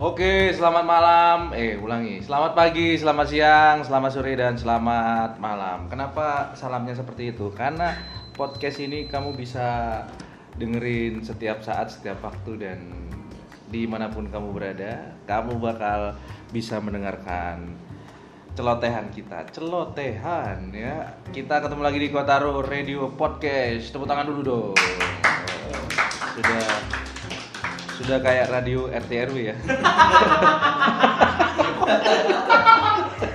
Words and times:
Oke, 0.00 0.48
selamat 0.56 0.84
malam. 0.88 1.38
Eh, 1.52 1.76
ulangi. 1.76 2.24
Selamat 2.24 2.56
pagi, 2.56 2.96
selamat 2.96 3.26
siang, 3.28 3.84
selamat 3.84 4.10
sore 4.16 4.32
dan 4.32 4.56
selamat 4.56 5.36
malam. 5.36 5.92
Kenapa 5.92 6.56
salamnya 6.56 6.96
seperti 6.96 7.36
itu? 7.36 7.52
Karena 7.52 7.92
podcast 8.32 8.80
ini 8.80 9.12
kamu 9.12 9.36
bisa 9.36 10.00
dengerin 10.56 11.20
setiap 11.20 11.60
saat, 11.60 11.92
setiap 11.92 12.16
waktu 12.24 12.52
dan 12.56 12.80
di 13.68 13.84
mana 13.84 14.08
pun 14.08 14.24
kamu 14.32 14.56
berada, 14.56 15.12
kamu 15.28 15.60
bakal 15.60 16.16
bisa 16.48 16.80
mendengarkan 16.80 17.68
celotehan 18.56 19.12
kita, 19.12 19.52
celotehan 19.52 20.72
ya. 20.72 21.12
Kita 21.28 21.60
ketemu 21.60 21.82
lagi 21.84 22.00
di 22.00 22.08
Kotaro 22.08 22.64
Radio 22.64 23.12
Podcast. 23.20 23.92
Tepuk 23.92 24.08
tangan 24.08 24.32
dulu 24.32 24.40
dong. 24.40 24.80
Sudah 26.40 26.99
sudah 28.00 28.18
kayak 28.24 28.48
radio 28.48 28.88
RT 28.88 29.10
RW 29.28 29.36
ya. 29.52 29.56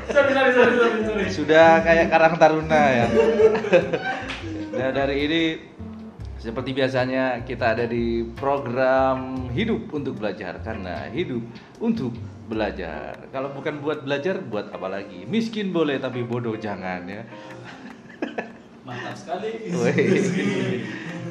sorry, 0.09 0.31
sorry, 0.33 0.51
sorry, 0.51 0.73
sorry, 0.73 0.99
sorry. 1.05 1.25
Sudah 1.29 1.85
kayak 1.85 2.09
Karang 2.09 2.35
Taruna 2.41 2.83
ya. 2.89 3.07
Nah, 4.75 4.89
dari 4.91 5.15
ini 5.29 5.41
seperti 6.41 6.73
biasanya 6.75 7.41
kita 7.45 7.77
ada 7.77 7.85
di 7.85 8.25
program 8.35 9.49
Hidup 9.53 9.93
untuk 9.93 10.17
Belajar 10.17 10.59
karena 10.61 11.09
hidup 11.13 11.41
untuk 11.81 12.13
belajar. 12.45 13.29
Kalau 13.33 13.49
bukan 13.53 13.81
buat 13.81 14.05
belajar, 14.05 14.37
buat 14.45 14.69
apa 14.69 14.85
lagi? 14.85 15.25
Miskin 15.25 15.73
boleh 15.73 15.97
tapi 15.97 16.21
bodoh 16.21 16.53
jangan 16.57 17.05
ya. 17.09 17.25
Mantap 18.85 19.17
sekali. 19.17 19.73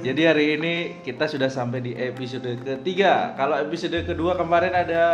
Jadi 0.05 0.23
hari 0.29 0.61
ini 0.61 0.75
kita 1.01 1.25
sudah 1.25 1.49
sampai 1.49 1.81
di 1.81 1.97
episode 1.97 2.61
ketiga. 2.61 3.33
Kalau 3.41 3.57
episode 3.57 4.05
kedua 4.05 4.37
kemarin 4.37 4.77
ada 4.77 5.05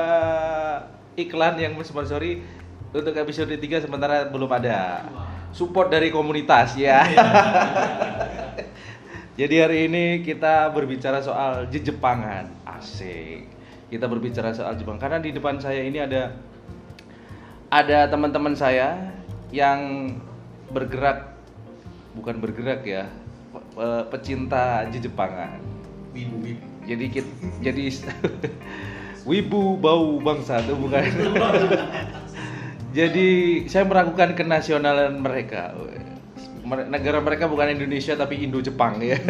iklan 1.15 1.63
yang 1.63 1.79
mensponsori 1.79 2.43
untuk 2.91 3.15
episode 3.15 3.55
3 3.55 3.87
sementara 3.87 4.27
belum 4.27 4.51
ada. 4.51 5.07
Support 5.55 5.95
dari 5.95 6.11
komunitas 6.11 6.75
ya. 6.75 7.07
Jadi 9.39 9.55
hari 9.63 9.87
ini 9.87 10.27
kita 10.27 10.75
berbicara 10.75 11.23
soal 11.23 11.71
Jepangan. 11.71 12.51
Asik. 12.67 13.47
Kita 13.95 14.11
berbicara 14.11 14.51
soal 14.51 14.75
Jepang 14.75 14.99
karena 14.99 15.23
di 15.23 15.31
depan 15.31 15.63
saya 15.63 15.87
ini 15.87 16.03
ada 16.03 16.35
ada 17.71 18.11
teman-teman 18.11 18.59
saya 18.59 19.15
yang 19.55 20.11
bergerak 20.75 21.39
bukan 22.19 22.43
bergerak 22.43 22.83
ya 22.83 23.07
pe- 23.71 24.05
pecinta 24.09 24.85
Jepangan. 24.91 25.59
Wibu, 26.11 26.37
wibu. 26.41 26.65
Jadi 26.83 27.05
kita, 27.09 27.31
jadi 27.61 27.85
wibu 29.29 29.77
bau 29.77 30.19
bangsa 30.19 30.59
itu 30.59 30.75
bukan. 30.75 31.05
jadi 32.99 33.29
saya 33.67 33.85
meragukan 33.85 34.35
kenasionalan 34.35 35.19
mereka. 35.19 35.71
Mere- 36.61 36.87
Negara 36.87 37.19
mereka 37.19 37.47
bukan 37.47 37.71
Indonesia 37.71 38.15
tapi 38.15 38.41
Indo 38.41 38.59
Jepang 38.59 38.99
ya. 38.99 39.19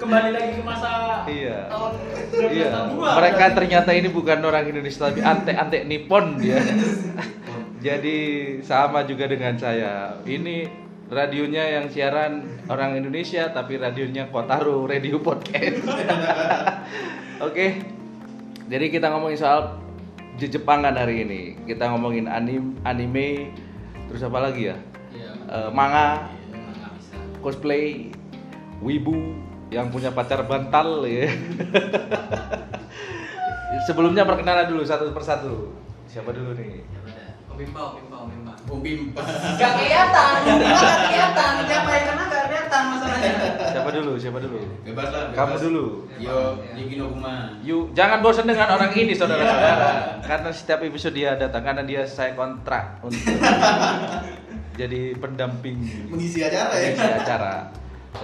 Kembali 0.00 0.30
lagi 0.32 0.50
ke 0.56 0.62
masa 0.64 0.90
Iya. 1.24 1.68
tahun 1.68 1.92
Iya. 2.50 2.68
1962. 2.98 3.18
Mereka 3.20 3.44
ternyata 3.52 3.90
ini 3.92 4.08
bukan 4.08 4.38
orang 4.40 4.64
Indonesia 4.66 5.06
tapi 5.06 5.20
ante-ante 5.20 5.84
Nippon 5.84 6.34
dia. 6.36 6.58
Jadi 7.80 8.18
sama 8.60 9.08
juga 9.08 9.24
dengan 9.24 9.56
saya. 9.56 10.20
Ini 10.28 10.68
radionya 11.08 11.80
yang 11.80 11.88
siaran 11.88 12.62
orang 12.68 13.00
Indonesia 13.00 13.48
tapi 13.50 13.80
radionya 13.80 14.28
Kotaro 14.28 14.84
Radio 14.84 15.16
Podcast. 15.24 15.80
Oke. 17.48 17.80
Jadi 18.70 18.86
kita 18.92 19.10
ngomongin 19.10 19.40
soal 19.40 19.80
Jepangan 20.40 20.96
hari 20.96 21.20
ini. 21.28 21.40
Kita 21.68 21.92
ngomongin 21.92 22.24
anim, 22.24 22.72
anime, 22.88 23.52
terus 24.08 24.24
apa 24.24 24.40
lagi 24.40 24.72
ya? 24.72 24.76
Iya. 25.12 25.32
Eh, 25.36 25.70
manga, 25.76 26.32
bisa. 26.96 27.16
cosplay, 27.44 28.08
wibu 28.80 29.36
yang 29.68 29.92
punya 29.92 30.08
pacar 30.16 30.48
bantal 30.48 31.04
ya. 31.04 31.28
Sebelumnya 33.88 34.24
perkenalan 34.24 34.72
dulu 34.72 34.80
satu 34.80 35.12
persatu. 35.12 35.76
Siapa 36.08 36.32
dulu 36.32 36.56
nih? 36.56 36.88
Pemimpa, 37.60 37.92
pemimpa, 37.92 38.16
pemimpa. 38.24 38.52
Pemimpa. 38.64 39.20
Gak 39.60 39.72
kelihatan, 39.76 40.30
gak 40.48 40.96
kelihatan. 41.04 41.52
Siapa 41.68 41.88
yang 41.92 42.04
kena 42.08 42.24
gak 42.24 42.42
kelihatan 42.48 42.82
masalahnya. 42.88 43.32
Siapa 43.68 43.90
dulu? 43.92 44.12
Siapa 44.16 44.38
dulu? 44.40 44.60
Bebas 44.80 45.08
lah. 45.12 45.22
bebas. 45.28 45.36
Kamu 45.36 45.54
dulu. 45.60 45.84
Yo, 46.16 46.36
Yuki 46.72 46.94
no 46.96 47.12
Kuma. 47.12 47.60
Yuk, 47.60 47.92
jangan 47.92 48.24
bosan 48.24 48.48
dengan 48.48 48.64
orang 48.72 48.88
ini 48.96 49.12
saudara-saudara. 49.12 50.24
karena 50.24 50.48
setiap 50.56 50.80
episode 50.80 51.12
dia 51.12 51.36
datang 51.36 51.60
karena 51.60 51.84
dia 51.84 52.08
saya 52.08 52.32
kontrak 52.32 52.96
untuk 53.04 53.28
jadi 54.80 55.12
pendamping 55.20 56.08
Mengisi 56.08 56.40
acara 56.40 56.72
ya. 56.80 56.96
mengisi 56.96 57.12
acara. 57.12 57.54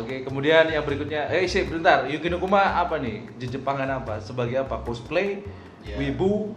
Oke, 0.01 0.25
kemudian 0.25 0.65
yang 0.73 0.81
berikutnya, 0.81 1.29
eh 1.29 1.45
sih 1.45 1.69
bentar, 1.69 2.09
Yuki 2.09 2.33
no 2.33 2.41
Kuma 2.41 2.73
apa 2.73 2.97
nih? 2.97 3.29
Jepangan 3.37 4.01
apa? 4.01 4.17
Sebagai 4.17 4.65
apa? 4.65 4.81
Cosplay, 4.81 5.45
Iya. 5.85 6.01
wibu, 6.01 6.57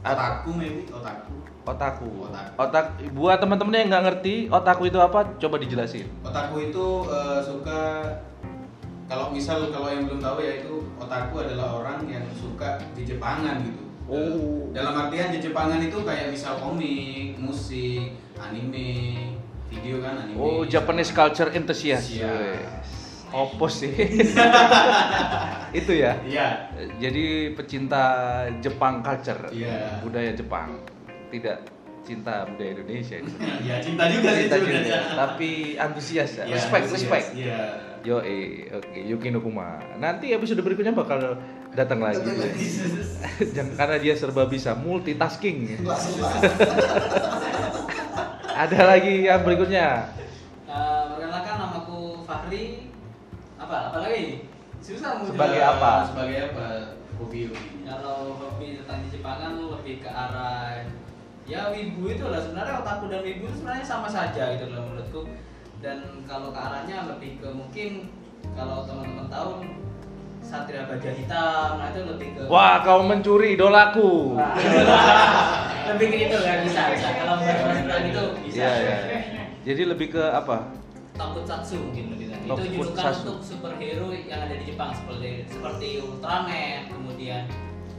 Otaku 0.00 0.56
maybe, 0.56 0.88
otaku. 0.88 1.49
Otaku. 1.64 2.28
Otaku. 2.28 2.52
Otak 2.60 2.86
buat 3.12 3.38
teman-teman 3.40 3.74
yang 3.76 3.88
nggak 3.92 4.04
ngerti, 4.10 4.34
otaku 4.48 4.88
itu 4.88 4.98
apa? 5.00 5.36
Coba 5.36 5.56
dijelasin. 5.60 6.06
Otaku 6.24 6.70
itu 6.72 6.86
eh, 7.08 7.40
suka 7.44 7.80
kalau 9.10 9.34
misal 9.34 9.74
kalau 9.74 9.90
yang 9.90 10.06
belum 10.06 10.22
tahu 10.22 10.38
ya 10.38 10.62
itu 10.62 10.86
otaku 10.94 11.42
adalah 11.42 11.82
orang 11.82 12.06
yang 12.06 12.22
suka 12.30 12.78
di 12.94 13.02
Jepangan 13.02 13.58
gitu. 13.66 13.82
Oh. 14.10 14.70
Dalam 14.70 15.06
artian 15.06 15.34
di 15.34 15.38
Jepangan 15.42 15.82
itu 15.82 16.02
kayak 16.02 16.30
misal 16.34 16.58
komik, 16.58 17.38
musik, 17.38 18.14
anime, 18.38 19.34
video 19.70 20.02
kan 20.02 20.26
anime. 20.26 20.38
Oh, 20.38 20.62
Japanese 20.66 21.14
culture 21.14 21.50
enthusiast. 21.54 22.10
Siap. 22.10 22.26
Wes. 22.26 22.90
Opo 23.30 23.70
sih? 23.70 23.94
itu 25.78 25.92
ya. 25.94 26.18
Iya. 26.26 26.48
Jadi 26.98 27.54
pecinta 27.54 28.02
Jepang 28.58 29.06
culture, 29.06 29.46
Iya. 29.54 30.02
budaya 30.02 30.34
Jepang, 30.34 30.82
tidak 31.30 31.56
cinta 32.02 32.42
budaya 32.44 32.70
Indonesia. 32.74 33.16
Ya 33.68 33.76
cinta 33.78 34.08
juga 34.08 34.28
sih 34.34 34.48
Cinta 34.48 34.56
sebenarnya. 34.58 34.82
juga, 34.82 35.14
tapi 35.14 35.50
antusias 35.78 36.30
ya. 36.34 36.44
Iya, 36.44 36.54
respect, 36.58 36.84
antusias. 36.84 37.00
respect. 37.06 37.26
Iya. 37.36 37.60
Yo, 38.00 38.16
eh, 38.24 38.64
oke, 38.72 38.96
Yuki 38.96 39.28
no 39.28 39.44
Kuma. 39.44 39.76
Nanti 40.00 40.32
episode 40.32 40.64
berikutnya 40.64 40.96
bakal 40.96 41.36
datang 41.76 42.00
lagi. 42.00 42.24
Jangan 43.54 43.76
karena 43.76 43.96
dia 44.00 44.16
serba 44.16 44.48
bisa 44.48 44.72
multitasking. 44.72 45.76
Ada 48.60 48.80
lagi 48.96 49.28
yang 49.28 49.44
berikutnya. 49.44 50.16
Perkenalkan 50.64 51.54
namaku 51.60 52.24
Fahri. 52.24 52.88
Apa? 53.60 53.92
Apa 53.92 53.98
lagi? 54.00 54.48
Susah 54.80 55.20
Sebagai 55.20 55.60
apa? 55.60 55.92
Sebagai 56.08 56.38
apa? 56.52 56.66
Hobi 57.20 57.52
hobi. 57.52 57.84
Kalau 57.84 58.32
hobi 58.40 58.80
tentang 58.80 59.04
Jepangan 59.12 59.52
lebih 59.60 60.00
ke 60.00 60.08
arah 60.08 60.88
ya 61.50 61.74
wibu 61.74 62.06
itu 62.06 62.24
lah 62.30 62.38
sebenarnya 62.38 62.78
otaku 62.78 63.10
dan 63.10 63.26
wibu 63.26 63.50
itu 63.50 63.54
sebenarnya 63.58 63.82
sama 63.82 64.06
saja 64.06 64.54
gitu 64.54 64.70
loh 64.70 64.86
menurutku 64.86 65.26
dan 65.82 66.22
kalau 66.22 66.54
ke 66.54 66.60
arahnya 66.62 67.10
lebih 67.10 67.42
ke 67.42 67.48
mungkin 67.50 68.14
kalau 68.54 68.86
teman-teman 68.86 69.26
tahu 69.26 69.66
Satria 70.46 70.86
Baja 70.86 71.10
Hitam 71.10 71.70
nah 71.82 71.90
itu 71.90 72.00
lebih 72.06 72.28
ke 72.38 72.42
Wah, 72.46 72.86
kau 72.86 73.02
mencuri 73.02 73.58
idolaku. 73.58 74.38
Wah. 74.38 74.54
lebih 75.90 76.06
ke 76.06 76.16
itu 76.30 76.36
kan 76.38 76.58
bisa 76.62 76.82
bisa 76.94 77.08
kalau 77.18 77.34
bahas 77.42 78.02
itu 78.06 78.24
bisa 78.46 78.62
Iya, 78.62 78.70
iya. 78.78 78.96
Jadi 79.66 79.82
lebih 79.90 80.08
ke 80.14 80.22
apa? 80.22 80.70
Tokusatsu 81.18 81.76
mungkin 81.82 82.14
lebih 82.16 82.26
kan. 82.30 82.38
Itu 82.46 82.62
julukan 82.78 83.12
untuk 83.26 83.38
superhero 83.42 84.08
yang 84.14 84.40
ada 84.46 84.54
di 84.54 84.64
Jepang 84.70 84.94
seperti 84.94 85.50
seperti 85.50 86.00
Ultraman, 86.00 86.88
kemudian 86.88 87.44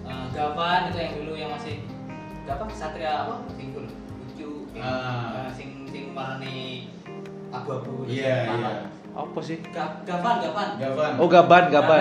eh, 0.07 0.25
Gavan 0.33 0.89
itu 0.89 0.97
yang 0.97 1.13
dulu 1.19 1.33
yang 1.37 1.51
masih 1.53 1.83
apa 2.43 2.63
Satria 2.71 3.25
apa? 3.25 3.35
Sing 3.51 3.71
dulu. 3.71 3.87
lucu 3.87 4.49
sing, 4.69 4.81
Ah. 4.81 5.49
sing 5.51 5.69
sing 5.85 6.03
warni 6.11 6.89
abu-abu 7.49 8.05
Iya 8.05 8.35
iya. 8.49 8.71
Apa 9.11 9.39
sih? 9.39 9.59
Ga- 9.67 9.99
Gavan, 10.01 10.39
Gavan. 10.39 10.69
Gavan. 10.77 11.11
Oh, 11.19 11.27
gaban, 11.27 11.67
gaban. 11.67 11.99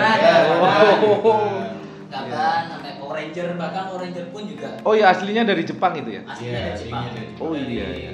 Gaban, 2.08 2.60
sampai 2.68 2.92
Power 2.96 3.14
Ranger 3.16 3.54
bahkan 3.54 3.82
Power 3.86 4.00
Ranger 4.00 4.24
pun 4.30 4.42
juga 4.44 4.78
Oh 4.82 4.92
ya 4.92 5.10
aslinya 5.10 5.42
dari 5.42 5.62
Jepang 5.62 5.94
itu 5.96 6.10
ya? 6.12 6.22
aslinya 6.24 6.50
Iya, 6.50 6.66
dari 6.68 6.78
Jepang. 6.80 7.02
Oh 7.38 7.52
iya. 7.54 7.86
iya. 7.88 8.12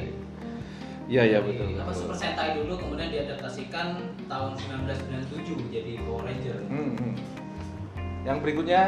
Iya 1.06 1.22
iya 1.24 1.38
dari, 1.38 1.46
betul. 1.46 1.66
Apa. 1.76 1.92
Super 1.92 2.12
Sentai 2.14 2.50
dulu 2.56 2.74
kemudian 2.74 3.08
diadaptasikan 3.08 3.86
tahun 4.26 4.50
1997 4.58 5.70
jadi 5.70 5.92
Power 6.02 6.22
Ranger. 6.24 6.58
Hmm, 6.66 6.92
hmm. 6.92 7.14
Yang 8.22 8.36
berikutnya 8.42 8.82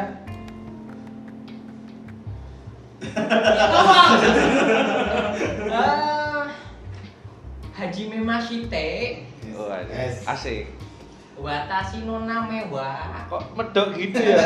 Ah, 5.71 6.43
Hajime 7.79 8.19
Mashite 8.27 9.23
oh, 9.55 9.71
ada. 9.71 9.87
S. 9.87 10.27
asik. 10.27 10.67
Watashi 11.39 12.03
no 12.03 12.27
name 12.27 12.67
wa 12.75 13.23
Kok 13.31 13.55
medok 13.55 13.95
gitu 13.95 14.19
ya? 14.19 14.35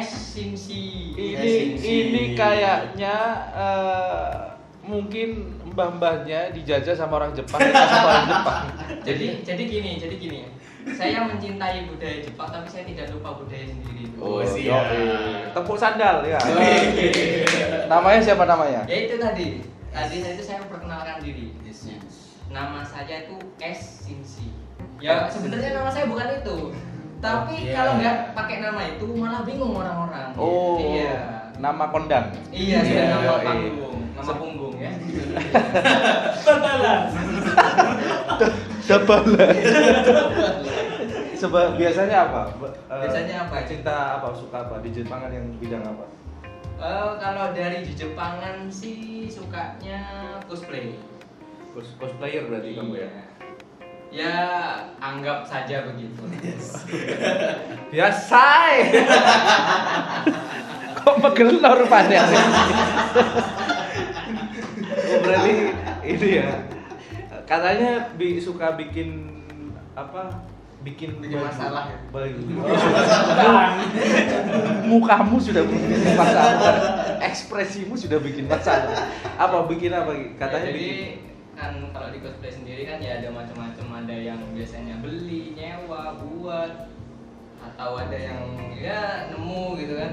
es 0.00 0.08
sinsi. 0.08 1.12
ini 1.14 1.76
ini 1.78 2.22
kayaknya 2.32 3.16
eh, 3.52 4.56
mungkin 4.82 5.52
mbah-mbahnya 5.76 6.56
dijajah 6.56 6.96
sama 6.96 7.20
orang 7.20 7.36
Jepang 7.36 7.60
sama 7.60 8.08
orang 8.08 8.26
Jepang. 8.26 8.64
Jadi 9.06 9.26
jadi 9.44 9.62
gini, 9.68 9.90
jadi 10.00 10.16
gini. 10.16 10.40
Saya 10.86 11.26
mencintai 11.26 11.90
budaya 11.90 12.22
Jepang 12.22 12.46
tapi 12.46 12.68
saya 12.70 12.86
tidak 12.86 13.10
lupa 13.10 13.34
budaya 13.34 13.66
sendiri. 13.66 14.06
Oh, 14.16 14.38
siap. 14.40 14.86
yoi. 14.86 15.50
Tepuk 15.50 15.74
sandal 15.74 16.22
ya. 16.22 16.38
Oke. 16.38 17.10
namanya 17.86 18.20
siapa 18.22 18.46
namanya? 18.46 18.86
Ya 18.86 18.96
itu 19.02 19.18
tadi. 19.18 19.66
Tadi 19.90 20.16
itu 20.20 20.42
saya 20.42 20.62
memperkenalkan 20.62 21.18
diri. 21.18 21.50
Yes, 21.66 21.90
yes. 21.90 22.38
Nama 22.46 22.86
saya 22.86 23.26
itu 23.26 23.34
S 23.58 24.06
Sinsi. 24.06 24.54
Ya 25.02 25.26
sebenarnya 25.26 25.74
nama 25.74 25.90
saya 25.90 26.06
bukan 26.06 26.28
itu. 26.38 26.56
Tapi 27.16 27.54
Iya. 27.64 27.74
kalau 27.74 27.92
nggak 27.98 28.16
pakai 28.32 28.56
nama 28.60 28.80
itu 28.86 29.06
malah 29.10 29.42
bingung 29.42 29.74
orang-orang. 29.74 30.30
Oh, 30.36 30.78
Iya. 30.78 31.16
nama 31.58 31.88
kondang. 31.88 32.30
Iya, 32.52 32.78
Iya, 32.78 33.02
nama 33.10 33.24
yoi. 33.26 33.42
panggung, 33.42 33.96
nama 34.14 34.32
punggung 34.36 34.74
ya. 34.76 34.92
Dabala. 38.86 39.50
Seba 41.36 41.76
biasanya 41.76 42.32
apa? 42.32 42.48
Eh, 42.88 43.00
Biasanya 43.04 43.44
apa? 43.44 43.68
Cinta 43.68 44.16
apa? 44.16 44.32
Suka 44.32 44.64
apa? 44.64 44.80
Di 44.80 44.88
Jepangan 44.88 45.28
yang 45.28 45.44
bidang 45.60 45.84
apa? 45.84 46.08
Eh, 46.80 47.10
kalau 47.20 47.52
dari 47.52 47.84
di 47.84 47.92
Jepangan 47.92 48.72
sih 48.72 49.28
sukanya 49.28 50.00
cosplay. 50.48 50.96
Cos 51.76 51.92
cosplayer 52.00 52.48
berarti 52.48 52.72
kamu 52.72 53.04
ya? 53.04 53.10
Ya 54.08 54.36
anggap 54.96 55.44
saja 55.44 55.84
begitu. 55.92 56.24
Biasa. 57.92 58.44
Kok 61.04 61.16
megel 61.20 61.60
rupanya? 61.60 62.24
oh, 65.04 65.18
berarti 65.20 65.52
ini 66.00 66.28
ya. 66.40 66.64
Katanya 67.44 68.08
bi 68.16 68.40
suka 68.40 68.72
bikin 68.80 69.36
apa? 69.92 70.55
Bikin 70.86 71.18
Bikin 71.18 71.34
baju- 71.34 71.50
masalah 71.50 71.84
ya? 71.90 71.98
Baju. 72.08 72.40
Mukamu 74.86 75.36
sudah 75.36 75.62
bikin 75.66 75.90
masalah. 76.14 76.54
Ekspresimu 77.20 77.98
sudah 77.98 78.18
bikin 78.22 78.46
masalah. 78.46 79.10
Apa 79.34 79.66
bikin 79.66 79.90
apa? 79.90 80.14
Katanya 80.36 80.62
Ya, 80.62 80.70
jadi 80.70 80.78
bikin 80.78 81.26
kan 81.56 81.72
kalau 81.88 82.12
di 82.12 82.20
cosplay 82.20 82.52
sendiri 82.52 82.84
kan 82.84 83.00
ya 83.00 83.16
ada 83.16 83.32
macam-macam 83.32 84.04
ada 84.04 84.12
yang 84.12 84.36
biasanya 84.52 85.00
beli 85.00 85.56
nyewa 85.56 86.20
buat 86.20 86.92
atau 87.58 87.96
ada 87.96 88.12
yang 88.12 88.44
ya 88.70 89.32
nemu 89.32 89.74
gitu 89.74 89.96
kan 89.96 90.12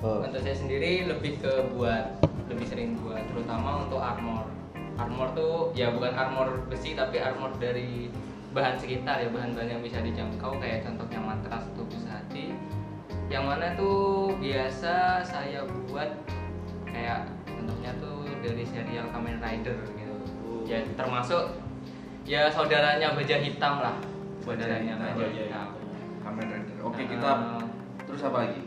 Oh. 0.00 0.24
untuk 0.24 0.40
saya 0.40 0.56
sendiri 0.56 1.04
lebih 1.04 1.36
ke 1.38 1.68
buat 1.70 2.16
lebih 2.48 2.64
sering 2.64 2.96
buat 2.96 3.20
terutama 3.28 3.84
untuk 3.84 4.00
armor 4.00 4.48
armor 4.96 5.28
tuh 5.36 5.76
ya 5.76 5.92
bukan 5.92 6.16
armor 6.16 6.64
besi 6.72 6.96
tapi 6.96 7.20
armor 7.20 7.52
dari 7.60 8.08
bahan 8.50 8.74
sekitar 8.74 9.22
ya 9.22 9.28
bahan-bahan 9.30 9.78
yang 9.78 9.82
bisa 9.82 10.02
dijangkau 10.02 10.58
kayak 10.58 10.82
contohnya 10.82 11.20
matras 11.22 11.62
atau 11.70 11.86
busati 11.86 12.50
yang 13.30 13.46
mana 13.46 13.78
tuh 13.78 14.34
biasa 14.42 15.22
saya 15.22 15.62
buat 15.86 16.10
kayak 16.84 17.30
contohnya 17.46 17.94
tuh 18.02 18.26
dari 18.42 18.66
serial 18.66 19.06
Kamen 19.14 19.38
Rider 19.38 19.78
gitu 19.94 20.14
ya 20.66 20.82
termasuk 20.98 21.54
ya 22.26 22.50
saudaranya 22.50 23.14
baja 23.14 23.36
hitam 23.38 23.78
lah 23.78 23.94
saudaranya 24.42 24.98
Baja 24.98 25.14
baja 25.14 25.26
Hitam. 25.30 25.46
hitam 25.46 25.68
Kamen 26.20 26.46
Rider. 26.46 26.76
Oke, 26.84 27.00
Ah. 27.00 27.08
kita 27.08 27.30
terus 28.04 28.22
apa 28.22 28.38
lagi? 28.44 28.60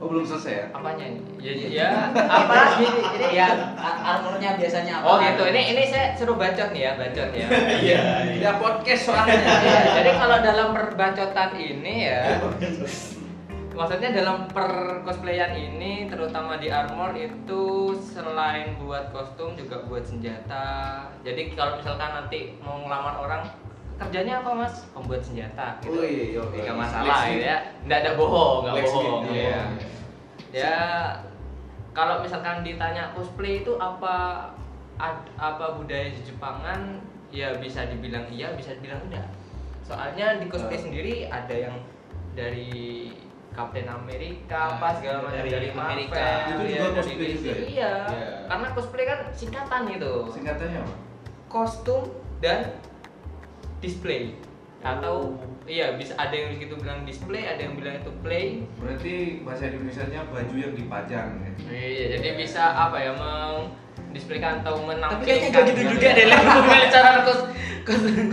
Oh, 0.00 0.08
belum 0.08 0.24
selesai 0.24 0.52
ya? 0.56 0.64
apanya 0.72 1.04
ini? 1.12 1.20
Ya, 1.44 1.52
ya. 1.68 1.90
Apa 2.16 2.52
lagi? 2.56 2.88
Ini 2.88 3.28
ya 3.36 3.48
armornya 4.00 4.56
biasanya 4.56 4.92
apa? 4.96 5.04
Oh 5.04 5.16
gitu. 5.20 5.42
Ini 5.52 5.60
ini 5.76 5.82
saya 5.92 6.16
suruh 6.16 6.40
bacot 6.40 6.72
nih 6.72 6.88
ya 6.88 6.92
bacot 6.96 7.30
ya. 7.36 7.46
Iya. 7.84 8.00
Ya 8.40 8.50
podcast 8.56 9.12
soalnya. 9.12 9.36
Iya, 9.36 9.80
jadi 10.00 10.10
kalau 10.16 10.36
dalam 10.40 10.68
perbacotan 10.72 11.52
ini 11.60 12.08
ya 12.08 12.40
maksudnya 13.80 14.12
dalam 14.12 14.44
per 14.52 15.00
cosplayan 15.08 15.56
ini 15.56 16.04
terutama 16.04 16.60
di 16.60 16.68
armor 16.68 17.16
itu 17.16 17.96
selain 17.96 18.76
buat 18.76 19.08
kostum 19.08 19.56
juga 19.56 19.80
buat 19.88 20.04
senjata. 20.04 21.08
Jadi 21.24 21.56
kalau 21.56 21.80
misalkan 21.80 22.12
nanti 22.12 22.60
mau 22.60 22.76
ngelamar 22.84 23.14
orang 23.24 23.42
kerjanya 24.00 24.40
apa 24.40 24.50
mas 24.56 24.74
pembuat 24.90 25.20
senjata 25.20 25.76
gitu 25.78 25.92
Oh 25.92 26.02
iya, 26.02 26.24
iya. 26.32 26.40
nggak 26.64 26.76
masalah 26.78 27.18
gitu 27.26 27.44
ya 27.44 27.58
nggak 27.84 27.98
ada 28.00 28.10
bohong 28.16 28.56
nggak 28.62 28.74
Blacksmith, 28.74 29.04
bohong 29.04 29.22
iya. 29.28 29.44
ya 29.44 29.62
ya 30.50 30.76
kalau 31.92 32.18
misalkan 32.18 32.62
ditanya 32.62 33.12
cosplay 33.12 33.60
itu 33.60 33.76
apa 33.76 34.48
ad- 34.96 35.30
apa 35.36 35.76
budaya 35.76 36.08
di 36.08 36.20
Jepangan 36.22 36.98
ya 37.28 37.52
bisa 37.56 37.86
dibilang 37.86 38.24
iya 38.26 38.54
bisa 38.54 38.72
dibilang 38.72 39.04
enggak 39.04 39.28
soalnya 39.82 40.38
di 40.38 40.46
cosplay 40.46 40.74
Eh. 40.74 40.82
sendiri 40.82 41.14
ada 41.28 41.52
yang 41.52 41.76
dari 42.32 43.10
Captain 43.50 43.84
Amerika 43.84 44.54
Nah, 44.70 44.78
apa 44.78 44.88
segala 44.94 45.18
macam 45.20 45.36
dari 45.36 45.50
dari 45.50 45.68
Amerika. 45.68 46.14
Marvel, 46.14 46.46
Itu 46.46 46.62
ya, 46.64 46.70
juga 46.70 46.86
dari 46.86 46.94
cosplay 46.96 47.30
juga 47.30 47.50
ya? 47.50 47.56
iya 47.60 47.92
Iya. 48.06 48.28
karena 48.46 48.66
cosplay 48.70 49.04
kan 49.04 49.18
singkatan 49.30 49.80
gitu 49.88 50.12
Singkatannya 50.30 50.78
apa? 50.80 50.94
kostum 51.48 52.02
dan 52.38 52.58
display 53.80 54.36
atau 54.80 55.36
Oh. 55.36 55.68
iya 55.68 55.92
bisa 55.92 56.16
ada 56.16 56.32
yang 56.32 56.56
gitu 56.56 56.72
bilang 56.74 57.04
display 57.04 57.44
ada 57.44 57.60
yang 57.60 57.76
bilang 57.76 57.94
itu 57.94 58.10
play 58.20 58.64
Berarti 58.74 59.14
bahasa 59.40 59.68
Indonesianya 59.68 60.24
baju 60.26 60.54
yang 60.54 60.72
dipajang 60.72 61.26
ya. 61.38 61.50
iya 61.68 62.04
jadi 62.16 62.28
bisa 62.34 62.62
apa 62.64 62.96
ya 62.96 63.12
mendisplaykan 63.12 64.64
atau 64.64 64.80
menampilkan 64.80 65.20
Tapi 65.20 65.28
kayaknya 65.28 65.48
gak 65.52 65.64
gitu 65.68 65.82
juga 65.90 66.08
deh, 66.10 66.24
Lem. 66.26 66.40
Bukan 66.56 66.80
cara 66.88 67.10
kos, 67.22 67.40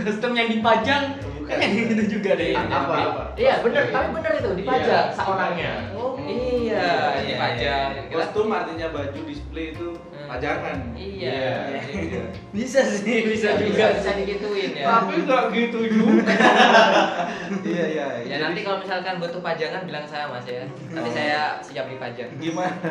kostum 0.02 0.32
yang 0.32 0.48
dipajang. 0.50 1.04
Kayaknya 1.44 1.82
gitu 1.86 2.04
juga 2.16 2.30
deh. 2.34 2.52
Apa, 2.52 2.76
apa? 2.92 3.22
iya 3.32 3.54
bener 3.58 3.88
tapi 3.88 4.08
bener 4.10 4.32
itu 4.36 4.50
dipajang 4.54 4.84
Iya, 4.84 5.00
seorangnya 5.14 5.72
Oh. 5.92 6.12
iya 6.20 6.84
Iya, 7.14 7.24
dipajang 7.24 7.88
iya, 7.90 8.02
iya. 8.04 8.14
Kostum 8.14 8.48
artinya 8.48 8.86
baju 8.90 9.20
display 9.22 9.72
itu. 9.72 9.88
Pajangan. 10.28 10.78
iya 10.94 11.40
Iya. 11.88 12.24
Bisa 12.56 12.80
sih, 12.82 13.24
bisa 13.24 13.56
bisa 13.56 13.64
juga. 13.64 13.86
bisa 13.92 14.10
digituin 14.14 14.72
ya 14.72 14.84
Tapi 14.84 15.14
nggak 15.22 15.42
gitu 15.50 15.80
juga. 15.88 16.24
Iya 17.64 17.84
iya. 17.88 18.06
ya 18.24 18.36
nanti 18.40 18.60
kalau 18.60 18.78
misalkan 18.78 19.16
butuh 19.18 19.40
pajangan 19.40 19.82
bilang 19.82 20.04
saya 20.04 20.28
mas 20.28 20.44
ya 20.44 20.64
nanti 20.86 21.08
Oh. 21.08 21.14
saya 21.14 21.40
siap 21.60 21.88
dipajang 21.88 22.28
gimana? 22.36 22.76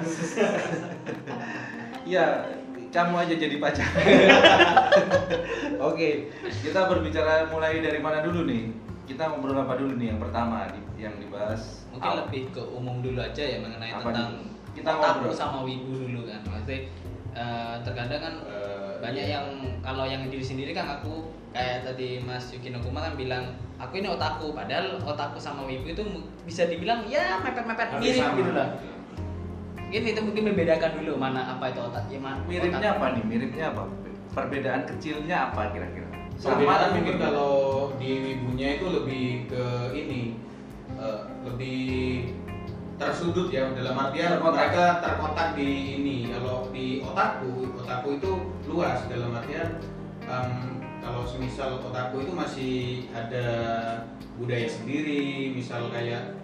ya, 2.06 2.26
kamu 2.90 3.16
aja 3.18 3.34
jadi 3.36 3.56
pacar. 3.58 3.86
Oke, 5.80 6.32
kita 6.42 6.80
berbicara 6.86 7.48
mulai 7.48 7.80
dari 7.80 8.00
mana 8.00 8.22
dulu 8.22 8.44
nih? 8.44 8.74
Kita 9.06 9.30
ngobrol 9.30 9.56
apa 9.58 9.76
dulu 9.76 9.96
nih 9.96 10.12
yang 10.12 10.20
pertama 10.20 10.68
di, 10.68 10.80
yang 11.00 11.16
dibahas? 11.16 11.88
Mungkin 11.90 12.04
Apa? 12.08 12.20
lebih 12.26 12.44
ke 12.52 12.62
umum 12.62 13.00
dulu 13.00 13.18
aja 13.18 13.40
ya 13.40 13.58
mengenai 13.58 13.92
Apa 13.92 14.02
tentang 14.06 14.30
dulu? 14.34 14.44
Kita 14.74 14.90
ngobrol. 14.94 15.34
sama 15.34 15.60
wibu 15.64 15.92
dulu 15.98 16.20
kan. 16.28 16.42
Maksudnya 16.44 16.80
eh, 17.38 17.76
terkadang 17.86 18.22
kan 18.22 18.36
Eh, 18.98 19.06
banyak 19.06 19.26
iya. 19.30 19.38
yang 19.38 19.46
kalau 19.86 20.10
yang 20.10 20.26
diri 20.26 20.42
sendiri 20.42 20.74
kan 20.74 20.90
aku 20.90 21.30
kayak 21.54 21.86
tadi 21.86 22.18
Mas 22.26 22.50
Yukino 22.50 22.82
Kuma 22.82 23.06
kan 23.06 23.14
bilang 23.14 23.54
aku 23.78 24.02
ini 24.02 24.10
otaku 24.10 24.58
padahal 24.58 24.98
otaku 25.06 25.38
sama 25.38 25.70
wibu 25.70 25.86
itu 25.86 26.02
bisa 26.50 26.66
dibilang 26.66 27.06
ya 27.06 27.38
mepet-mepet 27.46 27.94
mirip 28.02 28.18
sama. 28.26 28.38
gitu 28.42 28.52
lah. 28.58 28.68
Mungkin 29.78 30.02
itu 30.04 30.20
mungkin 30.26 30.44
membedakan 30.52 30.92
dulu 30.98 31.14
mana 31.16 31.42
apa 31.56 31.70
itu 31.70 31.80
otak 31.80 32.10
ya 32.10 32.20
mana 32.20 32.42
Miripnya 32.50 32.90
apa 32.98 33.06
nih? 33.16 33.24
Miripnya 33.24 33.66
apa? 33.72 33.84
Perbedaan 34.34 34.82
kecilnya 34.90 35.38
apa 35.54 35.62
kira-kira? 35.72 36.10
Perbedaan 36.42 36.74
atau 36.76 36.90
mungkin 36.98 37.16
beda? 37.16 37.26
kalau 37.30 37.54
di 38.02 38.12
wibunya 38.20 38.68
itu 38.82 38.86
lebih 38.90 39.26
ke 39.46 39.64
ini 39.94 40.22
eh, 40.98 41.22
lebih 41.46 41.80
tersudut 42.98 43.54
ya 43.54 43.70
dalam 43.78 43.94
artian 43.94 44.42
Terkotak. 44.42 44.54
mereka 44.58 44.84
terkotak 45.06 45.50
di 45.54 45.70
ini. 46.02 46.18
Kalau 46.34 46.68
di 46.74 47.02
otaku 47.06 47.70
otaku 47.78 48.08
itu 48.18 48.32
luas. 48.66 49.00
Dalam 49.06 49.38
artian 49.38 49.78
em, 50.26 50.82
kalau 51.00 51.24
semisal 51.30 51.78
otaku 51.80 52.26
itu 52.26 52.34
masih 52.34 52.76
ada 53.14 53.48
budaya 54.42 54.68
sendiri. 54.68 55.54
Misal 55.54 55.94
kayak 55.94 56.36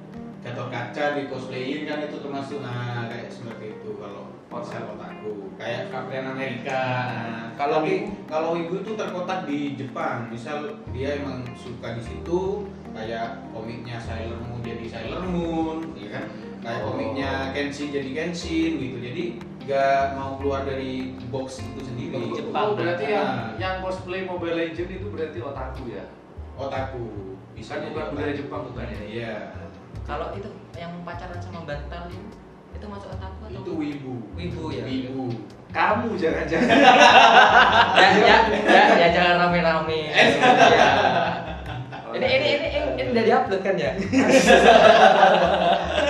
Gatot 0.43 0.69
Kaca 0.69 1.17
di 1.17 1.31
cosplayin 1.31 1.89
kan 1.89 2.05
itu 2.05 2.17
termasuk. 2.21 2.61
Nah 2.61 3.09
kayak 3.09 3.33
seperti 3.33 3.73
itu. 3.73 3.89
Kalau 3.97 4.22
misal 4.55 4.83
otaku 4.89 5.33
kayak 5.55 5.89
Captain 5.89 6.25
America 6.27 6.81
nah, 6.83 7.45
Kalau 7.53 7.79
tapi 7.79 7.89
di- 7.89 8.05
kalau 8.25 8.51
ibu 8.53 8.73
itu 8.77 8.91
terkotak 8.93 9.45
di 9.45 9.73
Jepang 9.73 10.27
misal 10.27 10.57
dia 10.89 11.17
emang 11.17 11.45
suka 11.53 11.93
di 11.93 12.01
situ 12.01 12.65
kayak 12.91 13.45
komiknya 13.49 13.97
Sailor 13.97 14.37
Moon 14.41 14.59
jadi 14.59 14.85
Sailor 14.87 15.23
Moon 15.23 15.77
ya 15.93 16.09
kan 16.11 16.25
kayak 16.59 16.79
Oh. 16.79 16.85
komiknya 16.91 17.31
Kenshin 17.51 17.89
jadi 17.89 18.09
Kenshin 18.11 18.71
gitu 18.75 18.97
jadi 18.97 19.23
nggak 19.63 20.03
mau 20.13 20.35
keluar 20.35 20.61
dari 20.61 21.15
box 21.29 21.61
itu 21.61 21.79
sendiri 21.81 22.19
Di 22.19 22.35
Jepang. 22.35 22.65
Oh, 22.65 22.75
berarti 22.75 23.05
yang 23.07 23.29
Nah. 23.31 23.49
yang 23.55 23.75
cosplay 23.79 24.21
Mobile 24.21 24.59
Legend 24.59 24.89
itu 24.91 25.07
berarti 25.07 25.39
otaku 25.39 25.83
ya? 25.89 26.03
otaku. 26.53 27.05
Bisa 27.53 27.79
Kan 27.79 27.89
bukan 27.89 28.11
budaya 28.11 28.33
Jepang 28.35 28.61
bukan 28.67 28.85
ya? 28.85 29.01
Iya. 29.01 29.35
Kalau 30.03 30.35
itu 30.35 30.45
yang 30.75 30.91
pacaran 31.01 31.39
sama 31.39 31.63
bantal 31.63 32.03
itu, 32.07 32.27
itu 32.75 32.85
masuk 32.89 33.09
otaku 33.13 33.41
atau? 33.47 33.61
Itu 33.61 33.71
wibu. 33.77 34.13
Wibu 34.33 34.63
ya? 34.73 34.83
Wibu. 34.85 35.25
Kamu 35.73 36.13
jangan-jangan. 36.21 36.69
ya, 38.01 38.07
ya, 38.13 38.37
ya, 38.61 38.83
ya 38.93 39.07
jangan 39.09 39.33
rame-rame. 39.41 40.01
ya. 40.13 40.89
Ini, 42.13 42.27
ini, 42.29 42.45
ini, 42.45 42.67
ini, 42.69 42.89
ini 42.93 43.09
udah 43.09 43.23
diupload 43.25 43.61
kan 43.65 43.73
ya? 43.73 43.91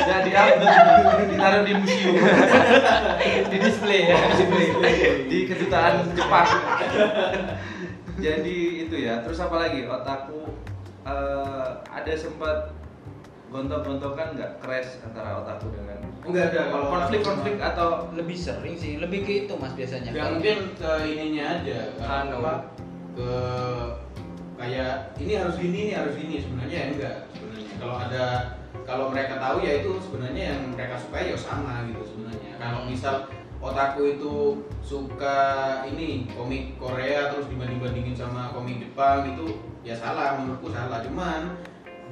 Jadi 0.04 0.30
ditaruh 1.32 1.64
di 1.64 1.74
museum. 1.80 2.16
Di 3.48 3.58
display 3.64 4.12
ya? 4.12 4.20
di 5.32 5.40
kedutaan 5.48 6.04
Jepang. 6.12 6.50
Jadi 8.20 8.58
itu 8.84 8.96
ya. 9.00 9.24
Terus 9.24 9.40
apa 9.40 9.56
lagi? 9.64 9.88
Otaku 9.88 10.52
eh, 11.08 11.68
ada 11.88 12.14
sempat 12.20 12.76
gontok-gontokan 13.54 14.34
nggak 14.34 14.52
crash 14.58 14.98
antara 15.06 15.46
otaku 15.46 15.70
dengan 15.70 16.02
Enggak 16.24 16.56
ada 16.56 16.62
kalau 16.72 16.88
konflik-konflik 16.88 17.56
atau 17.60 17.88
lebih 18.16 18.34
sering 18.40 18.80
sih 18.80 18.96
lebih 18.98 19.28
ke 19.28 19.46
itu 19.46 19.54
mas 19.60 19.76
biasanya. 19.76 20.10
Ya 20.16 20.32
mungkin 20.32 20.72
ke 20.80 20.92
ininya 21.04 21.46
aja 21.60 21.80
ke 21.94 22.04
Anu. 22.04 22.40
apa, 22.40 22.54
ke 23.14 23.32
kayak 24.56 25.14
ini 25.20 25.34
harus 25.36 25.56
gini 25.60 25.78
ini 25.92 25.94
harus 25.94 26.16
gini 26.16 26.36
sebenarnya 26.40 26.78
ya 26.80 26.88
enggak 26.96 27.16
sebenarnya. 27.36 27.74
Kalau 27.78 27.96
ada 28.00 28.26
kalau 28.88 29.06
mereka 29.12 29.36
tahu 29.36 29.58
ya 29.62 29.84
itu 29.84 29.92
sebenarnya 30.00 30.44
yang 30.56 30.62
mereka 30.72 30.96
suka 30.98 31.18
ya 31.22 31.36
sama 31.36 31.84
gitu 31.92 32.04
sebenarnya. 32.08 32.52
Kalau 32.56 32.80
misal 32.88 33.16
otaku 33.60 34.02
itu 34.16 34.36
suka 34.80 35.40
ini 35.92 36.32
komik 36.32 36.80
Korea 36.80 37.36
terus 37.36 37.52
dibanding 37.52 37.84
bandingin 37.84 38.16
sama 38.16 38.56
komik 38.56 38.80
Jepang 38.80 39.28
itu 39.28 39.60
ya 39.84 39.94
salah 40.00 40.40
menurutku 40.40 40.72
salah. 40.72 41.04
Cuman 41.04 41.60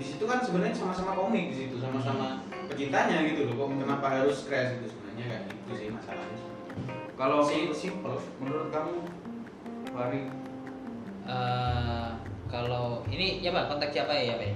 di 0.01 0.07
situ 0.07 0.25
kan 0.25 0.41
sebenarnya 0.41 0.73
sama-sama 0.73 1.13
komik 1.13 1.53
di 1.53 1.57
situ 1.59 1.77
sama-sama 1.77 2.41
pecintanya 2.65 3.21
gitu 3.23 3.45
loh 3.45 3.69
kok 3.69 3.77
kenapa 3.77 4.05
harus 4.11 4.37
crash 4.43 4.73
gitu 4.75 4.87
sebenarnya? 4.89 5.25
Kayak 5.29 5.41
gitu 5.53 5.71
sih 5.71 5.87
masalahnya. 5.91 6.37
Kalau 7.13 7.37
Si- 7.39 7.53
menurut, 7.61 7.77
simple. 7.77 8.17
menurut 8.39 8.67
kamu 8.67 8.95
Fari 9.87 10.21
Eh, 11.21 12.09
kalau 12.47 13.05
ini 13.05 13.39
ya 13.39 13.53
pak 13.53 13.69
konteks 13.69 13.93
siapa 13.93 14.09
ya 14.11 14.33
pak? 14.35 14.47
Ya? 14.47 14.55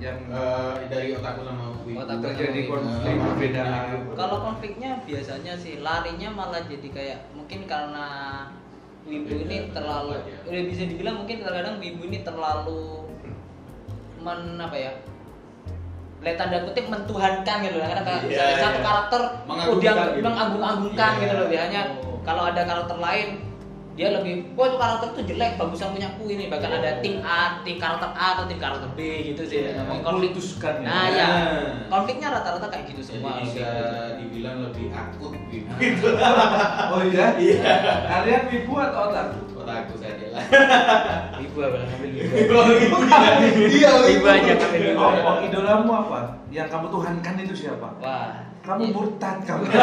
yang 0.00 0.18
Eh, 0.26 0.74
dari 0.86 1.10
otaku 1.12 1.42
sama 1.42 1.74
wibu 1.82 1.98
terjadi 2.00 2.60
sama 2.60 2.70
konflik 2.72 3.10
wibu. 3.10 3.24
perbedaan 3.24 3.86
Kalau 4.14 4.36
konfliknya 4.40 4.90
biasanya 5.02 5.54
sih 5.54 5.74
larinya 5.80 6.30
malah 6.30 6.62
jadi 6.62 6.88
kayak 6.88 7.18
mungkin 7.32 7.66
karena 7.66 8.06
wibu 9.02 9.26
ini 9.40 9.56
Beda 9.66 9.74
terlalu 9.74 10.14
pendapat 10.14 10.30
ya. 10.30 10.38
udah 10.46 10.62
bisa 10.64 10.82
dibilang 10.84 11.16
mungkin 11.16 11.36
kadang-kadang 11.40 11.76
wibu 11.78 12.02
ini 12.04 12.18
terlalu 12.22 13.03
men 14.24 14.56
apa 14.58 14.76
ya 14.76 14.92
lihat 16.24 16.36
tanda 16.40 16.64
kutip 16.64 16.88
mentuhankan 16.88 17.56
gitu 17.60 17.76
loh 17.76 17.84
karena 17.84 18.02
kayak 18.02 18.20
Iya, 18.22 18.28
misalnya 18.32 18.56
satu 18.58 18.78
iya. 18.80 18.86
karakter 18.86 19.20
dia 19.76 19.92
gitu. 19.92 20.24
mengagung-agungkan 20.24 21.10
Iya. 21.12 21.20
gitu 21.20 21.34
loh 21.36 21.46
biasanya 21.46 21.82
Oh. 22.00 22.16
kalau 22.24 22.42
ada 22.48 22.62
karakter 22.64 22.96
lain 22.96 23.28
dia 23.94 24.10
lebih 24.10 24.50
wah 24.56 24.66
itu 24.66 24.74
karakter 24.74 25.08
tuh 25.12 25.22
jelek 25.22 25.54
bagusan 25.54 25.92
punya 25.92 26.08
aku 26.10 26.24
ini 26.26 26.48
bahkan 26.48 26.72
Oh. 26.72 26.78
ada 26.80 26.90
tim 26.98 27.20
A 27.20 27.60
tim 27.60 27.76
karakter 27.76 28.08
A 28.10 28.26
atau 28.34 28.44
tim 28.48 28.56
karakter 28.56 28.88
B 28.90 29.00
gitu 29.26 29.42
sih. 29.44 29.68
Ngomongin 29.70 30.02
konflik 30.02 30.32
ya. 30.34 30.72
nah 30.80 31.04
ya 31.06 31.28
konfliknya 31.86 32.28
rata-rata 32.32 32.66
kayak 32.66 32.84
gitu 32.88 33.00
jadi 33.04 33.08
semua 33.14 33.32
bisa 33.38 33.60
gitu. 33.60 33.84
dibilang 34.18 34.56
lebih 34.64 34.86
akut 34.90 35.32
gitu 35.46 36.06
oh 36.96 37.00
iya 37.04 37.26
Iya. 37.36 37.72
kalian 38.08 38.42
wibu 38.48 38.72
atau 38.80 39.12
otaku 39.12 39.53
otaku 39.84 39.96
saja 40.00 40.26
lah 40.30 40.44
Ibu 41.44 41.58
apa 41.60 41.76
ngambil 41.78 42.10
ibu. 42.10 42.96
iya 43.76 43.90
Ibu 44.10 44.24
aja 44.26 44.52
ngambil 44.54 44.82
ibu. 44.88 44.98
oh, 44.98 45.12
oh, 45.22 45.36
idolamu 45.40 45.92
apa 45.94 46.18
yang 46.48 46.66
kamu 46.66 46.86
tuhankan 46.88 47.34
itu 47.38 47.54
siapa 47.58 47.88
Wah. 48.00 48.32
kamu 48.62 48.90
murtad 48.90 49.36
kamu 49.42 49.64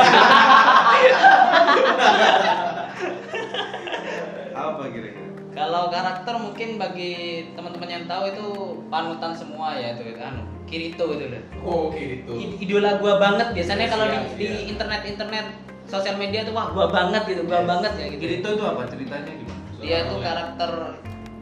apa 4.54 4.82
kira-kira 4.88 5.30
Kalau 5.52 5.92
karakter 5.92 6.32
mungkin 6.34 6.70
bagi 6.78 7.14
teman-teman 7.52 7.90
yang 7.90 8.06
tahu 8.06 8.24
itu 8.26 8.46
panutan 8.88 9.32
semua 9.32 9.76
ya 9.76 9.94
itu 9.94 10.16
kan 10.16 10.40
Kirito 10.64 11.04
itu 11.12 11.28
loh. 11.28 11.44
oh 11.62 11.86
I- 11.92 12.24
Idola 12.58 12.96
gua 12.98 13.20
banget 13.20 13.52
biasanya 13.52 13.86
kalau 13.86 14.08
di, 14.08 14.16
Siap, 14.16 14.32
di 14.34 14.48
siap. 14.48 14.72
internet-internet 14.72 15.46
sosial 15.84 16.16
media 16.16 16.42
tuh 16.42 16.56
wah 16.56 16.72
gua 16.72 16.88
banget 16.88 17.28
gitu, 17.28 17.44
gua 17.44 17.60
Yes. 17.60 17.68
banget 17.68 17.92
ya 17.94 18.06
gitu. 18.08 18.22
Kirito 18.24 18.48
itu 18.50 18.64
apa 18.64 18.82
ceritanya 18.88 19.28
gimana 19.30 19.60
Dia 19.82 20.06
tuh 20.06 20.22
karakter 20.22 20.72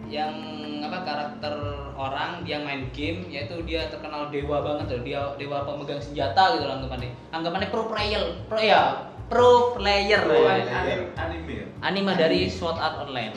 yang 0.09 0.33
apa 0.79 1.03
karakter 1.05 1.53
orang 1.93 2.41
dia 2.41 2.57
main 2.63 2.87
game 2.95 3.27
yaitu 3.27 3.59
dia 3.67 3.91
terkenal 3.91 4.31
dewa 4.31 4.63
banget 4.63 4.95
loh 4.95 5.01
dia 5.03 5.21
dewa 5.35 5.67
pemegang 5.67 5.99
senjata 5.99 6.55
gitu 6.57 6.65
loh 6.65 6.79
anggapannya. 6.79 7.11
Anggapannya 7.29 7.67
pro 7.69 7.83
player 7.91 8.23
pro 8.47 8.57
ya 8.57 9.11
pro 9.29 9.75
player. 9.77 10.23
Oh, 10.25 10.47
ya. 10.47 10.55
anime, 10.65 11.13
anime 11.13 11.51
ya? 11.51 11.65
anime 11.83 12.11
dari 12.15 12.49
Sword 12.49 12.79
Art 12.79 13.05
Online. 13.05 13.35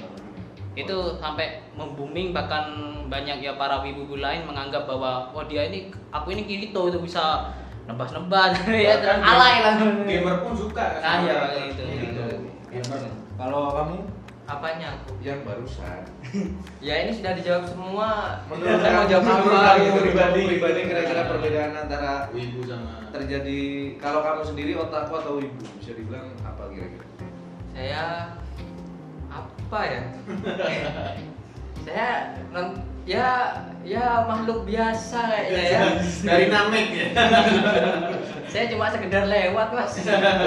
Itu 0.73 1.21
sampai 1.21 1.61
membuming 1.77 2.33
bahkan 2.33 2.73
banyak 3.13 3.45
ya 3.45 3.61
para 3.61 3.85
wibu 3.85 4.17
lain 4.17 4.49
menganggap 4.49 4.89
bahwa 4.89 5.29
wah 5.37 5.45
dia 5.45 5.69
ini 5.69 5.93
aku 6.09 6.33
ini 6.33 6.49
Kirito 6.49 6.89
itu 6.89 6.97
bisa 7.03 7.53
nebas-nebas. 7.85 8.57
Ya 8.73 8.97
Bahkan 8.97 9.19
alay 9.21 9.55
lah. 9.61 9.75
gamer 10.09 10.37
pun 10.41 10.55
suka 10.57 11.03
Ah, 11.05 11.21
iya, 11.21 11.35
sama 11.45 11.69
gitu. 11.69 11.83
gitu 11.85 12.25
gamer. 12.73 13.01
Kalau 13.37 13.75
kamu 13.77 13.97
Apanya 14.53 14.87
aku? 14.95 15.17
yang 15.21 15.41
barusan 15.43 16.05
Ya 16.87 16.95
ini 17.01 17.13
sudah 17.13 17.33
dijawab 17.33 17.65
semua. 17.65 18.11
menurut 18.47 18.77
Saya 18.77 18.93
mau 18.93 19.01
kamu 19.01 19.11
jawab 19.11 19.25
apa 19.25 19.71
gitu. 19.79 19.99
pribadi 20.03 20.41
pribadi 20.47 20.81
kira-kira 20.85 21.23
perbedaan 21.27 21.73
antara 21.79 22.13
wibu 22.31 22.61
sama 22.63 22.93
terjadi 23.09 23.61
kalau 23.97 24.21
kamu 24.21 24.43
sendiri 24.45 24.73
otaku 24.75 25.13
atau 25.15 25.33
wibu 25.39 25.65
bisa 25.77 25.93
dibilang 25.93 26.33
apa 26.43 26.63
kira-kira 26.69 27.07
Saya 27.73 28.05
apa 29.27 29.81
ya? 29.83 30.03
saya 31.83 32.09
non- 32.49 32.79
ya 33.03 33.29
ya 33.83 34.23
makhluk 34.25 34.63
biasa 34.63 35.19
kayaknya 35.25 35.63
ya. 35.67 35.81
dari 36.29 36.47
namek 36.47 36.87
ya 36.93 37.07
Saya 38.47 38.65
cuma 38.69 38.87
sekedar 38.87 39.27
lewat 39.27 39.69
mas. 39.73 39.97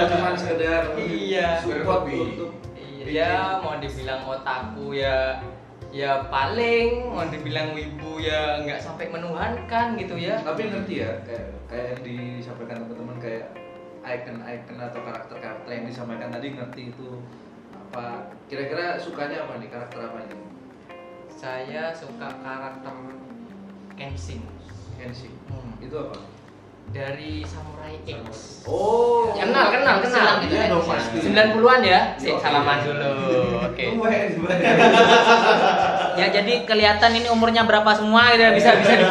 cuma 0.08 0.30
sekedar 0.32 0.94
Iya. 0.96 1.60
support 1.60 2.06
Hobi. 2.06 2.16
untuk 2.32 2.50
Iya, 3.06 3.62
mau 3.62 3.78
dibilang 3.78 4.22
otaku 4.26 4.98
ya 4.98 5.38
ya 5.94 6.28
paling 6.28 7.08
mau 7.08 7.24
dibilang 7.24 7.72
wibu 7.72 8.20
ya 8.20 8.60
nggak 8.60 8.82
sampai 8.84 9.08
menuhankan 9.08 9.96
gitu 9.96 10.12
ya. 10.18 10.36
tapi 10.44 10.68
ngerti 10.68 11.00
ya 11.00 11.10
kayak 11.24 11.46
kayak 11.72 11.86
yang 11.88 12.00
disampaikan 12.04 12.84
teman-teman 12.84 13.16
kayak 13.16 13.44
icon-icon 14.04 14.76
atau 14.76 15.00
karakter-karakter 15.00 15.70
yang 15.72 15.86
disampaikan 15.88 16.28
tadi 16.28 16.52
ngerti 16.52 16.82
itu 16.92 17.08
apa 17.72 18.28
kira-kira 18.46 19.00
sukanya 19.00 19.48
apa 19.48 19.56
nih 19.56 19.70
karakter 19.72 20.00
apa 20.04 20.18
ini 20.28 20.36
Saya 21.32 21.92
suka 21.96 22.28
karakter 22.44 22.94
Kenshin 23.96 24.44
Kenshin 25.00 25.32
Hmm. 25.48 25.72
itu 25.80 25.96
apa 25.96 26.16
dari 26.94 27.42
Samurai 27.42 27.98
X. 28.06 28.62
oh 28.66 29.34
Kenal, 29.34 29.66
kenal, 29.74 29.96
kenal. 30.02 30.34
Iya 30.46 30.60
kan? 30.66 30.70
dong 30.70 30.84
pasti 30.86 31.16
90-an 31.22 31.80
ya? 31.82 32.00
Sik, 32.18 32.30
Yo, 32.30 32.36
salaman 32.38 32.78
iya. 32.78 32.86
dulu. 32.86 33.10
Oke. 33.66 33.84
ya 36.20 36.26
jadi 36.32 36.52
kelihatan 36.64 37.10
ini 37.12 37.28
umurnya 37.28 37.68
berapa 37.68 37.92
semua 37.92 38.32
gitu 38.32 38.42
ya, 38.48 38.52
bisa 38.56 38.70
bisa 38.80 38.92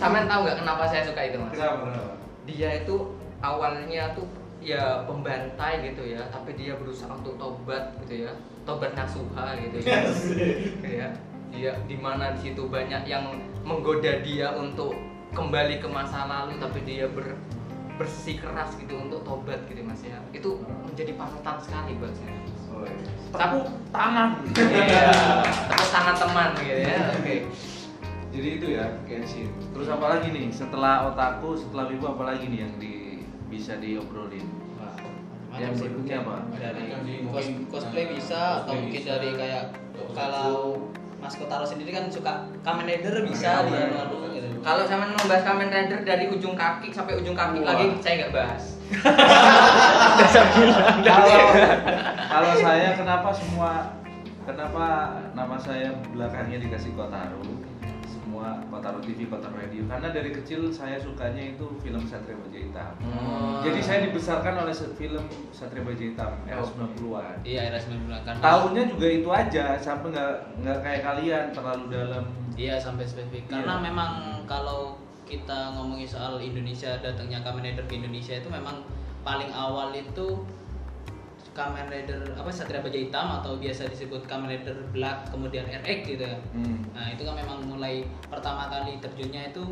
Sampean 0.00 0.24
tahu 0.24 0.48
nggak 0.48 0.64
kenapa 0.64 0.82
saya 0.88 1.04
suka 1.04 1.20
itu, 1.28 1.36
Mas? 1.36 1.52
kenapa 1.52 1.84
kenapa 1.84 2.12
Dia 2.48 2.70
itu 2.80 2.96
awalnya 3.44 4.16
tuh 4.16 4.24
ya 4.64 5.04
pembantai 5.04 5.84
gitu 5.92 6.16
ya, 6.16 6.24
tapi 6.32 6.56
dia 6.56 6.72
berusaha 6.80 7.12
untuk 7.12 7.36
tobat 7.36 7.92
gitu 8.06 8.24
ya. 8.28 8.32
Tobat 8.64 8.96
nasuha 8.96 9.56
gitu 9.60 9.76
ya. 9.84 10.00
ya. 10.84 11.08
Dia 11.50 11.72
di 11.84 11.96
mana 11.98 12.32
di 12.32 12.40
situ 12.48 12.70
banyak 12.70 13.04
yang 13.04 13.28
menggoda 13.66 14.24
dia 14.24 14.54
untuk 14.56 14.94
kembali 15.30 15.78
ke 15.78 15.88
masa 15.90 16.26
lalu 16.26 16.58
tapi 16.58 16.82
dia 16.82 17.06
ber 17.06 17.38
bersih 18.00 18.40
keras 18.40 18.72
gitu 18.80 18.96
untuk 18.96 19.20
tobat 19.28 19.60
gitu 19.68 19.84
Mas 19.84 20.00
ya. 20.00 20.16
Itu 20.32 20.64
menjadi 20.88 21.20
panutan 21.20 21.60
sekali 21.60 22.00
buat 22.00 22.16
saya. 22.16 22.32
oh, 22.72 22.80
iya. 22.88 22.96
tepuk 23.28 23.66
tangan 23.92 24.30
Iya, 24.56 25.12
tepuk 25.68 25.88
tangan 25.92 26.14
teman 26.16 26.48
gitu 26.64 26.80
ya. 26.80 26.98
Oke. 27.12 27.36
jadi 28.30 28.48
itu 28.62 28.66
ya 28.78 28.86
Kenshin 29.10 29.50
terus 29.74 29.90
apa 29.90 30.06
lagi 30.06 30.30
nih 30.30 30.54
setelah 30.54 31.10
otaku 31.10 31.58
setelah 31.58 31.90
wibu 31.90 32.14
apa 32.14 32.30
lagi 32.30 32.46
nih 32.46 32.62
yang 32.62 32.74
di 32.78 33.26
bisa 33.50 33.74
diobrolin 33.82 34.46
yang 35.58 35.74
berikutnya 35.74 36.22
apa 36.22 36.36
dari 36.54 36.94
cos 37.26 37.46
cosplay 37.66 38.06
bisa 38.14 38.62
atau 38.62 38.78
mungkin 38.78 39.02
bisa. 39.02 39.18
dari 39.18 39.30
kayak 39.34 39.64
kalau 40.14 40.78
Mas 41.30 41.38
Kotaro 41.38 41.62
sendiri 41.62 41.94
kan 41.94 42.10
suka 42.10 42.42
Kamen 42.66 42.90
Rider 42.90 43.22
bisa 43.22 43.62
Kamen 43.62 43.70
dia 43.70 44.02
lalu 44.02 44.34
gitu. 44.34 44.50
Kalau 44.66 44.82
sama 44.90 45.14
membahas 45.14 45.46
Kamen 45.46 45.70
Rider 45.70 46.02
dari 46.02 46.26
ujung 46.26 46.58
kaki 46.58 46.90
sampai 46.90 47.22
ujung 47.22 47.38
kaki 47.38 47.62
Wah. 47.62 47.70
lagi 47.70 47.86
saya 48.02 48.26
nggak 48.26 48.34
bahas. 48.34 48.74
kalau 51.06 51.38
kalau 52.26 52.52
saya 52.58 52.98
kenapa 52.98 53.30
semua 53.30 53.94
kenapa 54.42 54.86
nama 55.38 55.54
saya 55.54 55.94
belakangnya 56.10 56.66
dikasih 56.66 56.98
Kotaro? 56.98 57.38
Semua 58.40 58.56
Kotaro 58.72 59.04
TV, 59.04 59.28
Kotaro 59.28 59.52
Radio. 59.52 59.84
Karena 59.84 60.08
dari 60.08 60.32
kecil 60.32 60.72
saya 60.72 60.96
sukanya 60.96 61.52
itu 61.52 61.76
film 61.84 62.00
Satria 62.08 62.40
Baja 62.40 62.56
Hitam. 62.56 62.92
Oh. 63.04 63.60
Jadi 63.60 63.80
saya 63.84 64.08
dibesarkan 64.08 64.64
oleh 64.64 64.72
film 64.72 65.24
Satria 65.52 65.84
Baja 65.84 66.00
Hitam 66.00 66.32
era 66.48 66.56
Oh. 66.56 66.72
90-an. 66.72 67.36
Iya 67.44 67.68
era 67.68 67.76
90 67.76 68.24
karena 68.24 68.40
Tahunnya 68.40 68.82
juga 68.88 69.06
itu 69.12 69.28
aja, 69.28 69.64
sampai 69.76 70.08
nggak 70.16 70.32
nggak 70.64 70.78
kayak 70.80 71.02
kalian 71.04 71.44
terlalu 71.52 71.84
dalam. 71.92 72.24
Iya 72.56 72.80
sampai 72.80 73.04
spesifik 73.04 73.44
Iya. 73.44 73.52
karena 73.60 73.74
memang 73.84 74.10
kalau 74.48 74.96
kita 75.28 75.76
ngomongin 75.76 76.08
soal 76.08 76.40
Indonesia 76.40 76.96
datangnya 76.96 77.44
Kamen 77.44 77.60
Rider 77.60 77.84
ke 77.84 78.00
Indonesia 78.00 78.40
itu 78.40 78.48
memang 78.48 78.80
paling 79.20 79.52
awal 79.52 79.92
itu 79.92 80.48
Kamen 81.52 81.86
Rider 81.90 82.22
apa 82.38 82.50
Satria 82.50 82.80
Baja 82.80 82.98
Hitam 82.98 83.26
atau 83.42 83.58
biasa 83.58 83.90
disebut 83.90 84.22
Kamen 84.30 84.48
Rider 84.50 84.76
Black 84.94 85.30
kemudian 85.34 85.66
RX 85.66 85.98
gitu 86.06 86.24
ya. 86.24 86.38
Hmm. 86.54 86.86
Nah 86.94 87.10
itu 87.10 87.22
kan 87.26 87.34
memang 87.34 87.66
mulai 87.66 88.06
pertama 88.30 88.70
kali 88.70 88.98
terjunnya 89.02 89.50
itu 89.50 89.64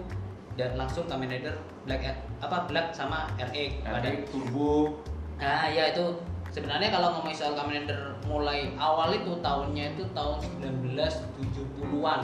dan 0.59 0.75
langsung 0.75 1.07
Kamen 1.07 1.31
Rider 1.31 1.55
Black 1.87 2.03
apa 2.43 2.67
Black 2.67 2.91
sama 2.91 3.31
RX 3.39 3.87
pada 3.87 4.03
Ada 4.03 4.27
turbo. 4.27 4.99
Nah, 5.39 5.71
ya 5.71 5.95
itu 5.95 6.19
sebenarnya 6.51 6.91
kalau 6.91 7.15
ngomongin 7.15 7.39
soal 7.39 7.55
Kamen 7.55 7.87
Rider 7.87 8.19
mulai 8.27 8.75
awal 8.75 9.15
itu 9.15 9.39
tahunnya 9.39 9.95
itu 9.95 10.03
tahun 10.11 10.39
1970-an. 10.63 12.23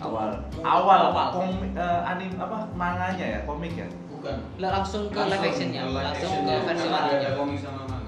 awal 0.00 0.30
Itu 0.54 0.62
awal 0.62 1.12
awal. 1.12 1.28
komik 1.34 1.74
eh, 1.74 2.00
anim 2.06 2.32
apa 2.38 2.62
manganya 2.72 3.26
ya 3.36 3.40
komik 3.42 3.74
ya 3.74 3.84
Bukan. 4.20 4.36
Langsung 4.60 5.08
ke 5.08 5.16
live 5.16 5.44
actionnya, 5.48 5.82
langsung 5.88 6.44
actionnya, 6.44 6.56
ke 6.60 6.64
versi 6.68 6.88
ada 6.92 7.28
komik 7.40 7.56
sama 7.56 7.82
manga. 7.88 7.99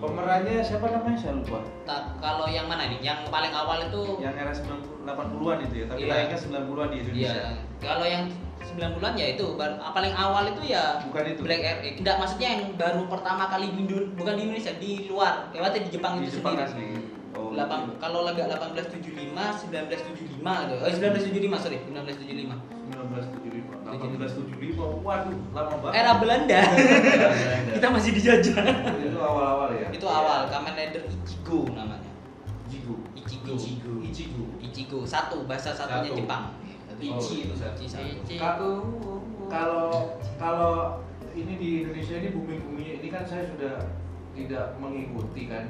Pemerannya 0.00 0.58
siapa 0.60 0.86
namanya 0.88 1.14
saya 1.14 1.34
lupa 1.36 1.60
Ta- 1.84 2.16
kalau 2.18 2.48
yang 2.48 2.64
mana 2.66 2.88
nih? 2.88 2.98
Yang 3.00 3.28
paling 3.28 3.52
awal 3.52 3.78
itu 3.84 4.00
yang 4.18 4.32
era 4.34 4.48
90 4.48 5.04
80-an 5.04 5.58
itu 5.62 5.74
ya 5.76 5.86
tapi 5.86 5.98
Iya. 6.00 6.10
layaknya 6.10 6.38
90-an 6.38 6.88
di 6.88 6.96
Indonesia 6.98 7.30
Iya. 7.30 7.48
Kalau 7.78 8.06
yang 8.06 8.24
90-an 8.60 9.12
ya 9.14 9.26
itu 9.30 9.46
ah, 9.56 9.92
paling 9.92 10.14
awal 10.14 10.44
itu 10.46 10.62
ya 10.66 11.00
bukan 11.02 11.24
itu 11.26 11.40
Black 11.42 11.60
RX. 11.60 11.94
Enggak 12.00 12.16
maksudnya 12.16 12.48
yang 12.50 12.62
baru 12.76 13.02
pertama 13.06 13.44
kali 13.46 13.66
di 13.70 13.82
bukan 14.14 14.34
di 14.34 14.42
Indonesia, 14.42 14.72
di 14.76 14.92
luar. 15.06 15.48
Lewatnya 15.50 15.80
di 15.84 15.90
Jepang 15.90 16.12
di 16.16 16.24
itu 16.24 16.38
Jepang 16.38 16.54
sendiri. 16.56 16.68
asli 16.68 17.19
oh 17.32 17.50
Delapan- 17.52 17.86
gitu. 17.86 17.94
kalau 17.98 18.20
laga 18.24 18.42
1875, 18.46 19.30
1975 19.70 20.70
gitu. 20.70 20.82
Eh 20.82 20.92
1975 20.92 21.58
sorry, 21.58 21.78
1975. 21.86 22.56
1975 22.90 23.70
1875 23.86 25.06
waduh 25.06 25.38
lama 25.50 25.74
banget 25.80 25.94
Era 25.96 26.12
Belanda. 26.18 26.60
Kita 27.74 27.86
masih 27.88 28.10
dijajah. 28.12 28.64
itu 28.98 29.18
awal-awal 29.18 29.70
ya 29.74 29.88
itu 29.90 30.06
awal 30.06 30.46
Kamen 30.46 30.74
Rider 30.74 31.02
Ichigo 31.06 31.70
namanya. 31.70 32.10
Jigo 32.66 32.98
Ichigo. 33.14 33.54
Ichigo. 33.54 33.92
Ichigo 34.02 34.44
Ichigo 34.60 34.98
satu 35.02 35.42
bahasa 35.44 35.70
satunya 35.70 36.10
Satu. 36.10 36.18
Jepang. 36.18 36.44
Ichi 37.00 37.48
itu 37.48 37.54
satu. 37.56 37.78
Ichi. 37.80 38.26
Ichigo. 38.26 38.70
kalau 39.46 40.14
kalau 40.36 41.02
ini 41.32 41.54
di 41.56 41.70
Indonesia 41.82 42.14
ini 42.16 42.28
booming 42.30 42.60
boomingnya 42.60 42.94
ini 43.00 43.08
kan 43.08 43.22
saya 43.22 43.46
sudah 43.46 43.74
tidak 44.30 44.78
mengikuti 44.78 45.46
kan. 45.46 45.64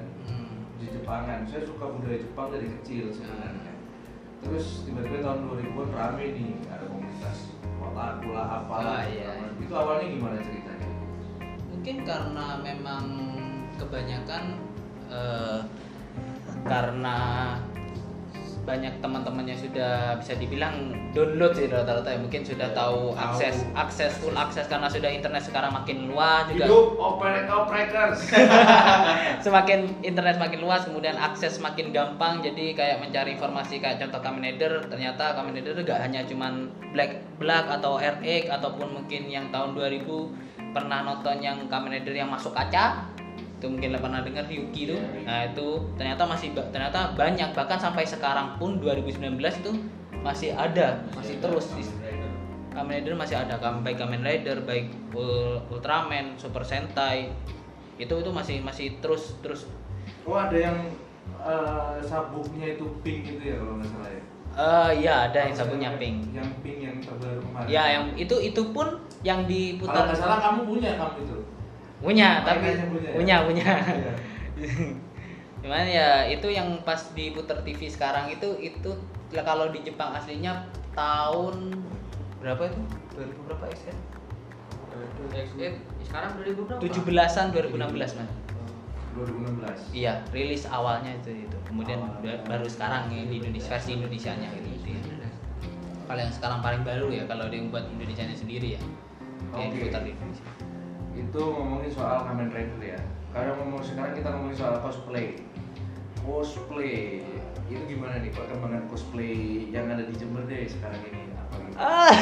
Di 0.81 0.87
Jepangan. 0.89 1.45
Saya 1.45 1.63
suka 1.69 1.85
budaya 1.87 2.17
Jepang 2.17 2.49
dari 2.49 2.67
kecil 2.81 3.13
sebenarnya. 3.13 3.73
Terus 4.41 4.89
tiba-tiba 4.89 5.21
tahun 5.21 5.53
2000-an 5.53 5.91
rame 5.93 6.25
nih 6.33 6.51
ada 6.73 6.85
komunitas 6.89 7.53
otaku 7.77 8.29
lah 8.33 8.65
apalah 8.65 9.01
Ah, 9.01 9.05
iya. 9.05 9.33
itu 9.61 9.73
awalnya 9.73 10.09
gimana 10.09 10.37
ceritanya? 10.41 10.89
Mungkin 11.69 11.97
karena 12.09 12.47
memang 12.65 13.05
kebanyakan 13.77 14.45
eh, 15.13 15.61
karena 16.65 17.17
banyak 18.71 19.03
teman-temannya 19.03 19.57
sudah 19.59 20.15
bisa 20.23 20.39
dibilang 20.39 20.95
download 21.11 21.59
sih 21.59 21.67
rata-rata 21.67 22.15
ya. 22.15 22.19
Mungkin 22.23 22.47
sudah 22.47 22.71
Ya, 22.71 22.77
tahu 22.79 23.11
tahu. 23.11 23.19
akses 23.19 23.57
akses 23.75 24.13
full 24.23 24.37
akses 24.39 24.71
karena 24.71 24.87
sudah 24.87 25.11
internet 25.11 25.43
sekarang 25.43 25.75
makin 25.75 26.07
luas 26.07 26.47
juga. 26.47 26.71
Hidup 26.71 26.87
oper 26.95 27.35
operators 27.51 28.31
semakin 29.45 29.91
internet 30.01 30.37
makin 30.39 30.61
luas 30.61 30.87
kemudian 30.87 31.17
akses 31.17 31.59
makin 31.59 31.91
gampang 31.91 32.39
jadi 32.41 32.73
kayak 32.73 32.97
mencari 33.01 33.35
informasi 33.35 33.81
kayak 33.81 33.99
contoh 33.99 34.21
Kamen 34.21 34.45
Rider 34.45 34.87
ternyata 34.87 35.35
Kamen 35.35 35.57
Rider 35.57 35.83
gak 35.83 36.01
hanya 36.01 36.23
cuman 36.25 36.69
Black 36.93 37.19
Black 37.41 37.67
atau 37.67 37.97
RX 37.97 38.53
ataupun 38.53 38.95
mungkin 38.95 39.27
yang 39.27 39.49
tahun 39.49 39.75
2000 39.75 40.07
pernah 40.71 41.03
nonton 41.03 41.41
yang 41.41 41.67
Kamen 41.67 41.91
Rider 41.91 42.15
yang 42.15 42.31
masuk 42.31 42.53
kaca 42.53 43.11
itu 43.61 43.69
mungkin 43.69 43.93
pernah 44.01 44.25
dengar 44.25 44.49
Ryuki 44.49 44.89
itu. 44.89 44.97
Nah 45.29 45.45
itu 45.45 45.69
ternyata 46.01 46.25
masih 46.25 46.57
ternyata 46.57 47.13
banyak. 47.13 47.53
Bahkan 47.53 47.77
sampai 47.77 48.09
sekarang 48.09 48.57
pun 48.57 48.81
2019 48.81 49.37
itu 49.37 49.73
masih 50.25 50.57
ada 50.57 51.05
masih 51.13 51.37
terus. 51.45 51.77
Di 51.77 51.85
Kamen 52.73 53.05
Rider 53.05 53.13
masih 53.21 53.37
ada. 53.37 53.61
Baik 53.85 54.01
Kamen 54.01 54.25
Rider 54.25 54.65
baik 54.65 54.89
Ul- 55.13 55.61
Ultraman 55.69 56.41
Super 56.41 56.65
Sentai. 56.65 57.29
Itu 58.01 58.17
itu 58.17 58.33
masih 58.33 58.65
masih 58.65 58.97
terus 59.05 59.37
terus. 59.45 59.69
Oh 60.25 60.41
ada 60.41 60.57
yang 60.57 60.77
eh, 61.45 62.01
sabuknya 62.01 62.81
itu 62.81 62.89
pink 63.05 63.29
gitu 63.29 63.45
ya 63.45 63.61
kalau 63.61 63.77
nggak 63.77 63.93
salah 63.93 64.09
ya? 64.09 64.23
Eh 64.51 64.91
ya 65.05 65.15
ada 65.29 65.39
yang 65.45 65.53
sabunnya 65.53 65.91
pink. 66.01 66.33
Yang 66.33 66.51
pink 66.65 66.79
yang 66.81 66.97
terbaru 66.97 67.45
kemarin. 67.45 67.69
Ya 67.69 67.85
yang 67.93 68.05
itu 68.17 68.37
itu 68.41 68.63
pun 68.73 68.89
yang 69.21 69.45
kalau 69.45 69.53
diputar 69.53 70.03
nggak 70.09 70.17
salah 70.17 70.41
kamu 70.41 70.61
punya 70.65 70.97
kamu 70.97 71.17
itu 71.29 71.37
punya 72.01 72.41
Oh, 72.41 72.49
tapi 72.49 72.67
punya 72.81 73.07
ya? 73.07 73.15
punya 73.15 73.37
punya 73.45 73.69
Iya. 73.87 74.13
Cuman 75.63 75.85
ya 75.85 76.25
itu 76.25 76.49
yang 76.49 76.81
pas 76.83 77.13
diputar 77.13 77.61
TV 77.61 77.85
sekarang 77.87 78.29
itu 78.29 78.49
itu 78.59 78.91
kalau 79.37 79.69
di 79.69 79.85
Jepang 79.85 80.11
aslinya 80.11 80.65
tahun 80.91 81.85
berapa 82.41 82.65
itu 82.67 82.81
2000 83.15 83.47
berapa 83.47 83.65
XN 83.69 83.97
X8 85.31 85.61
sekarang 86.03 86.31
2000 86.35 86.65
berapa? 86.65 86.81
17an 86.81 87.47
2016 87.53 88.19
mas 88.19 88.31
2016 89.13 89.93
Iya, 89.93 90.23
rilis 90.31 90.65
awalnya 90.65 91.13
itu 91.13 91.45
itu. 91.45 91.57
Kemudian 91.67 91.99
Awal. 92.01 92.23
ba- 92.23 92.43
baru 92.49 92.65
sekarang 92.65 93.11
ya 93.11 93.23
di 93.23 93.37
Indonesia 93.39 93.69
versi 93.69 93.91
Indonesianya 93.93 94.49
gitu, 94.55 94.69
gitu 94.73 94.89
ya. 94.89 95.29
Kalau 96.07 96.21
yang 96.21 96.33
sekarang 96.33 96.59
paling 96.61 96.83
baru 96.83 97.07
ya 97.11 97.23
kalau 97.27 97.47
dia 97.47 97.61
buat 97.65 97.85
Indonesianya 97.87 98.35
sendiri 98.35 98.75
ya. 98.75 98.81
Yang 99.53 99.67
Oke. 99.67 99.77
diputar 99.77 100.01
di 100.03 100.11
Indonesia. 100.11 100.47
Itu 101.13 101.41
ngomongin 101.41 101.91
soal 101.91 102.23
Kamen 102.23 102.49
Rider 102.49 102.81
ya 102.81 103.01
karena 103.31 103.55
ngomong 103.57 103.81
sekarang 103.81 104.13
kita 104.13 104.29
ngomongin 104.29 104.57
soal 104.57 104.77
cosplay 104.79 105.39
cosplay 106.21 107.23
itu 107.67 107.83
gimana 107.87 108.19
nih 108.19 108.31
perkembangan 108.31 108.83
cosplay 108.87 109.35
yang 109.69 109.87
ada 109.87 110.03
di 110.03 110.11
Jember 110.13 110.43
deh 110.45 110.67
sekarang 110.67 110.99
ini 111.05 111.23
apa 111.33 111.55
gitu 111.57 111.77
Ah, 111.81 112.13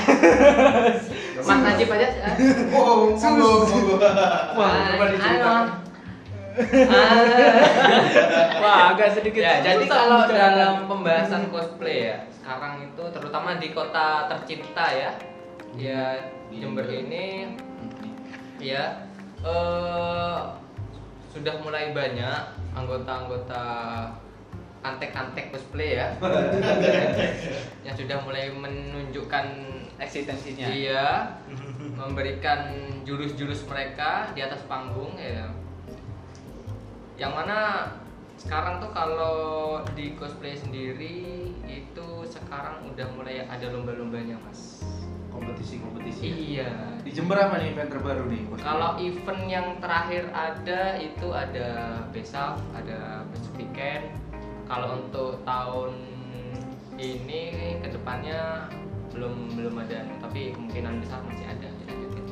Mas 1.40 1.58
Najib 1.58 1.88
aja. 1.90 2.08
Oh, 2.70 3.10
monggo, 3.10 3.48
monggo. 3.64 3.94
Wah, 3.98 4.70
Ah, 4.70 4.86
coba 4.88 5.04
diceritakan. 5.08 5.64
ayo. 5.64 5.64
Ah. 6.86 7.18
Wah, 8.58 8.78
agak 8.92 9.08
sedikit. 9.14 9.40
ya 9.40 9.58
jadi 9.58 9.84
kalau 9.86 10.26
dalam 10.26 10.86
pembahasan 10.86 11.48
cosplay 11.48 12.10
ya 12.10 12.16
sekarang 12.30 12.84
itu 12.84 13.02
terutama 13.08 13.56
di 13.56 13.68
kota 13.70 14.26
tercinta 14.26 14.84
ya 14.90 15.10
ya 15.74 16.02
Jember 16.50 16.86
ini 16.86 17.56
ya 18.58 19.06
eh 19.42 20.40
sudah 21.32 21.54
mulai 21.62 21.94
banyak 21.94 22.42
anggota-anggota 22.74 23.64
antek-antek 24.82 25.50
cosplay 25.50 25.98
ya. 25.98 26.14
Yang 27.86 28.06
sudah 28.06 28.18
mulai 28.22 28.50
menunjukkan 28.54 29.46
eksistensinya. 29.98 30.66
iya. 30.70 31.34
Memberikan 31.98 32.74
jurus-jurus 33.02 33.66
mereka 33.66 34.30
di 34.34 34.40
atas 34.42 34.62
panggung 34.70 35.18
ya. 35.18 35.50
Yang 37.18 37.32
mana 37.34 37.58
sekarang 38.38 38.78
tuh 38.78 38.94
kalau 38.94 39.38
di 39.98 40.14
cosplay 40.14 40.54
sendiri 40.54 41.50
itu 41.66 42.08
sekarang 42.30 42.86
udah 42.86 43.06
mulai 43.18 43.42
ada 43.50 43.66
lomba-lombanya 43.74 44.38
mas 44.46 44.77
kompetisi-kompetisi. 45.38 46.22
Ya? 46.26 46.34
iya. 46.34 46.70
Di 47.06 47.10
Jember 47.14 47.38
apa 47.38 47.62
nih 47.62 47.72
event 47.72 47.90
terbaru 47.94 48.24
nih? 48.26 48.42
Kalau 48.58 48.90
event 48.98 49.42
yang 49.46 49.66
terakhir 49.78 50.28
ada 50.34 50.98
itu 50.98 51.28
ada 51.30 51.68
besok 52.10 52.58
ada 52.74 53.22
besok 53.30 53.52
weekend. 53.56 54.12
Kalau 54.66 55.00
untuk 55.00 55.40
tahun 55.46 55.94
ini 56.98 57.42
ke 57.80 57.88
depannya 57.94 58.66
belum 59.14 59.54
belum 59.54 59.74
ada. 59.78 60.04
Tapi 60.20 60.52
kemungkinan 60.52 61.00
besar 61.00 61.22
masih 61.24 61.46
ada. 61.46 61.68
Dilanjutin 61.80 62.26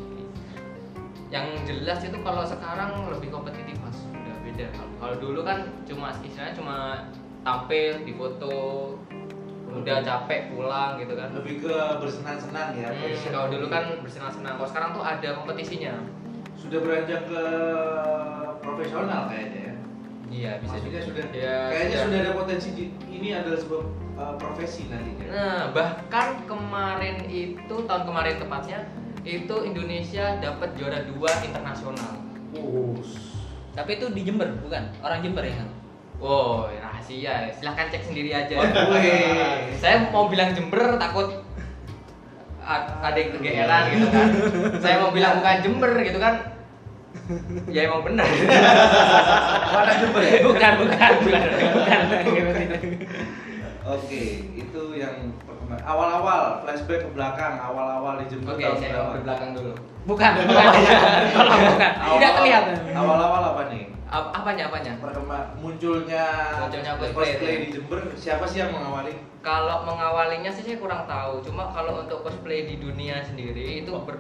yang 1.31 1.47
jelas 1.66 2.01
itu 2.07 2.19
kalau 2.23 2.47
sekarang 2.47 3.11
lebih 3.11 3.35
kompetitif 3.35 3.75
mas. 3.83 3.99
Udah 4.14 4.37
beda. 4.47 4.66
Kalau- 4.75 4.95
kalau 5.03 5.16
dulu 5.19 5.40
kan 5.42 5.59
cuma 5.87 6.14
istilahnya 6.23 6.55
cuma 6.55 6.77
tampil 7.42 8.03
di 8.03 8.12
foto 8.14 8.55
udah 9.77 9.97
capek 10.01 10.41
pulang 10.49 10.97
gitu 10.97 11.12
kan 11.12 11.29
lebih 11.33 11.55
ke 11.61 11.75
bersenang-senang 12.01 12.69
ya 12.75 12.89
Hmm, 12.89 13.29
kalau 13.29 13.47
dulu 13.49 13.67
kan 13.67 13.85
bersenang-senang 14.01 14.55
kalau 14.57 14.69
sekarang 14.69 14.91
tuh 14.93 15.03
ada 15.03 15.29
kompetisinya 15.35 15.95
sudah 16.55 16.79
beranjak 16.81 17.21
ke 17.25 17.43
profesional 18.59 19.29
kayaknya 19.29 19.61
ya 19.62 19.75
Iya 20.27 20.53
bisa 20.59 20.75
Maksudnya 20.75 21.01
juga. 21.01 21.23
sudah 21.23 21.25
Ya, 21.31 21.57
kayaknya 21.71 21.97
sudah 22.03 22.19
ada 22.19 22.33
potensi 22.35 22.69
di- 22.75 22.91
ini 23.07 23.29
adalah 23.31 23.55
sebuah 23.57 23.83
uh, 24.17 24.35
profesi 24.35 24.91
nantinya. 24.91 25.23
Nah, 25.25 25.62
bahkan 25.71 26.29
kemarin 26.43 27.17
itu 27.25 27.77
tahun 27.87 28.03
kemarin 28.05 28.35
tepatnya 28.37 28.79
itu 29.23 29.55
Indonesia 29.62 30.35
dapat 30.37 30.75
juara 30.75 31.07
dua 31.07 31.31
internasional. 31.41 32.19
Tapi 33.71 33.91
itu 33.93 34.07
di 34.11 34.23
Jember, 34.23 34.51
bukan? 34.59 34.83
Orang 34.99 35.23
Jember 35.23 35.47
ya? 35.47 35.62
Wow, 36.16 36.72
rahasia. 36.81 37.52
Silahkan 37.52 37.92
cek 37.92 38.02
sendiri 38.09 38.33
aja. 38.33 38.57
Wih. 38.57 39.76
Saya 39.76 40.09
mau 40.09 40.33
bilang 40.33 40.57
Jember 40.57 40.96
takut 40.96 41.44
ada 42.66 43.14
yang 43.14 43.31
kegeeran 43.38 43.83
gitu 43.94 44.07
kan. 44.11 44.29
Saya 44.83 44.96
mau 45.05 45.11
bilang 45.14 45.38
bukan 45.38 45.57
Jember 45.62 45.92
gitu 46.02 46.18
kan. 46.18 46.35
Ya 47.70 47.90
emang 47.90 48.02
benar. 48.07 48.26
Mana 49.74 49.92
Jember 49.98 50.22
ya? 50.24 50.40
bukan, 50.42 50.72
bukan, 50.83 51.12
bukan, 51.22 51.42
bukan. 51.74 52.00
Oke, 53.87 54.22
itu 54.59 54.83
yang 54.98 55.31
perkembangan 55.46 55.87
awal-awal 55.87 56.59
flashback 56.66 57.07
ke 57.07 57.11
belakang, 57.14 57.55
awal-awal 57.55 58.18
di 58.18 58.26
Jember 58.26 58.59
Oke, 58.59 58.66
tahun 58.66 58.79
saya 58.83 59.14
ke 59.14 59.20
belakang 59.22 59.50
dulu. 59.55 59.72
Bukan, 60.07 60.33
bukan. 60.42 60.66
Tolong 61.38 61.61
bukan. 61.70 61.92
Tidak 61.94 62.33
kelihatan. 62.35 62.74
Awal-awal 62.98 63.42
apa 63.55 63.62
nih? 63.70 63.95
Ap- 64.16 64.33
apanya, 64.33 64.72
apanya? 64.72 64.92
Perkembang 64.96 65.44
munculnya 65.61 66.24
Munculnya 66.57 66.92
cosplay. 66.96 67.68
di 67.68 67.76
Jember, 67.76 68.00
siapa 68.16 68.48
sih 68.48 68.64
yang 68.64 68.72
mengawali? 68.72 69.12
Kalau 69.44 69.85
mengawalinya 69.85 70.48
sih 70.48 70.64
saya 70.64 70.81
kurang 70.81 71.05
tahu. 71.05 71.44
Cuma 71.44 71.68
kalau 71.68 72.00
untuk 72.00 72.24
cosplay 72.24 72.64
di 72.64 72.81
dunia 72.81 73.20
sendiri 73.20 73.85
itu 73.85 73.92
ber, 73.92 74.16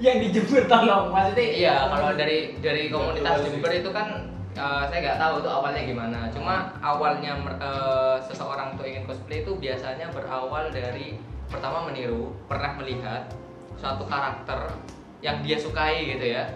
Yang 0.00 0.16
di 0.18 0.28
Jember 0.32 0.64
tolong, 0.64 1.12
maksudnya 1.12 1.44
Iya, 1.44 1.74
kalau 1.92 2.10
dari 2.16 2.56
dari 2.58 2.88
komunitas 2.88 3.36
Betul 3.36 3.44
sih. 3.44 3.52
Jember 3.60 3.72
itu 3.76 3.90
kan 3.92 4.08
eh, 4.56 4.82
saya 4.88 4.98
nggak 5.04 5.18
tahu 5.20 5.34
tuh 5.44 5.52
awalnya 5.52 5.82
gimana. 5.84 6.18
Cuma 6.32 6.54
awalnya 6.80 7.32
eh, 7.60 8.16
seseorang 8.24 8.80
tuh 8.80 8.88
ingin 8.88 9.04
cosplay 9.04 9.44
itu 9.44 9.52
biasanya 9.60 10.08
berawal 10.10 10.72
dari 10.72 11.20
pertama 11.52 11.84
meniru, 11.84 12.32
pernah 12.48 12.80
melihat 12.80 13.28
suatu 13.76 14.08
karakter 14.08 14.72
yang 15.20 15.44
dia 15.44 15.60
sukai 15.60 16.16
gitu 16.16 16.32
ya. 16.32 16.48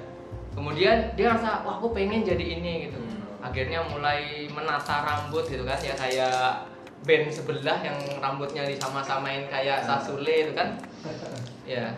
Kemudian 0.53 1.17
dia 1.17 1.33
rasa, 1.33 1.65
wah 1.65 1.81
aku 1.81 1.97
pengen 1.97 2.23
jadi 2.23 2.61
ini 2.61 2.89
gitu. 2.89 3.01
Akhirnya 3.43 3.83
mulai 3.89 4.47
menata 4.53 5.03
rambut 5.03 5.49
gitu 5.51 5.67
kan 5.67 5.81
ya 5.83 5.97
kayak 5.99 6.69
band 7.03 7.27
sebelah 7.35 7.83
yang 7.83 7.99
rambutnya 8.23 8.63
disama-samain 8.63 9.51
kayak 9.51 9.83
Sasule 9.83 10.47
itu 10.47 10.53
kan. 10.55 10.79
Ya 11.67 11.97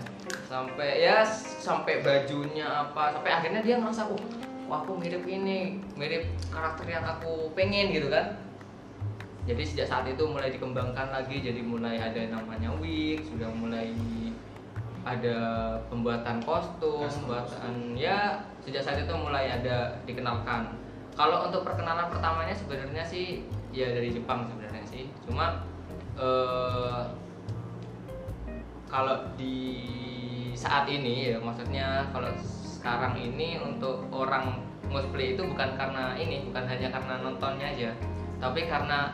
sampai 0.48 1.04
ya 1.04 1.20
sampai 1.60 2.00
bajunya 2.00 2.64
apa 2.64 3.12
sampai 3.12 3.30
akhirnya 3.32 3.60
dia 3.60 3.76
ngerasa 3.76 4.08
oh 4.08 4.16
wah 4.64 4.80
aku 4.80 4.96
mirip 4.96 5.26
ini 5.28 5.76
mirip 5.98 6.24
karakter 6.48 6.88
yang 6.88 7.04
aku 7.04 7.52
pengen 7.52 7.92
gitu 7.92 8.08
kan. 8.08 8.40
Jadi 9.44 9.60
sejak 9.60 9.92
saat 9.92 10.08
itu 10.08 10.24
mulai 10.24 10.48
dikembangkan 10.48 11.12
lagi 11.12 11.44
jadi 11.44 11.60
mulai 11.60 12.00
ada 12.00 12.32
namanya 12.32 12.72
wig 12.80 13.20
sudah 13.28 13.52
mulai 13.52 13.92
ada 15.04 15.38
pembuatan 15.92 16.40
kostum 16.42 17.04
pembuatan 17.04 17.92
ya 17.92 18.40
sejak 18.64 18.80
saat 18.80 18.98
itu 19.04 19.12
mulai 19.12 19.52
ada 19.52 20.00
dikenalkan. 20.08 20.72
Kalau 21.14 21.46
untuk 21.46 21.62
perkenalan 21.62 22.10
pertamanya 22.10 22.56
sebenarnya 22.56 23.04
sih 23.06 23.44
ya 23.70 23.92
dari 23.92 24.10
Jepang 24.10 24.48
sebenarnya 24.48 24.82
sih. 24.88 25.06
Cuma 25.28 25.62
eh, 26.16 27.02
kalau 28.88 29.28
di 29.36 29.58
saat 30.56 30.88
ini 30.88 31.34
ya 31.34 31.36
maksudnya 31.42 32.08
kalau 32.14 32.30
sekarang 32.40 33.18
ini 33.20 33.60
untuk 33.60 34.06
orang 34.14 34.64
cosplay 34.88 35.34
itu 35.34 35.42
bukan 35.42 35.74
karena 35.74 36.14
ini 36.14 36.46
bukan 36.46 36.64
hanya 36.68 36.88
karena 36.94 37.14
nontonnya 37.20 37.68
aja 37.74 37.90
tapi 38.38 38.68
karena 38.70 39.10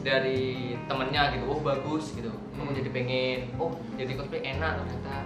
dari 0.00 0.74
temennya 0.84 1.36
gitu 1.36 1.44
oh 1.46 1.60
bagus 1.60 2.12
gitu 2.12 2.30
aku 2.30 2.60
Hmm. 2.60 2.76
jadi 2.76 2.90
pengen 2.90 3.38
oh 3.56 3.72
jadi 3.96 4.12
cosplay 4.14 4.42
enak 4.44 4.72
ternyata 4.78 5.16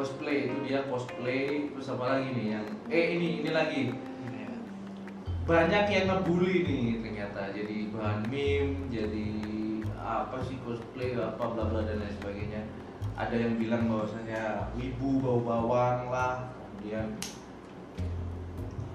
cosplay 0.00 0.48
itu 0.48 0.56
dia 0.64 0.88
cosplay 0.88 1.68
terus 1.68 1.92
apa 1.92 2.16
lagi 2.16 2.32
nih 2.32 2.46
yang 2.56 2.64
eh 2.88 3.04
ini 3.20 3.44
ini 3.44 3.50
lagi. 3.52 3.82
Banyak 5.44 5.84
yang 5.92 6.06
ngebully 6.08 6.64
nih 6.64 7.04
ternyata 7.04 7.52
jadi 7.52 7.92
bahan 7.92 8.24
meme 8.32 8.88
jadi 8.88 9.28
apa 10.00 10.40
sih 10.40 10.56
cosplay 10.64 11.12
apa 11.20 11.44
bla 11.52 11.68
bla 11.68 11.84
dan 11.84 12.00
lain 12.00 12.16
sebagainya. 12.16 12.64
Ada 13.12 13.36
yang 13.36 13.60
bilang 13.60 13.92
bahwasanya 13.92 14.72
wibu 14.72 15.20
bau 15.20 15.44
bawang 15.44 16.08
lah 16.08 16.48
kemudian 16.48 17.12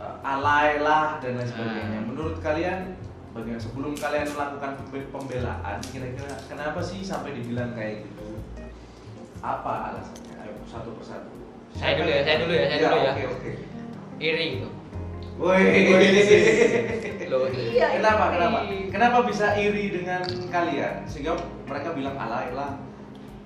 uh, 0.01 0.17
alay 0.25 0.81
lah 0.81 1.21
dan 1.21 1.37
lain 1.37 1.45
sebagainya. 1.45 1.99
Ah. 2.01 2.05
menurut 2.09 2.41
kalian 2.41 2.97
bagaimana 3.29 3.61
sebelum 3.61 3.93
kalian 3.93 4.25
melakukan 4.33 4.71
pembe- 4.81 5.09
pembelaan 5.13 5.77
kira-kira 5.93 6.33
kenapa 6.49 6.81
sih 6.81 7.05
sampai 7.05 7.37
dibilang 7.37 7.77
kayak 7.77 8.09
gitu? 8.09 8.41
Apa 9.45 9.93
alasannya 9.93 10.34
satu 10.65 10.89
persatu. 10.97 11.31
Saya 11.75 11.99
dulu 11.99 12.09
ya, 12.09 12.21
saya 12.23 12.37
dulu 12.41 12.53
ya, 12.53 12.65
saya 12.69 12.79
dulu 12.81 12.97
ya. 12.97 13.11
oke 13.13 13.23
oke. 13.31 13.51
Iri 14.19 14.45
gitu. 14.59 14.69
Woi, 15.35 15.59
loh 17.27 17.51
iya 17.51 17.99
kenapa 17.99 18.31
kenapa? 18.31 18.57
Kenapa 18.87 19.17
bisa 19.27 19.51
iri 19.59 19.91
dengan 19.91 20.23
kalian? 20.47 21.03
Sehingga 21.03 21.35
mereka 21.67 21.91
bilang 21.91 22.15
alay 22.15 22.55
lah. 22.55 22.79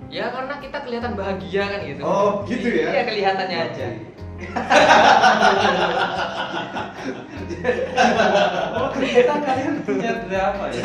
Ya 0.06 0.30
karena 0.30 0.58
kita 0.62 0.78
kelihatan 0.86 1.18
bahagia 1.18 1.62
kan 1.66 1.80
gitu. 1.82 2.02
Oh, 2.06 2.46
gitu 2.46 2.66
ya? 2.66 2.94
iya 2.94 3.02
kelihatannya 3.06 3.58
aja 3.58 3.86
oh 8.80 8.88
ternyata 8.94 9.34
kalian 9.44 9.74
punya 9.84 10.12
drama 10.24 10.64
ya? 10.72 10.82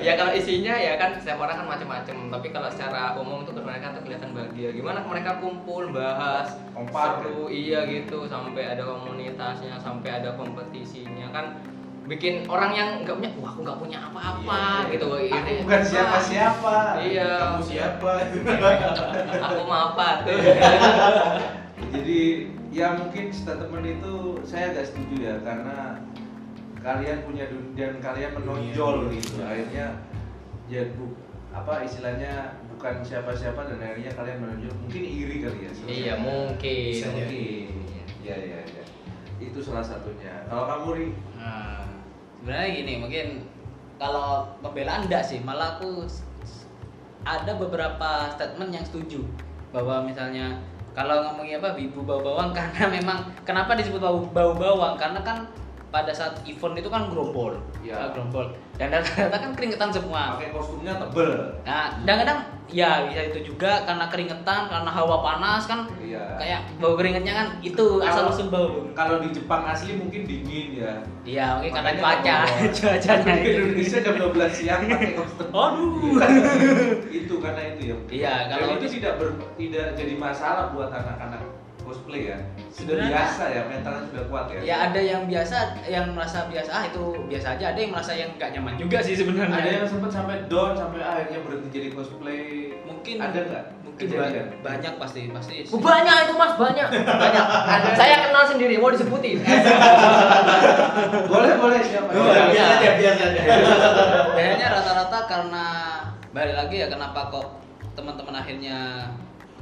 Ya 0.00 0.12
kalau 0.16 0.32
isinya 0.36 0.74
ya 0.76 0.96
kan 1.00 1.16
setiap 1.16 1.40
orang 1.40 1.64
kan 1.64 1.66
macam-macam 1.68 2.16
tapi 2.32 2.48
kalau 2.52 2.68
secara 2.72 3.16
umum 3.16 3.44
tuh 3.44 3.56
mereka 3.60 3.92
tuh 3.96 4.02
kelihatan 4.04 4.32
bahagia. 4.36 4.72
Gimana 4.74 5.04
mereka 5.04 5.40
kumpul 5.40 5.92
bahas 5.92 6.56
Kompak, 6.72 7.24
seru 7.24 7.48
iya 7.52 7.84
gitu 7.88 8.26
sampai 8.28 8.76
ada 8.76 8.84
komunitasnya 8.84 9.80
sampai 9.80 10.20
ada 10.20 10.36
kompetisinya. 10.36 11.30
Kan 11.32 11.46
bikin 12.10 12.42
orang 12.50 12.74
yang 12.74 12.88
nggak 13.06 13.16
punya 13.22 13.30
wah 13.38 13.54
aku 13.54 13.60
nggak 13.62 13.78
punya 13.78 13.98
apa-apa 14.02 14.62
Iya, 14.88 14.90
gitu. 14.98 15.06
Aku 15.06 15.18
ini 15.22 15.52
bukan 15.62 15.82
siapa-siapa. 15.86 16.76
Iya. 17.06 17.30
Kamu 17.38 17.62
siapa? 17.62 18.10
aku 19.46 19.60
mau 19.68 19.94
apa 19.94 20.26
tuh 20.26 20.38
jadi 21.90 22.20
ya 22.70 22.94
mungkin 22.94 23.34
statement 23.34 23.86
itu 23.86 24.14
saya 24.46 24.70
agak 24.74 24.94
setuju 24.94 25.16
ya 25.18 25.34
karena 25.42 25.98
kalian 26.80 27.18
punya 27.28 27.44
dunia 27.50 27.92
dan 27.92 28.00
kalian 28.00 28.32
menonjol 28.40 28.94
Dunia. 29.06 29.14
gitu. 29.20 29.34
Akhirnya 29.44 29.86
ya 30.70 30.82
bu, 30.96 31.12
apa 31.52 31.84
istilahnya 31.84 32.56
bukan 32.72 33.04
siapa-siapa 33.04 33.68
dan 33.68 33.78
akhirnya 33.82 34.12
kalian 34.14 34.38
menonjol. 34.40 34.72
Mungkin 34.86 35.02
iri 35.02 35.36
kali 35.44 35.58
ya 35.66 35.70
iya 35.90 36.14
mungkin. 36.16 36.92
Bisa 36.94 37.10
jadi. 37.12 37.46
mungkin. 37.74 38.06
Ya 38.24 38.36
ya 38.38 38.60
ya 38.64 38.84
itu 39.40 39.58
salah 39.64 39.84
satunya. 39.84 40.44
Kalau 40.46 40.64
kamu 40.68 40.88
ri? 40.94 41.08
Nah, 41.40 41.88
sebenarnya 42.40 42.68
gini 42.76 42.94
mungkin 43.00 43.26
kalau 43.96 44.52
pembelaan 44.60 45.08
enggak 45.08 45.24
sih 45.24 45.40
malah 45.40 45.80
aku 45.80 46.04
ada 47.24 47.52
beberapa 47.56 48.32
statement 48.36 48.70
yang 48.72 48.84
setuju. 48.84 49.20
Bahwa 49.72 50.04
misalnya 50.04 50.60
kalau 50.90 51.22
ngomongin 51.30 51.62
apa 51.62 51.78
ibu 51.78 52.02
bau 52.02 52.18
bawang 52.18 52.50
karena 52.56 52.90
memang 52.90 53.18
kenapa 53.46 53.78
disebut 53.78 54.00
bau 54.02 54.18
bau 54.30 54.52
bawang? 54.54 54.98
Karena 54.98 55.20
kan 55.22 55.46
pada 55.90 56.14
saat 56.14 56.38
event 56.46 56.74
itu 56.78 56.88
kan 56.88 57.10
gerombol. 57.10 57.58
Ya. 57.82 57.98
Ah, 57.98 58.08
gerombol. 58.14 58.46
Dan 58.78 58.94
rata-rata 58.94 59.36
kan 59.36 59.50
keringetan 59.52 59.90
semua. 59.92 60.38
Pakai 60.38 60.54
kostumnya 60.56 60.96
tebel. 60.96 61.30
Nah 61.66 62.00
kadang-kadang 62.00 62.38
ya 62.70 63.02
bisa 63.10 63.34
itu 63.34 63.50
juga 63.50 63.82
karena 63.82 64.06
keringetan 64.06 64.70
karena 64.70 64.86
hawa 64.86 65.26
panas 65.26 65.66
kan 65.66 65.90
iya. 65.98 66.38
kayak 66.38 66.70
bau 66.78 66.94
keringetnya 66.94 67.34
kan 67.34 67.46
itu 67.58 67.98
asal 67.98 68.30
usul 68.30 68.46
bau 68.46 68.86
kalau 68.94 69.18
di 69.18 69.34
Jepang 69.34 69.66
asli 69.66 69.98
mungkin 69.98 70.22
dingin 70.24 70.78
ya. 70.78 70.94
Iya 71.26 71.46
mungkin 71.58 71.72
karena 71.76 71.92
cuaca 71.98 72.36
kalau- 72.46 72.72
cuacanya. 72.78 73.34
di. 73.42 73.50
Indonesia 73.50 73.98
jam 74.00 74.14
12 74.16 74.54
siang 74.54 74.80
pakai 74.86 75.12
kostum. 75.18 75.50
Aduh. 75.66 75.90
itu 77.10 77.34
karena 77.42 77.62
itu 77.74 77.82
ya. 77.90 77.96
Iya, 78.08 78.34
kalau 78.48 78.66
itu 78.78 78.86
tidak 78.96 79.12
ber- 79.18 79.38
tidak 79.58 79.86
jadi 79.98 80.14
masalah 80.14 80.70
buat 80.72 80.88
anak-anak 80.94 81.42
cosplay 81.90 82.22
ya 82.24 82.38
sudah 82.68 82.94
Sebenarnya- 82.94 83.10
biasa 83.12 83.42
ya 83.44 83.60
mentalnya 83.66 84.02
sudah 84.06 84.24
kuat 84.24 84.44
ya 84.48 84.60
Ya 84.62 84.76
ada 84.86 85.00
yang 85.02 85.22
biasa, 85.26 85.56
yang 85.84 86.06
merasa 86.10 86.46
biasa 86.46 86.70
ah 86.70 86.84
itu 86.84 87.02
biasa 87.26 87.46
aja. 87.52 87.64
Ada 87.68 87.78
yang 87.80 87.90
merasa 87.90 88.12
yang 88.12 88.30
nggak 88.32 88.50
nyaman 88.54 88.74
juga 88.76 88.98
sih 89.00 89.12
sebenarnya. 89.12 89.50
ada 89.52 89.70
yang 89.74 89.84
sempat 89.84 90.08
sampai 90.08 90.46
down 90.46 90.72
sampai 90.72 91.00
akhirnya 91.00 91.42
berhenti 91.42 91.68
jadi 91.68 91.88
cosplay 91.90 92.40
mungkin 92.82 93.16
ada 93.18 93.40
nggak 93.42 93.64
Mungkin 93.82 94.06
banyak, 94.16 94.46
banyak 94.62 94.94
pasti 94.96 95.28
pasti. 95.28 95.66
Oh, 95.66 95.76
banyak 95.76 96.14
itu 96.22 96.32
mas 96.32 96.54
banyak 96.56 96.88
banyak 97.26 97.44
saya 97.92 98.16
kenal 98.22 98.46
sendiri 98.46 98.78
mau 98.78 98.88
disebutin 98.88 99.42
boleh 101.26 101.52
boleh 101.54 101.80
siapa 101.80 102.08
Oh, 102.08 102.24
Biasa 102.24 102.74
aja, 102.76 102.90
biasa 102.94 103.22
aja. 103.26 103.40
Biasanya 104.36 104.66
rata-rata 104.72 105.18
karena 105.26 105.64
balik 106.30 106.54
lagi 106.56 106.76
ya 106.78 106.88
kenapa 106.88 107.28
kok 107.28 107.46
teman-teman 107.92 108.34
akhirnya 108.36 109.04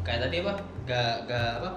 kayak 0.01 0.23
tadi 0.23 0.37
apa? 0.41 0.53
Gak 0.85 1.13
gak 1.27 1.49
apa? 1.59 1.71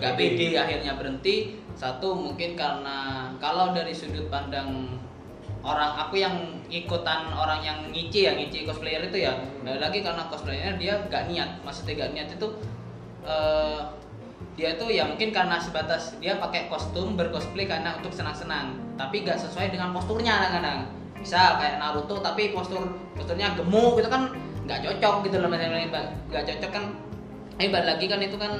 Gak 0.00 0.14
pede. 0.16 0.56
akhirnya 0.56 0.96
berhenti. 0.96 1.60
Satu 1.76 2.14
mungkin 2.14 2.54
karena 2.54 3.28
kalau 3.42 3.72
dari 3.74 3.92
sudut 3.92 4.28
pandang 4.28 5.00
orang 5.62 5.94
aku 5.94 6.18
yang 6.18 6.58
ikutan 6.68 7.30
orang 7.32 7.62
yang 7.62 7.78
ngici 7.90 8.26
ya 8.28 8.32
ngici 8.36 8.64
cosplayer 8.64 9.02
itu 9.08 9.24
ya. 9.26 9.32
Balik 9.66 9.80
lagi 9.80 9.98
karena 10.00 10.22
cosplayernya 10.28 10.74
dia 10.78 10.94
gak 11.10 11.28
niat. 11.28 11.50
Maksudnya 11.66 12.06
gak 12.06 12.12
niat 12.16 12.28
itu 12.32 12.46
eh, 13.26 13.80
dia 14.52 14.68
itu 14.76 14.84
ya 14.92 15.08
mungkin 15.08 15.32
karena 15.32 15.56
sebatas 15.56 16.12
dia 16.20 16.36
pakai 16.36 16.68
kostum 16.68 17.16
bercosplay 17.16 17.68
karena 17.68 17.96
untuk 17.98 18.12
senang-senang. 18.12 18.76
Tapi 18.96 19.24
gak 19.24 19.40
sesuai 19.40 19.72
dengan 19.72 19.92
posturnya 19.92 20.48
kadang-kadang. 20.48 20.80
Misal 21.22 21.56
kayak 21.62 21.78
Naruto 21.78 22.18
tapi 22.18 22.50
postur 22.50 22.98
posturnya 23.14 23.54
gemuk 23.54 23.94
itu 24.02 24.10
kan 24.10 24.34
nggak 24.66 24.82
cocok 24.82 25.14
gitu 25.30 25.36
loh 25.38 25.48
misalnya. 25.50 25.86
Nggak 26.26 26.44
cocok 26.50 26.70
kan 26.74 26.84
eh 27.62 27.68
balik 27.70 27.86
lagi 27.94 28.06
kan 28.10 28.18
itu 28.18 28.34
kan 28.34 28.52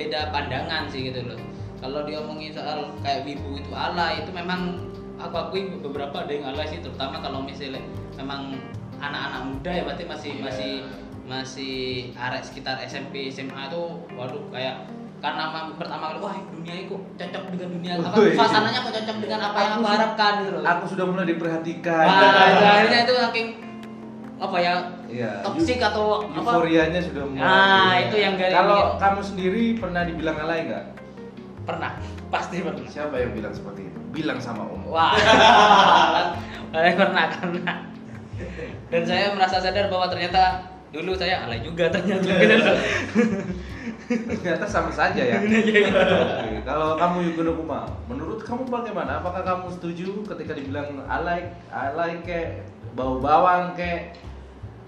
beda 0.00 0.32
pandangan 0.32 0.88
sih 0.88 1.00
gitu 1.06 1.20
loh. 1.22 1.36
Kalau 1.76 2.04
diomongin 2.04 2.52
soal 2.52 2.88
kayak 3.00 3.24
wibu 3.24 3.56
itu 3.56 3.72
alay 3.72 4.20
itu 4.20 4.32
memang 4.32 4.80
aku 5.16 5.36
akui 5.38 5.68
beberapa 5.76 6.24
ada 6.24 6.32
yang 6.32 6.46
alay 6.48 6.64
sih 6.66 6.80
terutama 6.80 7.20
kalau 7.20 7.40
misalnya 7.40 7.80
memang 8.16 8.56
anak-anak 8.96 9.42
muda 9.46 9.70
ya 9.70 9.82
berarti 9.84 10.04
masih 10.04 10.30
Iya. 10.30 10.42
masih 10.44 10.72
masih 11.24 11.76
arek 12.16 12.42
sekitar 12.42 12.76
SMP 12.82 13.28
SMA 13.28 13.68
itu 13.68 13.82
waduh 14.12 14.44
kayak 14.50 14.88
karena 15.20 15.52
memang 15.52 15.76
pertama 15.76 16.10
kali 16.10 16.18
wah 16.18 16.36
dunia 16.48 16.74
itu 16.80 16.96
cocok 17.14 17.42
dengan 17.50 17.68
dunia 17.70 17.92
apa? 17.96 18.16
Wih. 18.16 18.32
suasananya 18.32 18.78
kok 18.80 18.92
cocok 18.96 19.16
dengan 19.20 19.40
apa 19.42 19.58
yang 19.60 19.72
Aku 19.72 19.84
harapkan? 19.86 20.32
Gitu 20.40 20.50
loh. 20.52 20.64
aku 20.64 20.84
sudah 20.88 21.04
mulai 21.06 21.26
diperhatikan. 21.28 22.04
Itu 22.08 22.26
akhirnya 22.60 22.98
itu 23.04 23.14
saking 23.14 23.48
apa 24.36 24.56
ya 24.58 24.72
Iya. 25.10 25.42
toksik 25.42 25.82
atau 25.82 26.22
apa? 26.22 26.38
euforianya 26.38 27.00
sudah 27.02 27.24
mulai 27.26 27.42
Nah, 27.42 27.90
Iya. 27.90 28.00
itu 28.06 28.16
yang 28.22 28.32
gak 28.38 28.50
kalau 28.54 28.80
kamu 28.96 29.20
sendiri 29.20 29.64
pernah 29.74 30.02
dibilang 30.06 30.36
alay 30.38 30.58
nggak? 30.70 30.84
Pernah. 31.66 31.92
Pasti 32.30 32.62
pernah. 32.62 32.86
Siapa 32.86 33.14
yang 33.18 33.34
bilang 33.34 33.50
seperti 33.50 33.90
itu? 33.90 33.98
Bilang 34.10 34.38
sama 34.38 34.62
om. 34.64 34.86
Wah. 34.86 35.14
Pernah 36.72 36.94
pernah 36.94 37.24
pernah. 37.34 37.76
Dan 38.86 39.02
saya 39.02 39.34
merasa 39.34 39.58
sadar 39.58 39.90
bahwa 39.90 40.06
ternyata 40.06 40.62
dulu 40.90 41.18
saya 41.18 41.42
alay 41.42 41.58
juga 41.62 41.90
ternyata. 41.90 42.26
Loh. 42.30 42.78
ternyata 44.10 44.66
sama 44.66 44.90
saja 44.90 45.18
ya. 45.22 45.38
Iya, 45.46 45.90
Oke, 45.90 46.58
kalau 46.62 46.94
kamu 46.94 47.16
Yugono 47.30 47.52
Kuma 47.58 47.80
menurut 48.06 48.42
kamu 48.42 48.66
bagaimana? 48.66 49.18
Apakah 49.18 49.42
kamu 49.42 49.66
setuju 49.74 50.22
ketika 50.34 50.54
dibilang 50.54 51.02
alay 51.06 51.50
alay 51.70 52.18
kayak 52.22 52.66
bau 52.94 53.18
bawang 53.22 53.74
kayak 53.74 54.14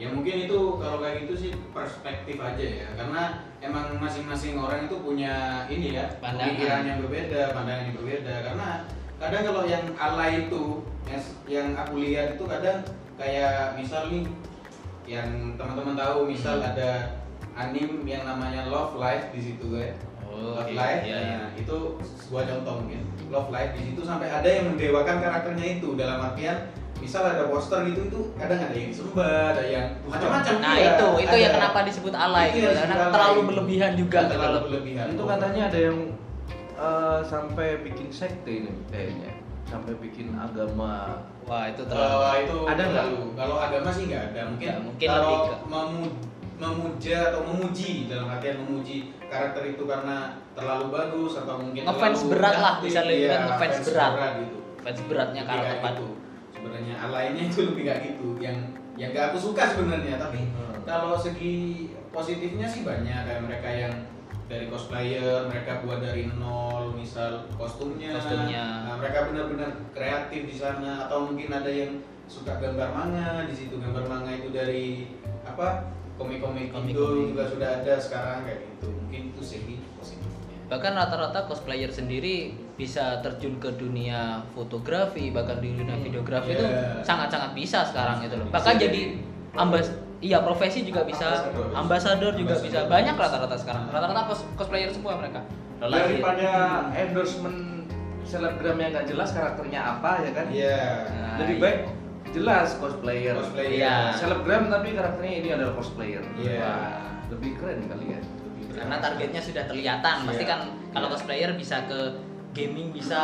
Ya 0.03 0.11
mungkin 0.11 0.51
itu 0.51 0.59
kalau 0.83 0.99
kayak 0.99 1.23
gitu 1.23 1.35
sih 1.39 1.51
perspektif 1.71 2.35
aja 2.35 2.59
ya 2.59 2.89
Karena 2.99 3.23
emang 3.63 4.03
masing-masing 4.03 4.59
orang 4.59 4.91
itu 4.91 4.99
punya 4.99 5.63
ini 5.71 5.95
ya 5.95 6.11
Pandangan. 6.19 6.59
Pemikiran 6.59 6.83
yang 6.83 6.99
berbeda, 7.07 7.41
pandangan 7.55 7.85
yang 7.87 7.97
berbeda 8.03 8.35
Karena 8.43 8.69
kadang 9.23 9.43
kalau 9.47 9.63
yang 9.63 9.85
alay 9.95 10.51
itu 10.51 10.83
yang, 11.07 11.23
yang 11.47 11.69
aku 11.79 12.03
lihat 12.03 12.35
itu 12.35 12.45
kadang 12.51 12.83
kayak 13.15 13.79
misal 13.79 14.11
nih 14.11 14.27
Yang 15.07 15.29
teman-teman 15.55 15.95
tahu 15.95 16.19
misal 16.27 16.59
ada 16.59 17.23
anim 17.55 18.03
yang 18.03 18.27
namanya 18.27 18.67
Love 18.67 18.99
Life 18.99 19.31
di 19.31 19.39
situ 19.41 19.79
ya 19.79 19.95
Oh, 20.27 20.57
Love 20.57 20.65
oke. 20.65 20.73
Life, 20.73 21.05
Iya, 21.05 21.19
iya. 21.21 21.37
nah, 21.39 21.49
itu 21.55 21.77
sebuah 22.01 22.49
contoh 22.49 22.75
mungkin 22.81 23.05
Love 23.29 23.53
Life 23.53 23.73
di 23.77 23.83
situ 23.87 24.01
sampai 24.01 24.33
ada 24.33 24.49
yang 24.49 24.73
mendewakan 24.73 25.21
karakternya 25.21 25.79
itu 25.79 25.93
dalam 25.93 26.25
artian 26.25 26.73
misal 27.03 27.23
ada 27.27 27.45
poster 27.45 27.83
gitu 27.85 28.01
itu 28.07 28.21
kadang 28.33 28.61
ada 28.61 28.73
yang 28.73 28.89
disembah, 28.89 29.43
ada 29.51 29.65
yang 29.67 29.87
macam-macam. 30.05 30.55
nah 30.57 30.75
iya, 30.75 30.91
itu 30.93 31.07
itu 31.19 31.29
ada. 31.29 31.43
yang 31.43 31.53
kenapa 31.53 31.79
disebut 31.83 32.15
alay 32.15 32.47
Itu 32.47 32.55
gitu 32.55 32.67
yang 32.69 32.79
karena 32.81 32.95
alay. 32.97 33.13
terlalu 33.13 33.41
berlebihan 33.45 33.93
juga 33.93 34.19
gitu 34.21 34.33
terlalu 34.33 34.53
loh. 34.53 34.63
berlebihan. 34.65 35.07
itu 35.11 35.23
katanya 35.27 35.63
ada 35.67 35.79
yang 35.83 35.99
eh, 36.79 37.21
sampai 37.25 37.69
bikin 37.83 38.09
sekte 38.09 38.53
ini 38.53 38.71
kayaknya 38.87 39.31
sampai 39.65 39.93
bikin 39.99 40.27
agama 40.33 40.95
wah 41.43 41.65
itu 41.67 41.83
terlalu 41.83 42.15
Kalau 42.15 42.35
itu 42.39 42.59
Ada 42.69 42.83
nggak? 42.85 43.07
Kalau 43.35 43.57
agama 43.59 43.89
sih 43.91 44.05
nggak 44.07 44.23
ada. 44.29 44.41
Mungkin, 44.47 44.67
Nggak, 44.69 44.81
mungkin 44.85 45.09
kalau 45.09 45.23
lebih 45.25 45.39
ke- 45.43 45.61
memu- 45.67 46.17
memuja 46.55 47.19
atau 47.29 47.41
memuji 47.43 47.91
dalam 48.07 48.27
artian 48.29 48.57
memuji 48.61 48.97
karakter 49.25 49.63
itu 49.67 49.83
karena 49.83 50.17
terlalu 50.53 50.87
bagus 50.89 51.33
atau 51.35 51.59
mungkin 51.59 51.83
Ngefans 51.83 52.21
berat 52.29 52.57
lah, 52.57 52.75
bisa 52.79 53.01
lebih 53.03 53.17
iya, 53.17 53.27
bilang 53.27 53.43
ngefans 53.49 53.75
fans 53.75 53.87
berat. 53.89 54.13
gitu. 54.39 54.57
fans 54.79 55.01
beratnya 55.03 55.43
karakter 55.43 55.77
padu 55.81 56.07
gitu. 56.07 56.15
Sebenarnya 56.63 56.95
alaynya 56.95 57.43
itu 57.51 57.67
lebih 57.67 57.83
kayak 57.83 58.01
gitu. 58.15 58.39
Yang 58.39 58.57
yang 58.95 59.11
gak 59.11 59.35
aku 59.35 59.51
suka 59.51 59.67
sebenarnya, 59.67 60.15
tapi 60.15 60.47
Hmm. 60.47 60.79
kalau 60.87 61.19
segi 61.19 61.91
positifnya 62.15 62.71
sih 62.71 62.87
banyak 62.87 63.19
kayak 63.27 63.43
mereka 63.43 63.67
yang 63.67 63.95
dari 64.47 64.69
cosplayer, 64.69 65.49
mereka 65.49 65.81
buat 65.83 66.05
dari 66.05 66.29
nol, 66.39 66.93
misal 66.95 67.49
kostumnya, 67.57 68.15
Kostumnya. 68.21 68.85
Nah, 68.85 68.95
mereka 69.01 69.33
benar-benar 69.33 69.71
kreatif 69.97 70.45
di 70.45 70.53
sana, 70.53 71.09
atau 71.09 71.25
mungkin 71.25 71.49
ada 71.49 71.73
yang 71.73 72.05
suka 72.29 72.61
gambar 72.61 72.93
manga 72.93 73.49
di 73.49 73.55
situ, 73.57 73.81
gambar 73.81 74.05
manga 74.05 74.29
itu 74.29 74.53
dari 74.53 75.09
apa 75.43 75.89
komik-komik 76.21 76.69
Komik-komik. 76.69 76.93
Indo 76.93 77.33
juga 77.33 77.49
sudah 77.49 77.81
ada 77.81 77.95
sekarang 77.97 78.45
kayak 78.45 78.61
gitu, 78.77 78.93
mungkin 78.93 79.23
itu 79.33 79.43
segi 79.43 79.75
positifnya. 79.97 80.57
bahkan 80.69 80.93
rata-rata 81.01 81.49
cosplayer 81.49 81.89
sendiri 81.89 82.53
bisa 82.83 83.05
terjun 83.21 83.55
ke 83.57 83.71
dunia 83.73 84.21
fotografi 84.51 85.31
bahkan 85.31 85.57
di 85.57 85.71
dunia 85.73 85.95
Hmm, 85.95 86.03
videografi 86.03 86.51
iya. 86.51 86.59
itu 86.59 86.65
sangat-sangat 87.01 87.51
bisa 87.53 87.79
sekarang 87.85 88.19
gitu 88.21 88.35
loh 88.37 88.47
bahkan 88.49 88.75
jadi 88.75 88.91
jadi 88.91 89.03
ambas 89.55 89.87
iya 90.19 90.39
profesi 90.39 90.83
juga 90.83 91.03
bisa 91.03 91.27
Ambasador. 91.47 91.67
ambasador 91.73 92.33
juga 92.35 92.55
Ambasador. 92.55 92.67
bisa 92.67 92.81
banyak 92.87 93.15
rata-rata 93.15 93.57
sekarang 93.57 93.85
rata-rata 93.89 94.21
cos 94.27 94.41
cosplayer 94.55 94.91
semua 94.91 95.15
mereka 95.15 95.41
Lelaki. 95.79 96.19
daripada 96.19 96.49
endorsement 96.93 97.59
selebgram 98.23 98.77
yang 98.77 98.91
nggak 98.93 99.07
jelas 99.09 99.31
karakternya 99.31 99.81
apa 99.93 100.11
ya 100.21 100.31
kan 100.33 100.47
Iya. 100.49 100.83
Nah, 101.09 101.37
lebih 101.39 101.57
iya. 101.57 101.63
baik 101.63 101.79
jelas 102.33 102.69
cosplayer 102.77 103.35
Cosplayer. 103.37 103.71
Iya. 103.77 103.95
selebgram 104.15 104.63
tapi 104.67 104.89
karakternya 104.93 105.33
ini 105.37 105.49
adalah 105.53 105.75
cosplayer 105.75 106.23
Iya. 106.35 106.59
Wah, 106.59 106.99
lebih 107.29 107.51
keren 107.57 107.81
kali 107.85 108.07
ya 108.11 108.21
karena 108.73 108.97
targetnya 108.99 109.39
sudah 109.39 109.65
kelihatan 109.67 110.17
pasti 110.25 110.43
Iya. 110.43 110.51
kan 110.51 110.61
kalau 110.91 111.07
Iya. 111.07 111.13
cosplayer 111.13 111.51
bisa 111.53 111.77
ke 111.85 111.99
gaming 112.53 112.93
bisa 112.93 113.23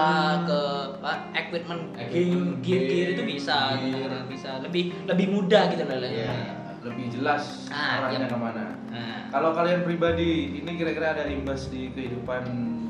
ke 0.48 0.60
apa, 0.98 1.12
equipment 1.36 1.92
game 2.08 2.58
gear 2.64 2.82
gear 2.88 3.08
itu 3.12 3.22
bisa 3.28 3.76
gitu 3.78 3.96
gear. 4.00 4.08
kan, 4.08 4.24
bisa 4.26 4.50
lebih 4.64 4.84
lebih 5.04 5.26
mudah 5.28 5.68
gitu 5.68 5.84
loh 5.84 6.00
Iya. 6.00 6.36
lebih 6.78 7.06
jelas 7.12 7.68
Ah, 7.68 8.00
arahnya 8.00 8.24
iya. 8.24 8.32
ke 8.32 8.38
mana 8.38 8.64
nah, 8.88 9.18
kalau 9.28 9.50
kalian 9.52 9.84
pribadi 9.84 10.62
ini 10.62 10.70
kira-kira 10.74 11.12
ada 11.12 11.24
imbas 11.28 11.68
di 11.68 11.92
kehidupan 11.92 12.42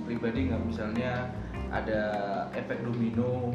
pribadi 0.06 0.46
nggak 0.46 0.62
misalnya 0.62 1.26
ada 1.68 2.00
efek 2.54 2.80
domino 2.80 3.50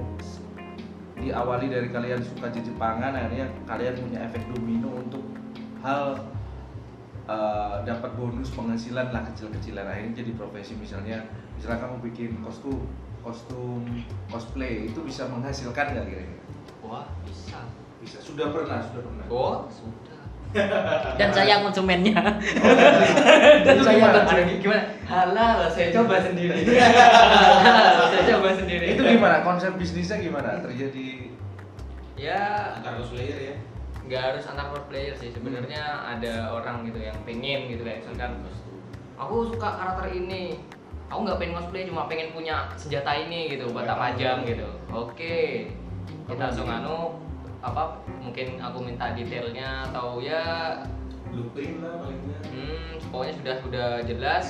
diawali 1.15 1.71
dari 1.71 1.87
kalian 1.87 2.19
suka 2.19 2.51
Jepangan 2.51 3.15
akhirnya 3.15 3.47
kalian 3.63 3.95
punya 3.95 4.19
efek 4.27 4.43
domino 4.51 4.89
untuk 4.99 5.23
hal 5.79 6.19
eh, 7.29 7.75
dapat 7.87 8.11
bonus 8.19 8.49
penghasilan 8.51 9.11
lah 9.11 9.23
kecil-kecilan. 9.31 9.85
Akhirnya 9.87 10.23
jadi 10.23 10.31
profesi 10.35 10.75
misalnya 10.75 11.23
misalnya 11.55 11.79
kamu 11.83 11.95
bikin 12.11 12.39
kostum 12.43 12.83
kostum 13.23 13.87
cosplay 14.27 14.91
itu 14.91 14.99
bisa 15.03 15.27
menghasilkan 15.31 15.95
nggak 15.95 16.05
kira-kira? 16.11 16.43
Wah 16.83 17.07
bisa. 17.23 17.63
Bisa. 18.03 18.19
Sudah 18.19 18.51
pernah 18.51 18.83
sudah 18.83 19.01
pernah. 19.07 19.25
Oh 19.31 19.63
sudah. 19.71 20.19
Dan 21.19 21.33
saya 21.33 21.65
konsumennya. 21.65 22.13
Dan 23.65 23.73
Itu 23.73 23.81
saya 23.81 23.97
gimana? 23.97 24.13
konsumen. 24.21 24.45
Gimana? 24.61 24.83
Halal 25.07 25.57
saya 25.71 25.87
coba 25.89 26.15
sendiri. 26.21 26.61
Halal 26.77 28.05
saya 28.11 28.23
coba 28.37 28.49
sendiri. 28.53 28.85
Itu 28.93 29.01
gimana? 29.01 29.41
Konsep 29.41 29.73
bisnisnya 29.81 30.21
gimana? 30.21 30.61
Terjadi 30.61 31.33
ya. 32.19 32.77
Antar 32.77 33.01
cosplayer 33.01 33.39
ya. 33.39 33.55
Nggak 34.03 34.21
harus 34.21 34.43
antar 34.51 34.67
player 34.91 35.15
sih 35.15 35.31
sebenarnya 35.31 36.03
ada 36.03 36.51
orang 36.51 36.83
gitu 36.83 36.99
yang 36.99 37.15
pengen 37.23 37.71
gitu 37.71 37.87
kayak 37.87 38.03
misalkan 38.03 38.43
aku 39.15 39.47
suka 39.55 39.69
karakter 39.79 40.11
ini 40.11 40.59
aku 41.07 41.19
nggak 41.23 41.39
pengen 41.39 41.55
cosplay 41.55 41.83
cuma 41.87 42.09
pengen 42.11 42.29
punya 42.35 42.67
senjata 42.75 43.11
ini 43.15 43.53
gitu 43.55 43.71
batang 43.71 43.99
tajam 43.99 44.37
gitu. 44.43 44.67
Oke 44.91 45.71
kita 46.27 46.51
langsung 46.51 46.67
anu 46.67 47.19
apa 47.63 48.03
mungkin 48.19 48.59
aku 48.59 48.77
minta 48.83 49.15
detailnya 49.15 49.87
atau 49.91 50.19
ya 50.19 50.83
Blueprint 51.31 51.79
lah 51.79 52.03
paling 52.03 52.19
nggak. 52.27 52.41
hmm, 52.51 52.91
pokoknya 53.09 53.33
sudah 53.39 53.55
sudah 53.63 53.89
jelas 54.03 54.45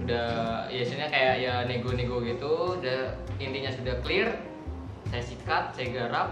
udah 0.00 0.28
ya 0.72 0.80
istilahnya 0.80 1.10
kayak 1.12 1.34
ya 1.42 1.54
nego-nego 1.68 2.22
gitu 2.24 2.80
udah 2.80 3.18
intinya 3.36 3.68
sudah 3.74 3.94
clear 4.00 4.30
saya 5.10 5.22
sikat 5.26 5.74
saya 5.76 5.86
garap 5.92 6.28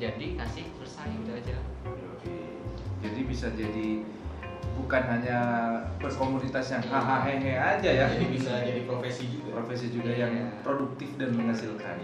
jadi 0.00 0.40
kasih 0.40 0.66
selesai 0.80 1.10
udah 1.22 1.36
aja 1.38 1.56
bisa 3.32 3.48
jadi 3.56 4.04
bukan 4.72 5.02
hanya 5.04 5.38
berkomunitas 5.96 6.68
yang 6.70 6.82
hahaha 6.84 7.28
aja 7.32 7.90
ya 7.90 8.06
Jadi 8.08 8.26
bisa 8.30 8.52
jadi 8.60 8.84
profesi 8.84 9.24
juga. 9.28 9.48
profesi 9.56 9.86
juga 9.88 10.10
Iya. 10.12 10.28
yang 10.28 10.34
produktif 10.60 11.16
dan 11.16 11.32
menghasilkan 11.32 11.96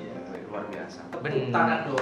luar 0.49 0.64
biasa 0.67 1.05
tepuk 1.12 1.53
tangan 1.53 1.85
dong 1.85 2.01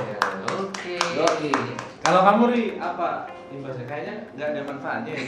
Oke. 0.70 0.94
Yoi. 0.94 1.50
kalau 1.98 2.22
kamu 2.22 2.42
ri 2.54 2.64
apa 2.78 3.26
imbasnya 3.50 3.86
kayaknya 3.90 4.14
nggak 4.38 4.48
ada 4.54 4.60
manfaatnya 4.62 5.12
ya 5.12 5.22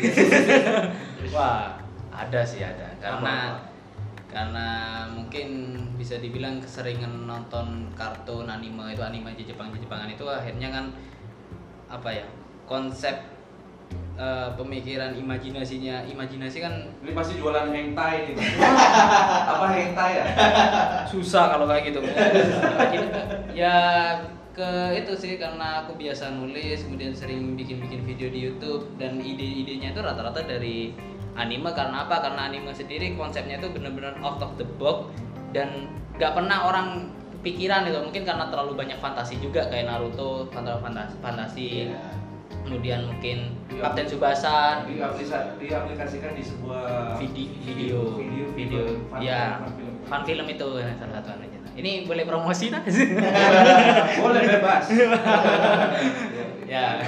Wah, 1.35 1.77
ada 2.09 2.41
sih 2.47 2.63
ada. 2.63 2.89
Karena 2.99 3.35
Apa-apa? 3.53 3.67
karena 4.29 4.69
mungkin 5.09 5.49
bisa 5.97 6.21
dibilang 6.21 6.61
keseringan 6.61 7.25
nonton 7.25 7.89
kartun 7.97 8.45
anime 8.45 8.93
itu 8.93 9.01
anime 9.01 9.33
Jepang 9.35 9.73
Jepangan 9.73 10.07
itu 10.07 10.23
akhirnya 10.25 10.69
kan 10.69 10.85
apa 11.89 12.13
ya 12.13 12.27
konsep 12.69 13.17
eh, 14.19 14.49
pemikiran 14.59 15.15
imajinasinya. 15.15 16.05
Imajinasi 16.11 16.59
kan 16.59 16.75
ini 17.07 17.13
pasti 17.15 17.39
jualan 17.39 17.71
hentai 17.71 18.35
nih. 18.35 18.37
Apa 19.55 19.67
hentai 19.71 20.11
ya? 20.19 20.25
Susah 21.07 21.55
kalau 21.55 21.71
kayak 21.71 21.95
gitu. 21.95 22.01
Ya 23.59 23.75
ke 24.55 24.71
itu 24.95 25.15
sih 25.15 25.35
karena 25.39 25.83
aku 25.87 25.95
biasa 25.99 26.35
nulis 26.35 26.83
kemudian 26.83 27.15
sering 27.15 27.55
bikin-bikin 27.55 28.03
video 28.03 28.27
di 28.31 28.41
YouTube 28.51 28.91
dan 28.99 29.23
ide-idenya 29.23 29.95
itu 29.95 30.03
rata-rata 30.03 30.43
dari 30.43 30.95
anime. 31.39 31.71
Karena 31.75 32.07
apa? 32.07 32.23
Karena 32.23 32.51
anime 32.51 32.75
sendiri 32.75 33.15
konsepnya 33.15 33.63
itu 33.63 33.71
benar-benar 33.71 34.19
out 34.23 34.43
of 34.43 34.55
the 34.59 34.67
box 34.79 35.11
dan 35.55 35.91
nggak 36.19 36.35
pernah 36.35 36.67
orang 36.67 37.15
pikiran 37.43 37.87
itu 37.87 37.99
mungkin 38.03 38.23
karena 38.27 38.51
terlalu 38.51 38.75
banyak 38.75 38.99
fantasi 38.99 39.39
juga 39.39 39.71
kayak 39.71 39.87
Naruto 39.87 40.51
fantasi, 40.51 41.15
fantasi. 41.23 41.69
Kemudian 42.69 43.09
mungkin 43.09 43.39
Iya. 43.69 43.81
Kapten 43.85 44.05
Tsubasa 44.05 44.83
diaplikasikan, 44.85 46.33
di 46.35 46.43
sebuah 46.43 47.15
video 47.17 47.47
video 47.63 47.99
video, 48.19 48.45
video, 48.53 48.83
fun- 49.07 49.23
ya 49.23 49.63
film. 49.71 49.95
fan 50.05 50.23
film. 50.25 50.45
Itu 50.47 50.67
salah 50.77 51.15
satu 51.17 51.29
aja 51.37 51.59
ini 51.75 52.05
boleh 52.05 52.27
promosi 52.27 52.69
tak? 52.69 52.83
Boleh 54.23 54.43
bebas. 54.51 54.85
Ya. 56.69 57.01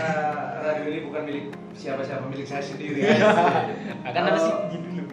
Radio 0.56 0.88
ini 0.88 1.00
bukan 1.04 1.20
milik 1.22 1.44
siapa-siapa 1.74 2.24
milik 2.24 2.48
saya 2.48 2.64
sendiri. 2.64 3.04
Akan 4.08 4.22
ada 4.24 4.38
sih. 4.38 4.54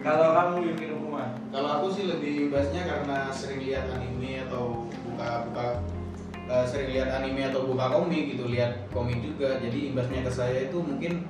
kalau 0.00 0.28
kamu 0.32 0.72
bikin 0.72 0.88
rumah? 0.94 1.36
Kalau 1.50 1.68
aku 1.74 1.86
sih 1.90 2.08
lebih 2.08 2.48
imbasnya 2.48 2.86
karena 2.86 3.28
sering 3.28 3.60
lihat 3.60 3.92
anime 3.92 4.46
atau 4.48 4.88
buka-buka 5.04 5.84
eh, 6.48 6.64
sering 6.64 6.88
lihat 6.90 7.08
anime 7.12 7.44
atau 7.46 7.68
buka 7.68 7.92
komik 7.92 8.34
gitu, 8.34 8.48
lihat 8.48 8.88
komik 8.90 9.20
juga. 9.20 9.60
Jadi 9.60 9.92
imbasnya 9.92 10.24
ke 10.24 10.32
saya 10.32 10.66
itu 10.66 10.80
mungkin 10.80 11.28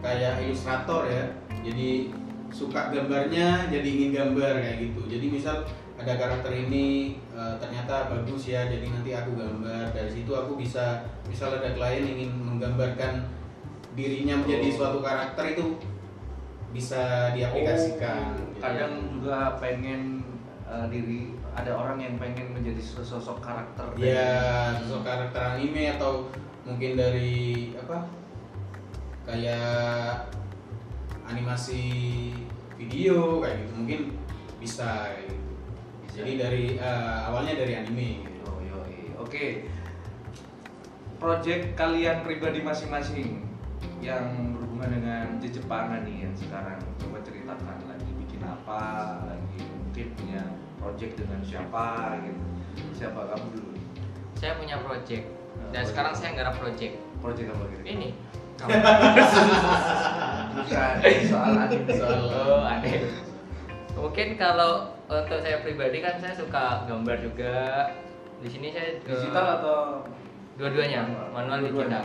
kayak 0.00 0.40
ilustrator 0.46 1.04
ya. 1.10 1.24
Jadi 1.60 2.08
suka 2.50 2.90
gambarnya, 2.90 3.68
jadi 3.70 3.84
ingin 3.86 4.10
gambar 4.16 4.58
kayak 4.62 4.76
gitu. 4.90 5.00
Jadi 5.06 5.26
misal 5.30 5.62
ada 6.00 6.16
karakter 6.16 6.50
ini 6.56 7.18
eh, 7.36 7.54
ternyata 7.60 8.08
bagus 8.08 8.48
ya, 8.48 8.64
jadi 8.66 8.86
nanti 8.88 9.10
aku 9.12 9.36
gambar. 9.36 9.92
Dari 9.92 10.10
situ 10.10 10.32
aku 10.32 10.56
bisa 10.56 11.04
misal 11.28 11.52
ada 11.52 11.74
klien 11.76 12.06
ingin 12.06 12.30
menggambarkan 12.32 13.26
dirinya 13.92 14.38
menjadi 14.40 14.70
Oh. 14.70 14.76
suatu 14.78 14.98
karakter 15.02 15.44
itu 15.52 15.76
bisa 16.70 17.34
diaplikasikan. 17.34 18.38
Oh, 18.38 18.38
Gitu. 18.38 18.62
kadang 18.62 18.92
juga 19.18 19.58
pengen 19.58 20.22
uh, 20.62 20.86
diri 20.86 21.34
ada 21.56 21.72
orang 21.74 21.98
yang 21.98 22.14
pengen 22.16 22.54
menjadi 22.54 22.78
sosok 22.80 23.42
karakter 23.42 23.86
dari- 23.98 24.14
ya 24.14 24.74
sosok 24.82 25.02
karakter 25.02 25.42
anime 25.58 25.94
atau 25.98 26.30
mungkin 26.62 26.94
dari 26.94 27.74
apa 27.74 28.06
kayak 29.26 30.30
animasi 31.26 31.82
video 32.78 33.38
kayak 33.42 33.66
gitu 33.66 33.72
mungkin 33.76 34.00
bisa 34.58 35.14
kayak 35.14 35.30
gitu. 35.30 35.36
Bisa. 36.02 36.14
jadi 36.20 36.32
dari 36.36 36.64
eh, 36.76 37.18
awalnya 37.30 37.54
dari 37.60 37.72
anime 37.78 38.26
gitu. 38.26 38.50
Oh, 38.50 38.58
yoi. 38.60 39.14
Oke. 39.20 39.70
Project 41.20 41.76
kalian 41.76 42.24
pribadi 42.24 42.64
masing-masing 42.64 43.44
yang 44.00 44.56
berhubungan 44.56 44.90
dengan 44.96 45.26
Jepangan 45.40 46.02
nih 46.08 46.24
yang 46.24 46.34
sekarang 46.34 46.80
coba 46.96 47.20
ceritakan 47.20 47.78
lagi 47.84 48.10
bikin 48.24 48.40
apa 48.40 48.80
lagi 49.28 49.58
mungkin 49.60 50.06
punya 50.16 50.40
project 50.80 51.12
dengan 51.14 51.40
siapa 51.40 51.86
gitu. 52.20 52.42
Siapa 52.92 53.20
kamu 53.28 53.46
dulu? 53.52 53.70
Saya 54.34 54.56
punya 54.56 54.76
project 54.80 55.24
dan 55.70 55.82
Apa 55.82 55.88
sekarang 55.88 56.12
saya 56.12 56.30
garap 56.34 56.54
project. 56.56 56.94
Project 57.20 57.48
apa 57.50 57.64
gitu? 57.70 57.82
Ini. 57.86 58.08
Bukan 60.50 60.94
soal 61.24 61.52
anime. 61.58 61.88
Soal- 61.90 62.28
Oh. 62.30 62.64
Mungkin 64.00 64.28
kalau 64.34 64.72
untuk 65.06 65.38
saya 65.38 65.60
pribadi 65.60 66.00
kan 66.00 66.16
saya 66.16 66.32
suka 66.32 66.84
gambar 66.84 67.16
juga. 67.20 67.56
Di 68.40 68.48
sini 68.48 68.72
saya 68.72 68.96
ke- 68.98 69.12
digital 69.12 69.60
atau 69.60 70.00
dua-duanya 70.56 71.04
manual 71.30 71.60
Dua-duanya. 71.62 72.00
digital. 72.00 72.04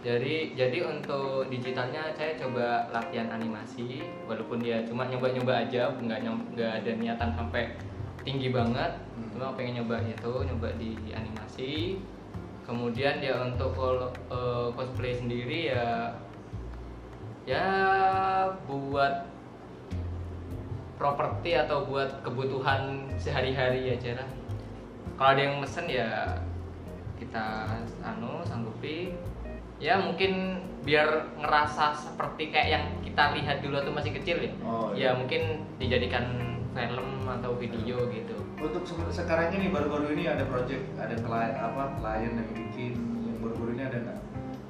Jadi 0.00 0.34
jadi 0.54 0.78
untuk 0.82 1.48
digitalnya 1.48 2.08
saya 2.10 2.32
coba 2.34 2.88
latihan 2.90 3.28
animasi 3.30 4.00
walaupun 4.24 4.56
dia 4.58 4.80
cuma 4.82 5.04
nyoba-nyoba 5.04 5.68
aja 5.68 5.92
nggak 5.94 6.24
nggak 6.56 6.72
ada 6.80 6.90
niatan 6.94 7.30
sampai 7.30 7.76
tinggi 8.24 8.48
banget. 8.52 8.92
Hmm. 9.16 9.28
cuma 9.36 9.56
pengen 9.56 9.82
nyoba 9.82 10.00
itu 10.04 10.32
nyoba 10.44 10.68
di 10.76 10.96
animasi. 11.12 11.72
Kemudian 12.64 13.18
ya 13.18 13.50
untuk 13.50 13.74
eh, 14.30 14.68
cosplay 14.76 15.16
sendiri 15.16 15.74
ya 15.74 16.14
ya 17.48 17.66
buat 18.68 19.26
properti 21.00 21.56
atau 21.56 21.88
buat 21.88 22.20
kebutuhan 22.20 23.08
sehari-hari 23.16 23.96
aja 23.96 24.20
lah. 24.20 24.28
Kalau 25.16 25.30
ada 25.32 25.40
yang 25.40 25.56
mesen 25.58 25.88
ya 25.88 26.36
kita 27.16 27.68
anu 28.04 28.44
sanggupi. 28.44 29.16
Ya 29.80 29.96
mungkin 29.96 30.60
biar 30.84 31.24
ngerasa 31.40 31.96
seperti 31.96 32.52
kayak 32.52 32.68
yang 32.68 32.84
kita 33.00 33.32
lihat 33.32 33.64
dulu 33.64 33.80
tuh 33.80 33.96
masih 33.96 34.12
kecil 34.12 34.44
ya. 34.44 34.52
Oh, 34.60 34.92
ya 34.92 35.16
mungkin 35.16 35.64
dijadikan 35.80 36.24
film 36.70 37.08
atau 37.24 37.52
video 37.54 37.96
gitu 38.08 38.36
Untuk 38.56 38.82
se- 38.84 39.22
sekarang 39.22 39.50
ini 39.52 39.68
baru-baru 39.68 40.12
ini 40.12 40.24
ada 40.26 40.44
project, 40.44 40.84
ada 40.94 41.16
klien 41.16 41.54
apa 41.54 41.82
klien 41.96 42.32
yang 42.34 42.50
bikin 42.50 42.92
yang 43.20 43.38
baru-baru 43.40 43.70
ini 43.74 43.84
ada 43.84 43.98
nggak? 44.00 44.18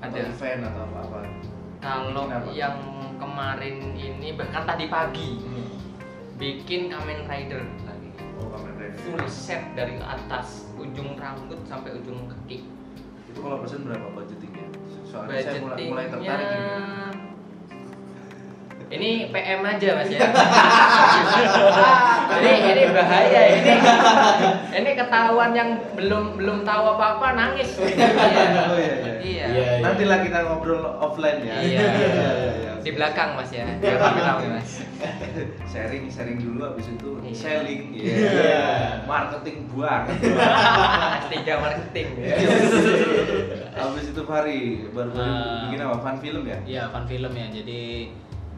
Atau 0.00 0.16
Ada. 0.16 0.30
event 0.30 0.60
atau 0.64 0.82
apa 0.84 0.98
apa? 1.04 1.18
kalau 1.80 2.24
yang 2.52 2.76
kemarin 3.16 3.76
ini 3.92 4.32
bahkan 4.32 4.64
tadi 4.64 4.84
pagi 4.86 5.40
bikin 6.36 6.88
Kamen 6.88 7.24
Rider 7.24 7.64
lagi 7.84 8.08
Oh, 8.36 8.48
Kamen 8.48 8.72
Rider. 8.74 8.96
full 9.00 9.24
set 9.26 9.64
dari 9.72 9.96
atas 9.96 10.68
ujung 10.76 11.16
rambut 11.16 11.60
sampai 11.64 11.92
ujung 11.94 12.24
kaki 12.26 12.64
Itu 13.28 13.38
kalau 13.40 13.60
pesen 13.60 13.84
berapa 13.84 14.08
budgetingnya? 14.10 14.68
Soalnya 15.04 15.38
saya 15.38 15.60
mulai, 15.60 15.84
mulai 15.86 16.06
tertarik 16.06 16.48
ini. 16.48 16.70
Ini 18.90 19.10
PM 19.30 19.62
aja 19.62 19.88
mas 19.94 20.10
ya 20.10 20.18
ini 22.36 22.52
ini 22.66 22.84
bahaya 22.90 23.42
ini 23.52 23.74
ini 24.72 24.90
ketahuan 24.92 25.50
yang 25.52 25.70
belum 25.94 26.34
belum 26.34 26.58
tahu 26.62 26.98
apa 26.98 27.16
apa 27.16 27.26
nangis 27.34 27.78
Oh 27.78 27.86
iya 27.86 28.94
iya. 28.98 29.14
iya 29.14 29.14
Iya, 29.20 29.46
iya. 29.52 29.70
Nanti 29.80 30.04
lah 30.04 30.20
kita 30.20 30.38
ngobrol 30.42 30.80
offline 30.96 31.38
ya. 31.40 31.54
Iya. 31.56 31.80
iya, 31.86 32.08
iya. 32.56 32.72
di 32.80 32.90
belakang 32.90 33.36
mas 33.36 33.50
ya 33.50 33.68
biar 33.76 33.94
kami 33.94 34.20
tahu 34.20 34.38
mas 34.48 34.70
sharing 35.66 36.08
sharing 36.08 36.38
dulu 36.38 36.64
habis 36.66 36.88
itu 36.88 37.10
Iya. 37.20 37.34
selling 37.36 37.82
Iya. 37.92 38.66
marketing 39.04 39.68
buang 39.68 40.08
tiga 41.28 41.54
marketing 41.58 42.08
habis 43.72 44.06
itu 44.08 44.22
Fahri 44.24 44.60
baru 44.88 45.10
baru 45.12 45.30
Ah. 45.30 45.68
bikin 45.68 45.78
apa 45.80 45.96
fan 46.00 46.16
film 46.18 46.42
ya 46.44 46.58
Iya, 46.64 46.82
fan 46.88 47.04
film 47.04 47.32
ya. 47.32 47.46
Jadi 47.52 47.82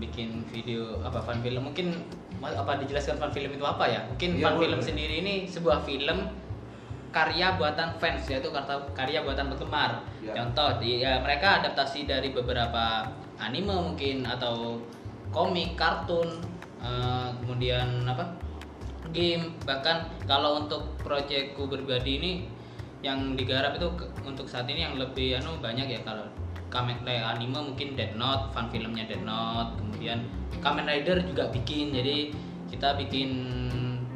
bikin 0.01 0.45
video 0.49 1.01
apa 1.05 1.21
fan 1.23 1.41
film 1.45 1.69
mungkin 1.69 1.95
apa 2.43 2.81
dijelaskan 2.83 3.19
fan 3.21 3.33
film 3.33 3.51
itu 3.55 3.65
apa 3.65 3.85
ya? 3.87 4.01
Mungkin 4.09 4.31
Iya, 4.39 4.45
fan 4.45 4.55
boleh. 4.57 4.63
film 4.69 4.81
sendiri 4.83 5.15
ini 5.23 5.35
sebuah 5.47 5.85
film 5.85 6.29
karya 7.13 7.61
buatan 7.61 8.01
fans 8.01 8.25
yaitu 8.27 8.49
karya 8.97 9.21
buatan 9.21 9.53
penggemar. 9.53 10.01
Ya. 10.25 10.33
Contoh, 10.33 10.81
di, 10.81 11.05
ya, 11.05 11.21
mereka 11.21 11.61
adaptasi 11.61 12.09
dari 12.09 12.33
beberapa 12.33 13.05
anime 13.37 13.69
mungkin 13.93 14.25
atau 14.25 14.81
komik, 15.29 15.77
kartun, 15.77 16.41
eh, 16.81 17.29
kemudian 17.45 18.09
apa? 18.09 18.25
game 19.13 19.53
bahkan 19.69 20.09
kalau 20.25 20.65
untuk 20.65 20.97
proyekku 21.05 21.69
pribadi 21.69 22.17
ini 22.17 22.33
yang 23.05 23.37
digarap 23.37 23.77
itu 23.77 23.91
untuk 24.25 24.49
saat 24.49 24.65
ini 24.73 24.89
yang 24.89 24.95
lebih 24.97 25.37
anu 25.37 25.61
banyak 25.61 25.85
ya 25.85 26.01
kalau 26.01 26.25
Kamen 26.73 27.05
kayak 27.05 27.37
anime 27.37 27.61
mungkin 27.61 27.93
Death 27.93 28.17
Note, 28.17 28.49
fan 28.57 28.73
filmnya 28.73 29.05
Death 29.05 29.29
Note, 29.29 29.77
kemudian 29.77 30.25
Kamen 30.65 30.89
Rider 30.89 31.21
juga 31.21 31.53
bikin. 31.53 31.93
Jadi 31.93 32.33
kita 32.73 32.97
bikin 32.97 33.31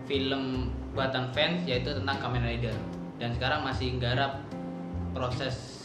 film 0.09 0.73
buatan 0.97 1.29
fans 1.37 1.69
yaitu 1.69 1.93
tentang 1.93 2.17
Kamen 2.17 2.41
Rider. 2.41 2.73
Dan 3.21 3.37
sekarang 3.37 3.61
masih 3.61 4.01
garap 4.01 4.41
proses 5.13 5.77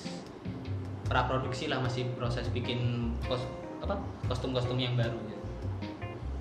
praproduksi 1.11 1.67
lah 1.67 1.84
masih 1.84 2.07
proses 2.15 2.47
bikin 2.55 3.11
kos 3.28 3.43
apa 3.84 3.99
kostum-kostum 4.32 4.80
yang 4.80 4.95
baru 4.95 5.19
gitu. 5.28 5.43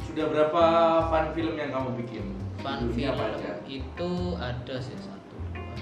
sudah 0.07 0.27
berapa 0.31 0.63
fan 1.11 1.27
film 1.35 1.59
yang 1.59 1.75
kamu 1.75 1.91
bikin 2.07 2.25
Fan 2.63 2.87
film 2.95 3.19
apa 3.19 3.35
aja? 3.35 3.53
itu 3.67 4.11
ada 4.39 4.77
sih 4.79 4.95
satu 4.95 5.35
dua, 5.51 5.75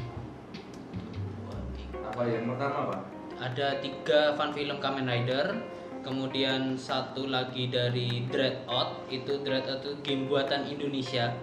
dua 1.44 1.58
tiga 1.76 2.00
apa 2.08 2.22
yang 2.24 2.44
pertama 2.48 2.78
pak 2.92 3.17
ada 3.38 3.78
tiga 3.78 4.34
fan 4.34 4.50
film 4.50 4.82
Kamen 4.82 5.06
Rider 5.06 5.58
kemudian 6.02 6.78
satu 6.78 7.26
lagi 7.30 7.70
dari 7.70 8.26
Dreadout 8.30 9.06
itu 9.10 9.42
Dreadout 9.42 9.82
itu 9.82 9.92
game 10.02 10.30
buatan 10.30 10.66
Indonesia 10.66 11.34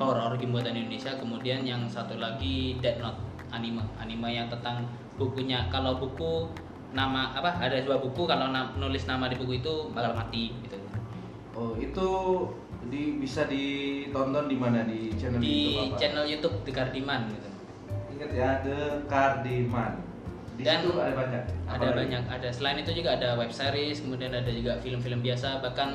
horror 0.00 0.34
game 0.40 0.52
buatan 0.54 0.74
Indonesia. 0.76 1.12
Kemudian 1.16 1.64
yang 1.66 1.84
satu 1.86 2.16
lagi 2.16 2.78
Death 2.80 3.00
Note 3.02 3.20
anime 3.52 3.84
anime 4.00 4.28
yang 4.32 4.48
tentang 4.48 4.86
bukunya. 5.20 5.68
Kalau 5.68 6.00
buku 6.00 6.48
nama 6.92 7.32
apa 7.32 7.56
ada 7.56 7.80
sebuah 7.80 8.00
buku 8.00 8.28
kalau 8.28 8.52
na- 8.52 8.72
nulis 8.76 9.08
nama 9.08 9.28
di 9.28 9.36
buku 9.36 9.60
itu 9.60 9.88
bakal 9.92 10.12
mati 10.16 10.52
gitu. 10.64 10.76
Oh 11.52 11.76
itu 11.76 12.08
di 12.88 13.16
bisa 13.20 13.46
ditonton 13.48 14.48
di 14.48 14.56
mana? 14.56 14.84
Di 14.84 15.12
channel 15.16 15.40
di 15.40 15.48
YouTube 15.48 15.92
apa? 15.92 15.98
channel 16.00 16.24
YouTube 16.28 16.56
The 16.64 16.72
Cardiman 16.72 17.20
gitu. 17.32 17.48
Ingat 18.16 18.30
ya 18.32 18.50
The 18.64 18.78
Cardiman 19.08 20.11
di 20.62 20.64
Dan 20.64 20.78
situ 20.80 20.94
ada 20.94 21.12
banyak. 21.12 21.42
ada 21.42 21.74
Apa 21.74 21.84
lagi? 21.84 21.98
banyak. 21.98 22.22
Ada 22.30 22.48
selain 22.48 22.78
itu 22.78 22.92
juga 22.94 23.10
ada 23.12 23.34
web 23.34 23.50
series 23.50 23.98
kemudian 23.98 24.30
ada 24.30 24.46
juga 24.46 24.78
film-film 24.78 25.18
biasa. 25.20 25.58
Bahkan 25.58 25.88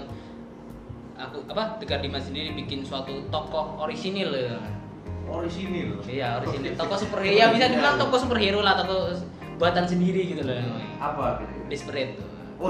aku 1.17 1.37
apa 1.47 1.79
Tegar 1.79 1.99
Dimas 1.99 2.27
sendiri 2.27 2.51
bikin 2.53 2.83
suatu 2.83 3.23
tokoh 3.27 3.79
orisinil. 3.79 4.59
Orisinil? 5.25 6.03
Iya 6.03 6.39
orisinil. 6.39 6.75
Tokoh 6.81 6.95
superhero 6.95 7.31
ya 7.33 7.47
bisa 7.49 7.67
dibilang 7.67 7.95
tokoh 7.95 8.15
superhero 8.17 8.59
lah 8.59 8.75
tokoh 8.75 9.15
buatan 9.55 9.83
sendiri 9.83 10.27
gitu 10.29 10.43
loh. 10.43 10.55
Apa 10.99 11.41
gitu? 11.41 11.55
Desperate 11.67 12.13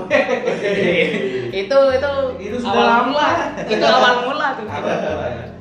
itu 1.55 1.77
itu 1.79 2.11
Itu 2.43 2.57
sudah 2.59 2.75
awal 2.75 2.85
lama. 2.85 3.03
mula. 3.07 3.29
Itu 3.63 3.85
awal 3.87 4.13
mula 4.25 4.47
tuh. 4.53 4.67
Awal 4.67 4.97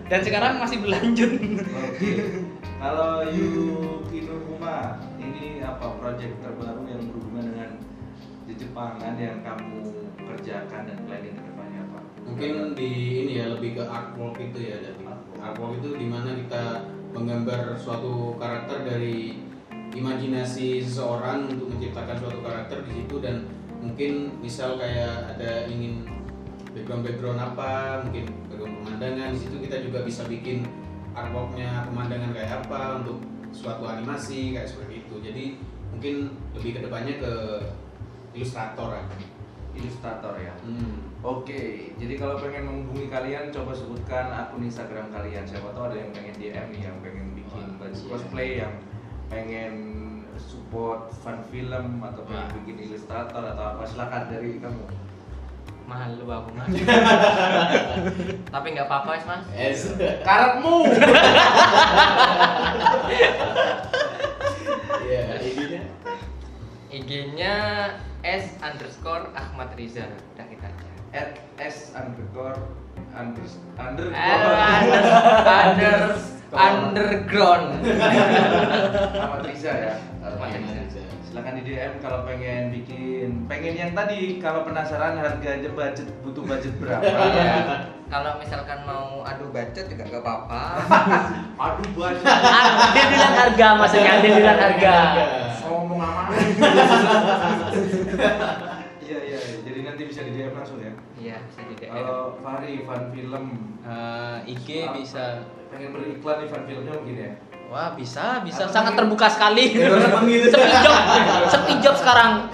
dan 0.07 0.21
sekarang 0.23 0.53
masih 0.59 0.79
berlanjut. 0.79 1.31
Kalau 2.77 3.27
Yuki 3.27 4.19
Nuruma, 4.23 5.03
proyek 5.95 6.31
terbaru 6.43 6.83
yang 6.91 7.03
berhubungan 7.11 7.45
dengan 7.55 7.71
di 8.47 8.55
Jepangan 8.55 9.15
yang 9.19 9.43
kamu 9.43 9.83
kerjakan 10.19 10.83
dan 10.87 10.99
planning 11.07 11.35
ke 11.35 11.43
depannya 11.43 11.81
apa? 11.91 12.01
mungkin 12.27 12.53
di 12.75 12.91
ini 13.27 13.33
ya 13.43 13.47
lebih 13.55 13.79
ke 13.79 13.85
artwork 13.87 14.39
itu 14.39 14.59
ya 14.71 14.77
jadi 14.83 15.03
artwork 15.39 15.79
itu 15.79 15.89
di 15.95 16.07
mana 16.07 16.35
kita 16.35 16.65
menggambar 17.15 17.79
suatu 17.79 18.35
karakter 18.39 18.87
dari 18.87 19.41
imajinasi 19.97 20.85
seseorang 20.85 21.49
untuk 21.49 21.73
menciptakan 21.73 22.17
suatu 22.21 22.39
karakter 22.45 22.79
di 22.85 22.93
situ 23.03 23.17
dan 23.23 23.49
mungkin 23.81 24.37
misal 24.45 24.77
kayak 24.77 25.37
ada 25.37 25.65
ingin 25.71 26.05
background 26.77 27.03
background 27.07 27.41
apa 27.41 28.05
mungkin 28.05 28.25
background 28.53 28.75
pemandangan 28.85 29.29
di 29.33 29.39
situ 29.41 29.57
kita 29.65 29.77
juga 29.81 29.99
bisa 30.05 30.29
bikin 30.29 30.69
artworknya 31.17 31.89
pemandangan 31.89 32.31
kayak 32.37 32.53
apa 32.67 33.01
untuk 33.01 33.19
suatu 33.57 33.89
animasi 33.89 34.53
kayak 34.53 34.69
seperti 34.69 35.07
itu 35.09 35.15
jadi 35.25 35.45
mungkin 35.97 36.17
lebih 36.53 36.71
ke 36.77 36.81
depannya 36.85 37.15
ke 37.17 37.33
ilustrator 38.33 38.93
kan 38.93 39.09
Ilustrator 39.73 40.37
ya. 40.37 40.53
hmm. 40.65 41.21
Oke, 41.21 41.93
jadi 41.99 42.15
kalau 42.17 42.39
pengen 42.39 42.65
menghubungi 42.65 43.11
kalian, 43.11 43.51
coba 43.51 43.75
sebutkan 43.75 44.31
akun 44.31 44.63
Instagram 44.63 45.11
kalian. 45.11 45.43
Siapa 45.43 45.75
tahu 45.75 45.91
ada 45.91 45.97
yang 45.99 46.13
pengen 46.15 46.37
DM 46.39 46.67
nih, 46.71 46.83
yang 46.87 46.97
pengen 47.03 47.35
bikin 47.35 47.61
Wah, 47.67 47.77
baju 47.83 47.93
iya. 47.93 48.09
cosplay, 48.09 48.51
yang 48.63 48.73
pengen 49.27 49.73
support 50.39 51.11
fan 51.19 51.43
film 51.51 51.99
atau 51.99 52.23
pengen 52.25 52.47
Wah. 52.47 52.55
bikin 52.63 52.77
ilustrator 52.79 53.43
atau 53.43 53.65
apa 53.75 53.83
silakan 53.85 54.23
dari 54.31 54.61
kamu. 54.61 54.85
malu 55.87 56.27
aku 56.27 56.51
mas 56.51 56.67
tapi 58.55 58.75
nggak 58.75 58.91
apa-apa 58.91 59.07
Mas, 59.15 59.23
mas 59.23 59.43
Es. 59.55 59.95
Karatmu. 60.27 60.83
Iya. 65.07 65.23
IG-nya 66.89 67.55
S 68.23 68.55
underscore 68.59 69.31
Ahmad 69.35 69.75
Riza 69.75 70.07
udah 70.07 70.47
kita 70.47 70.67
aja 70.67 70.87
At 71.13 71.31
S 71.59 71.91
underscore 71.93 72.59
under 73.13 73.47
Eh, 74.11 74.21
underscore 74.21 74.57
under, 74.61 74.95
under, 75.51 75.97
underground 76.55 77.67
Ahmad 79.25 79.43
Riza 79.45 79.73
ya. 79.73 79.95
Ahmad. 80.23 80.53
Riza. 80.53 81.01
Silakan 81.27 81.59
di 81.59 81.63
DM 81.67 81.99
kalau 81.99 82.23
pengen 82.23 82.71
bikin, 82.71 83.45
pengen 83.45 83.75
yang 83.75 83.93
tadi 83.93 84.39
kalau 84.39 84.63
penasaran 84.63 85.19
harganya 85.19 85.69
budget 85.69 86.07
butuh 86.23 86.43
budget 86.43 86.75
berapa? 86.79 87.03
Iya. 87.27 87.55
Kalau 88.07 88.39
misalkan 88.39 88.87
mau 88.87 89.27
adu 89.27 89.51
budget 89.51 89.91
juga 89.91 90.07
gak 90.07 90.23
apa-apa. 90.23 90.63
Aduh 91.67 91.89
budget. 91.91 92.23
dia 92.95 93.05
bilang 93.11 93.35
harga 93.35 93.69
maksudnya 93.75 94.13
dia 94.23 94.33
bilang 94.39 94.59
harga 94.63 94.95
Ngomong 95.67 96.01
apa? 96.01 96.33
Iya 99.07 99.19
iya, 99.23 99.39
jadi 99.63 99.79
nanti 99.87 100.03
bisa 100.11 100.21
di 100.27 100.35
DM 100.35 100.55
langsung 100.55 100.83
ya. 100.83 100.93
Iya, 101.15 101.37
bisa 101.47 101.61
di 101.67 101.75
DM. 101.79 101.95
Kalau 101.95 102.39
Fahri 102.43 102.83
fan 102.83 103.03
film 103.15 103.45
Eh, 103.87 104.51
IG 104.51 104.83
bisa 104.99 105.47
pengen 105.71 105.95
beriklan 105.95 106.43
di 106.43 106.47
fan 106.51 106.67
filmnya 106.67 106.91
mungkin 106.91 107.15
ya. 107.15 107.33
Wah 107.71 107.95
bisa, 107.95 108.43
bisa 108.43 108.67
sangat 108.67 108.99
terbuka 108.99 109.31
sekali. 109.31 109.71
Gitu. 110.27 110.51
sepi 110.51 110.75
job, 110.83 110.99
sepi 111.47 111.73
job 111.79 111.95
sekarang. 111.95 112.51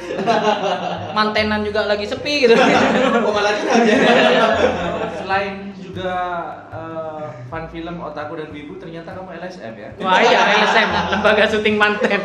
Mantenan 1.17 1.65
juga 1.65 1.89
lagi 1.89 2.05
sepi 2.05 2.45
gitu. 2.45 2.53
Malah 3.33 3.53
kita 3.57 3.73
aja. 3.81 3.95
Selain 5.25 5.73
juga 5.73 6.13
eh, 6.69 7.02
fan 7.53 7.69
film 7.69 8.01
Otaku 8.01 8.41
dan 8.41 8.49
Wibu, 8.49 8.81
ternyata 8.81 9.13
kamu 9.13 9.37
LSM 9.37 9.77
ya? 9.77 9.93
Wah 10.01 10.25
iya 10.25 10.41
LSM, 10.57 10.89
lembaga 11.13 11.45
syuting 11.45 11.77
manten. 11.77 12.21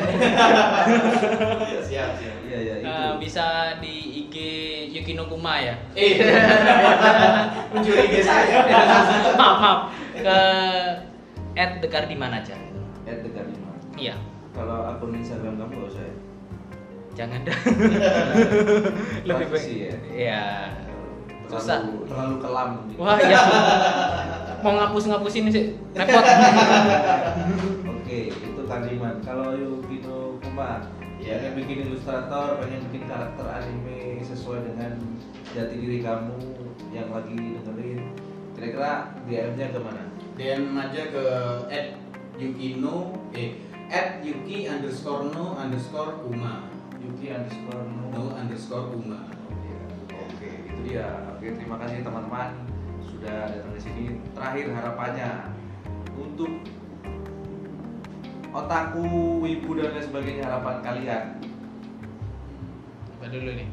Siap 1.84 2.12
siap. 2.16 2.36
Iya 2.48 2.58
iya 2.64 2.74
itu. 2.80 2.88
Eh, 2.88 3.12
bisa 3.20 3.76
di 3.84 4.24
IG 4.24 4.36
Yukino 4.96 5.28
Kuma 5.28 5.60
ya. 5.60 5.76
Eh, 6.00 6.16
mencuri 7.76 8.08
ide 8.08 8.24
saya. 8.24 8.72
maaf 9.36 9.58
maaf 9.60 9.80
ke 10.16 10.40
at 11.60 11.84
di 11.84 12.16
mana 12.16 12.40
aja. 12.40 12.56
At 13.04 13.20
dekat 13.20 13.52
lima. 13.52 13.76
Iya. 14.00 14.16
Kalau 14.56 14.96
akun 14.96 15.12
Instagram 15.12 15.60
kamu 15.60 15.76
gak 15.76 15.92
usah 15.92 16.04
ya? 16.08 16.16
Jangan 17.20 17.40
dah. 17.44 17.60
Lebih 19.28 19.48
baik. 19.52 19.68
Ya? 19.76 19.96
Iya. 20.16 20.44
Susah. 21.48 21.80
Terlalu, 21.80 22.04
terlalu 22.12 22.36
kelam. 22.44 22.70
Wah 23.00 23.18
iya. 23.24 23.42
Mau 24.66 24.74
ngapus 24.76 25.04
ngapusin 25.08 25.48
sih 25.48 25.66
repot. 25.96 26.24
Oke, 27.88 28.20
itu 28.32 28.62
Kadiman. 28.68 29.16
Kalau 29.24 29.56
Yukino 29.56 30.42
Kuma, 30.44 30.84
Iya. 31.18 31.40
pengen 31.42 31.54
bikin 31.60 31.78
ilustrator, 31.88 32.62
pengen 32.62 32.84
bikin 32.90 33.04
karakter 33.10 33.46
anime 33.48 34.22
sesuai 34.22 34.70
dengan 34.70 34.92
jati 35.52 35.76
diri 35.76 36.00
kamu 36.04 36.36
yang 36.94 37.10
lagi 37.10 37.36
dengerin. 37.64 38.02
Kira-kira 38.58 39.14
DM-nya 39.26 39.68
ke 39.70 39.80
mana? 39.82 40.04
DM 40.38 40.74
aja 40.78 41.04
ke 41.10 41.24
at 41.70 41.98
Yukino 42.38 43.18
eh 43.34 43.58
at 43.90 44.22
Yuki 44.22 44.70
underscore 44.70 45.34
no 45.34 45.58
underscore 45.58 46.22
Uma 46.22 46.70
Yuki 47.02 47.34
underscore 47.34 47.82
no 47.88 48.06
no. 48.14 48.24
underscore 48.38 48.94
Uma 48.94 49.26
Oke, 49.26 49.34
itu 49.34 49.47
dia. 50.88 51.08
Oke, 51.36 51.52
terima 51.52 51.76
kasih 51.84 52.00
teman-teman 52.00 52.64
sudah 53.04 53.52
datang 53.52 53.74
di 53.76 53.82
sini. 53.84 54.04
Terakhir 54.32 54.72
harapannya 54.72 55.30
untuk 56.16 56.52
otaku, 58.56 59.44
wibu 59.44 59.70
dan 59.76 59.92
lain 59.94 60.06
sebagainya 60.08 60.44
harapan 60.48 60.76
kalian. 60.80 61.26
Apa 63.20 63.26
dulu 63.28 63.52
nih? 63.52 63.70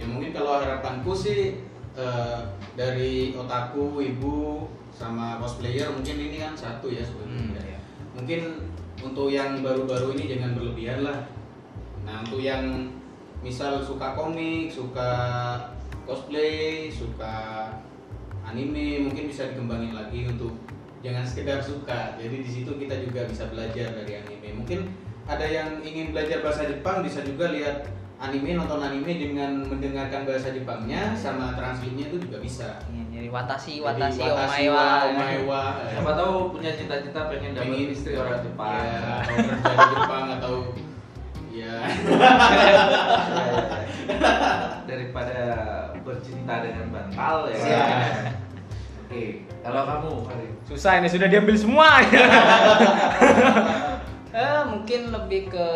ya 0.00 0.08
mungkin 0.08 0.32
kalau 0.32 0.64
harapanku 0.64 1.12
sih 1.12 1.60
eh, 1.92 2.38
dari 2.72 3.36
otaku 3.36 4.00
ibu 4.00 4.64
sama 4.96 5.36
cosplayer 5.36 5.92
mungkin 5.92 6.16
ini 6.16 6.36
kan 6.40 6.56
satu 6.56 6.88
ya 6.88 7.04
Hmm, 7.04 7.52
sebenarnya 7.52 7.76
iya. 7.76 7.78
mungkin 8.16 8.40
untuk 9.04 9.28
yang 9.28 9.60
baru-baru 9.60 10.16
ini 10.16 10.24
jangan 10.32 10.56
berlebihan 10.56 11.04
lah 11.04 11.28
nah 12.08 12.24
untuk 12.24 12.40
yang 12.40 12.88
misal 13.44 13.84
suka 13.84 14.16
komik 14.16 14.72
suka 14.72 15.12
cosplay 16.04 16.88
suka 16.88 17.68
anime 18.42 19.06
mungkin 19.06 19.28
bisa 19.28 19.46
dikembangin 19.48 19.92
lagi 19.94 20.26
untuk 20.26 20.56
jangan 21.00 21.22
sekedar 21.22 21.60
suka 21.60 22.16
jadi 22.16 22.36
di 22.42 22.50
situ 22.50 22.70
kita 22.76 22.98
juga 23.00 23.24
bisa 23.24 23.46
belajar 23.48 23.94
dari 23.94 24.12
anime 24.18 24.48
mungkin 24.56 24.90
ada 25.24 25.46
yang 25.46 25.78
ingin 25.80 26.10
belajar 26.10 26.42
bahasa 26.42 26.66
Jepang 26.66 27.00
bisa 27.00 27.22
juga 27.22 27.54
lihat 27.54 27.86
anime 28.18 28.52
nonton 28.52 28.82
anime 28.82 29.12
dengan 29.16 29.64
mendengarkan 29.64 30.26
bahasa 30.26 30.50
Jepangnya 30.50 31.14
sama 31.14 31.54
translate-nya 31.54 32.10
itu 32.12 32.18
juga 32.20 32.38
bisa 32.38 32.68
Iya, 32.90 33.02
Jadi 33.16 33.28
watashi 33.30 33.72
Jadi 33.78 33.84
watashi 33.86 34.20
watashi 34.20 34.64
omae 34.64 34.68
wa. 34.68 34.76
wa, 34.76 35.08
omae 35.08 35.38
wa. 35.46 35.62
Siapa 35.88 36.12
tahu 36.16 36.32
punya 36.52 36.70
cita-cita 36.72 37.20
pengen 37.28 37.52
dapat 37.54 37.68
Pengen 37.70 37.88
istri 37.92 38.12
orang 38.16 38.40
Jepang. 38.42 38.76
ya, 38.76 39.00
atau 39.22 39.36
kerja 39.48 39.72
di 39.72 39.86
Jepang 39.94 40.24
atau 40.36 40.54
ya 41.50 41.74
Daripada 44.90 45.38
bercinta 46.02 46.66
dengan 46.66 46.86
bantal 46.90 47.46
ya. 47.54 47.58
Siap. 47.62 47.86
Oke, 49.06 49.46
kalau 49.62 49.82
kamu 49.86 50.10
Farid. 50.26 50.50
Susah 50.66 50.98
ini 50.98 51.06
sudah 51.06 51.30
diambil 51.30 51.54
semua. 51.54 52.02
eh 54.30 54.62
mungkin 54.66 55.10
lebih 55.14 55.50
ke 55.50 55.68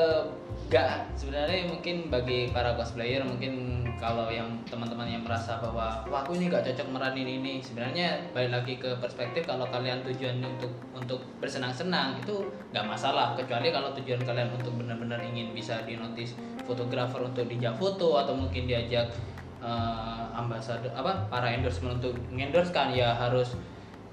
gak 0.73 1.05
sebenarnya 1.15 1.69
mungkin 1.69 2.09
bagi 2.09 2.49
para 2.51 2.73
cosplayer 2.75 3.21
mungkin 3.21 3.85
kalau 4.01 4.27
yang 4.33 4.49
teman-teman 4.67 5.07
yang 5.07 5.23
merasa 5.23 5.61
bahwa 5.61 6.03
wah 6.09 6.21
aku 6.25 6.37
ini 6.37 6.51
gak 6.51 6.67
cocok 6.67 6.89
meranin 6.93 7.29
ini 7.41 7.61
sebenarnya 7.61 8.33
balik 8.33 8.51
lagi 8.51 8.75
ke 8.81 8.91
perspektif 8.99 9.45
kalau 9.45 9.69
kalian 9.69 10.01
tujuannya 10.03 10.49
untuk 10.59 10.73
untuk 10.95 11.21
bersenang-senang 11.39 12.17
itu 12.19 12.49
nggak 12.73 12.87
masalah. 12.89 13.37
Kecuali 13.37 13.69
kalau 13.69 13.93
tujuan 13.93 14.25
kalian 14.25 14.49
untuk 14.57 14.73
benar-benar 14.81 15.21
ingin 15.21 15.53
bisa 15.53 15.85
dinotis 15.85 16.33
fotografer 16.65 17.21
untuk 17.21 17.45
dijak 17.45 17.77
foto 17.77 18.17
atau 18.17 18.33
mungkin 18.33 18.65
diajak 18.65 19.13
eh, 19.61 20.25
ambasador 20.33 20.91
apa 20.97 21.29
para 21.29 21.53
endorsement 21.53 22.01
untuk 22.01 22.17
mengendorse 22.33 22.73
kan 22.73 22.91
ya 22.91 23.13
harus 23.13 23.55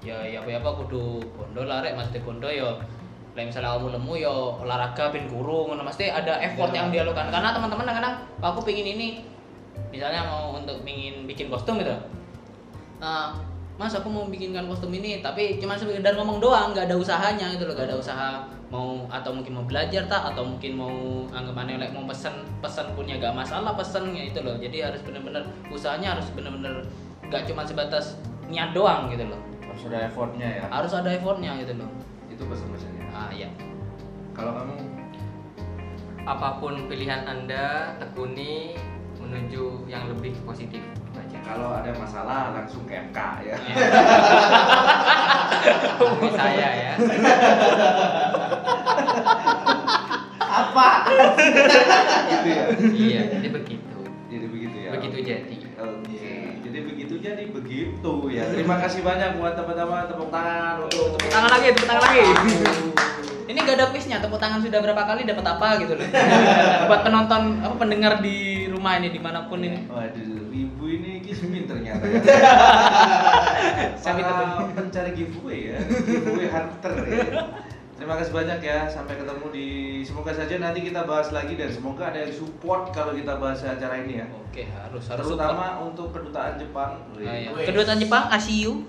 ya 0.02 0.18
ya 0.26 0.42
apa 0.42 0.58
apa 0.58 0.70
kudu 0.82 1.22
bondo 1.32 1.62
lah 1.62 1.80
rek 1.80 1.94
mesti 1.94 2.18
bondo 2.20 2.50
yo 2.50 2.76
Lah 3.32 3.42
misalnya 3.48 3.72
kamu 3.80 3.96
nemu 3.96 4.12
yo 4.20 4.60
olahraga 4.60 5.08
ben 5.08 5.24
guru 5.24 5.72
ngono. 5.72 5.82
Mesti 5.84 6.12
ada 6.12 6.36
effort 6.44 6.72
yang 6.76 6.92
dia 6.92 7.04
lakukan 7.04 7.32
karena 7.32 7.48
teman-teman 7.56 7.84
kadang-kadang 7.88 8.16
aku 8.44 8.60
pingin 8.60 8.86
ini. 8.96 9.08
Misalnya 9.88 10.24
mau 10.28 10.56
untuk 10.56 10.84
ingin 10.84 11.24
bikin 11.24 11.48
kostum 11.48 11.80
gitu. 11.80 11.92
Nah, 13.00 13.32
mas 13.80 13.92
aku 13.96 14.12
mau 14.12 14.28
bikinkan 14.28 14.68
kostum 14.68 14.92
ini 14.92 15.24
tapi 15.24 15.56
cuma 15.56 15.74
sekedar 15.74 16.12
ngomong 16.12 16.44
doang 16.44 16.76
nggak 16.76 16.92
ada 16.92 16.96
usahanya 16.96 17.48
gitu 17.56 17.64
loh. 17.64 17.72
Nggak 17.72 17.88
ada 17.88 17.96
usaha 17.96 18.28
mau 18.72 19.04
atau 19.12 19.36
mungkin 19.36 19.52
mau 19.60 19.64
belajar 19.68 20.08
tak 20.08 20.32
atau 20.32 20.48
mungkin 20.48 20.80
mau 20.80 20.92
anggapannya 21.28 21.76
like 21.76 21.92
mau 21.92 22.08
pesen 22.08 22.32
pesan 22.64 22.96
punya 22.96 23.20
gak 23.20 23.36
masalah 23.36 23.76
pesen 23.76 24.16
ya 24.16 24.32
itu 24.32 24.40
loh. 24.40 24.56
Jadi 24.56 24.80
harus 24.80 25.00
bener-bener 25.04 25.44
usahanya 25.68 26.16
harus 26.16 26.28
bener-bener 26.32 26.80
nggak 27.28 27.44
cuma 27.48 27.64
sebatas 27.68 28.16
niat 28.48 28.72
doang 28.72 29.12
gitu 29.12 29.28
loh. 29.28 29.40
Harus 29.64 29.88
ada 29.88 29.98
effortnya 30.08 30.48
ya. 30.48 30.64
harus 30.68 30.92
ada 30.92 31.08
effortnya 31.12 31.52
gitu 31.60 31.72
loh. 31.76 31.88
Itu 32.32 32.44
pesan-pesannya. 32.48 33.01
Ah 33.12 33.28
ya 33.32 33.48
Kalau 34.32 34.56
kamu? 34.56 34.76
Apa 36.24 36.56
pun 36.56 36.88
pilihan 36.88 37.28
anda 37.28 37.92
tekuni 38.00 38.78
menuju 39.20 39.84
yang 39.90 40.08
lebih 40.08 40.32
positif. 40.48 40.80
Aja 41.12 41.38
kalau 41.44 41.76
ada 41.76 41.92
masalah 42.00 42.56
langsung 42.56 42.88
ke 42.88 42.96
MK 42.96 43.18
ya. 43.44 43.56
Ini 46.00 46.30
saya 46.32 46.68
ya. 46.72 46.92
Apa? 50.52 50.88
gitu 52.32 52.48
ya. 52.48 52.64
iya 52.92 53.20
jadi 53.28 53.48
begitu. 53.52 53.98
Jadi 54.32 54.46
begitu 54.48 54.76
ya. 54.80 54.90
begitu 54.96 55.16
jadi 55.20 55.61
begitu 57.62 58.12
ya. 58.34 58.44
Terima 58.50 58.76
kasih 58.82 59.00
banyak 59.06 59.38
buat 59.38 59.54
teman-teman 59.54 60.10
tepuk 60.10 60.28
tangan. 60.34 60.74
Untuk 60.82 61.14
tepuk 61.16 61.30
tangan 61.30 61.50
lagi 61.54 61.66
tepuk 61.72 61.88
tangan 61.88 62.02
lagi. 62.10 62.22
Ini 63.42 63.58
gak 63.68 63.76
ada 63.78 63.86
quiznya 63.90 64.18
tepuk 64.18 64.40
tangan 64.42 64.58
sudah 64.62 64.78
berapa 64.82 65.02
kali 65.06 65.22
dapat 65.22 65.44
apa 65.46 65.68
gitu 65.82 65.92
loh. 65.94 66.08
Buat 66.90 67.00
penonton 67.06 67.42
apa 67.62 67.74
pendengar 67.78 68.12
di 68.18 68.66
rumah 68.66 68.98
ini 68.98 69.08
di 69.14 69.20
mana 69.22 69.46
pun 69.46 69.62
ini. 69.62 69.86
Waduh, 69.86 70.50
ibu 70.50 70.84
ini 70.88 71.22
kismin 71.22 71.68
ternyata. 71.70 72.02
Ya. 72.06 72.18
Saya 74.02 74.70
pencari 74.74 75.10
giveaway 75.14 75.74
ya, 75.74 75.78
giveaway 75.84 76.48
hunter 76.50 76.92
ya. 77.06 77.30
Terima 78.02 78.18
kasih 78.18 78.34
banyak 78.34 78.58
ya, 78.58 78.90
sampai 78.90 79.14
ketemu 79.14 79.46
di 79.54 79.66
semoga 80.02 80.34
saja 80.34 80.58
nanti 80.58 80.82
kita 80.82 81.06
bahas 81.06 81.30
lagi 81.30 81.54
dan 81.54 81.70
semoga 81.70 82.10
ada 82.10 82.18
yang 82.18 82.34
support 82.34 82.90
kalau 82.90 83.14
kita 83.14 83.38
bahas 83.38 83.62
acara 83.62 84.02
ini 84.02 84.18
ya. 84.18 84.26
oke 84.26 84.58
harus 84.58 85.06
harus 85.06 85.22
Terutama 85.22 85.78
untuk 85.78 86.10
kedutaan 86.10 86.58
Jepang. 86.58 86.98
support. 87.14 87.22
Ah, 87.22 87.38
iya. 87.38 87.62
Kedutaan 87.62 88.02
Jepang 88.02 88.26
ASIU 88.26 88.82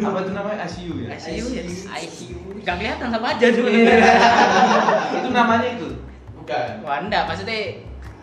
Apa 0.00 0.24
itu 0.24 0.32
namanya 0.32 0.64
ASIU 0.64 1.04
ya? 1.04 1.08
ASIU 1.12 1.44
ya 1.52 1.62
ASIU 1.92 2.36
gak 2.64 2.76
kelihatan 2.80 3.08
sama 3.12 3.26
aja 3.28 3.46
dulu 3.52 3.68
itu 5.20 5.28
namanya 5.28 5.68
itu. 5.68 5.88
bukan 6.32 6.68
enggak, 6.96 7.22
maksudnya 7.28 7.58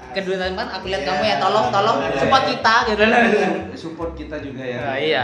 kedutaan 0.09 0.57
Jepang 0.57 0.69
aku 0.73 0.85
lihat 0.89 1.01
Iya. 1.05 1.09
kamu 1.13 1.23
ya 1.23 1.35
tolong 1.37 1.65
tolong 1.69 1.97
support 2.17 2.43
kita 2.49 2.75
gitu 2.89 3.03
Support 3.77 4.11
kita 4.17 4.35
juga 4.41 4.63
ya. 4.65 4.79
Ah, 4.81 4.97
iya. 4.97 5.23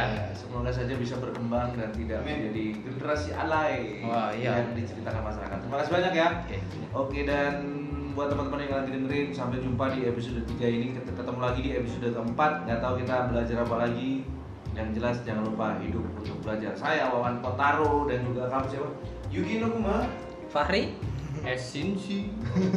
Semoga 0.55 0.71
saja 0.71 0.95
bisa 0.95 1.19
berkembang 1.19 1.75
dan 1.75 1.91
tidak 1.91 2.23
Amin. 2.23 2.47
menjadi 2.47 2.65
generasi 2.87 3.35
alay 3.35 3.99
Wah, 4.07 4.31
iya. 4.31 4.63
yang 4.63 4.71
diceritakan 4.71 5.27
masyarakat. 5.27 5.57
Terima 5.67 5.77
kasih 5.83 5.91
banyak 5.91 6.13
ya. 6.15 6.27
Oke. 6.31 6.57
Oke 6.95 7.19
dan 7.27 7.53
buat 8.15 8.31
teman-teman 8.31 8.63
yang 8.63 8.73
lagi 8.79 8.89
dengerin 8.95 9.27
sampai 9.35 9.59
jumpa 9.59 9.91
di 9.91 10.07
episode 10.07 10.39
3 10.47 10.55
ini 10.63 10.95
Ket- 10.95 11.11
ketemu 11.11 11.39
lagi 11.43 11.59
di 11.59 11.71
episode 11.75 12.07
keempat 12.07 12.63
nggak 12.63 12.79
tahu 12.79 12.93
kita 13.03 13.15
belajar 13.27 13.57
apa 13.67 13.75
lagi 13.83 14.23
yang 14.71 14.87
jelas 14.95 15.19
jangan 15.27 15.43
lupa 15.43 15.75
hidup 15.83 16.07
untuk 16.23 16.39
belajar 16.39 16.71
saya 16.79 17.11
Wawan 17.11 17.43
Kotaro 17.43 18.07
dan 18.07 18.23
juga 18.23 18.47
kamu 18.47 18.65
siapa 18.71 18.89
Yuki 19.27 19.59
no 19.59 19.67
Kuma 19.75 20.07
Fahri 21.45 21.53
Esinsi 21.53 22.19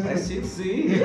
Esinsi 0.04 1.00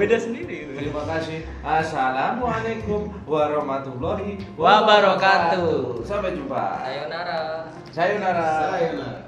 beda 0.00 0.16
sendiri. 0.16 0.72
Terima 0.72 1.04
kasih. 1.04 1.44
Assalamualaikum 1.60 3.12
warahmatullahi 3.28 4.40
Wabarakatuh. 4.56 6.00
sampai 6.08 6.32
jumpa. 6.32 6.80
Sayonara. 6.80 7.68
Sayonara. 7.92 8.48
Sayonara 8.72 9.27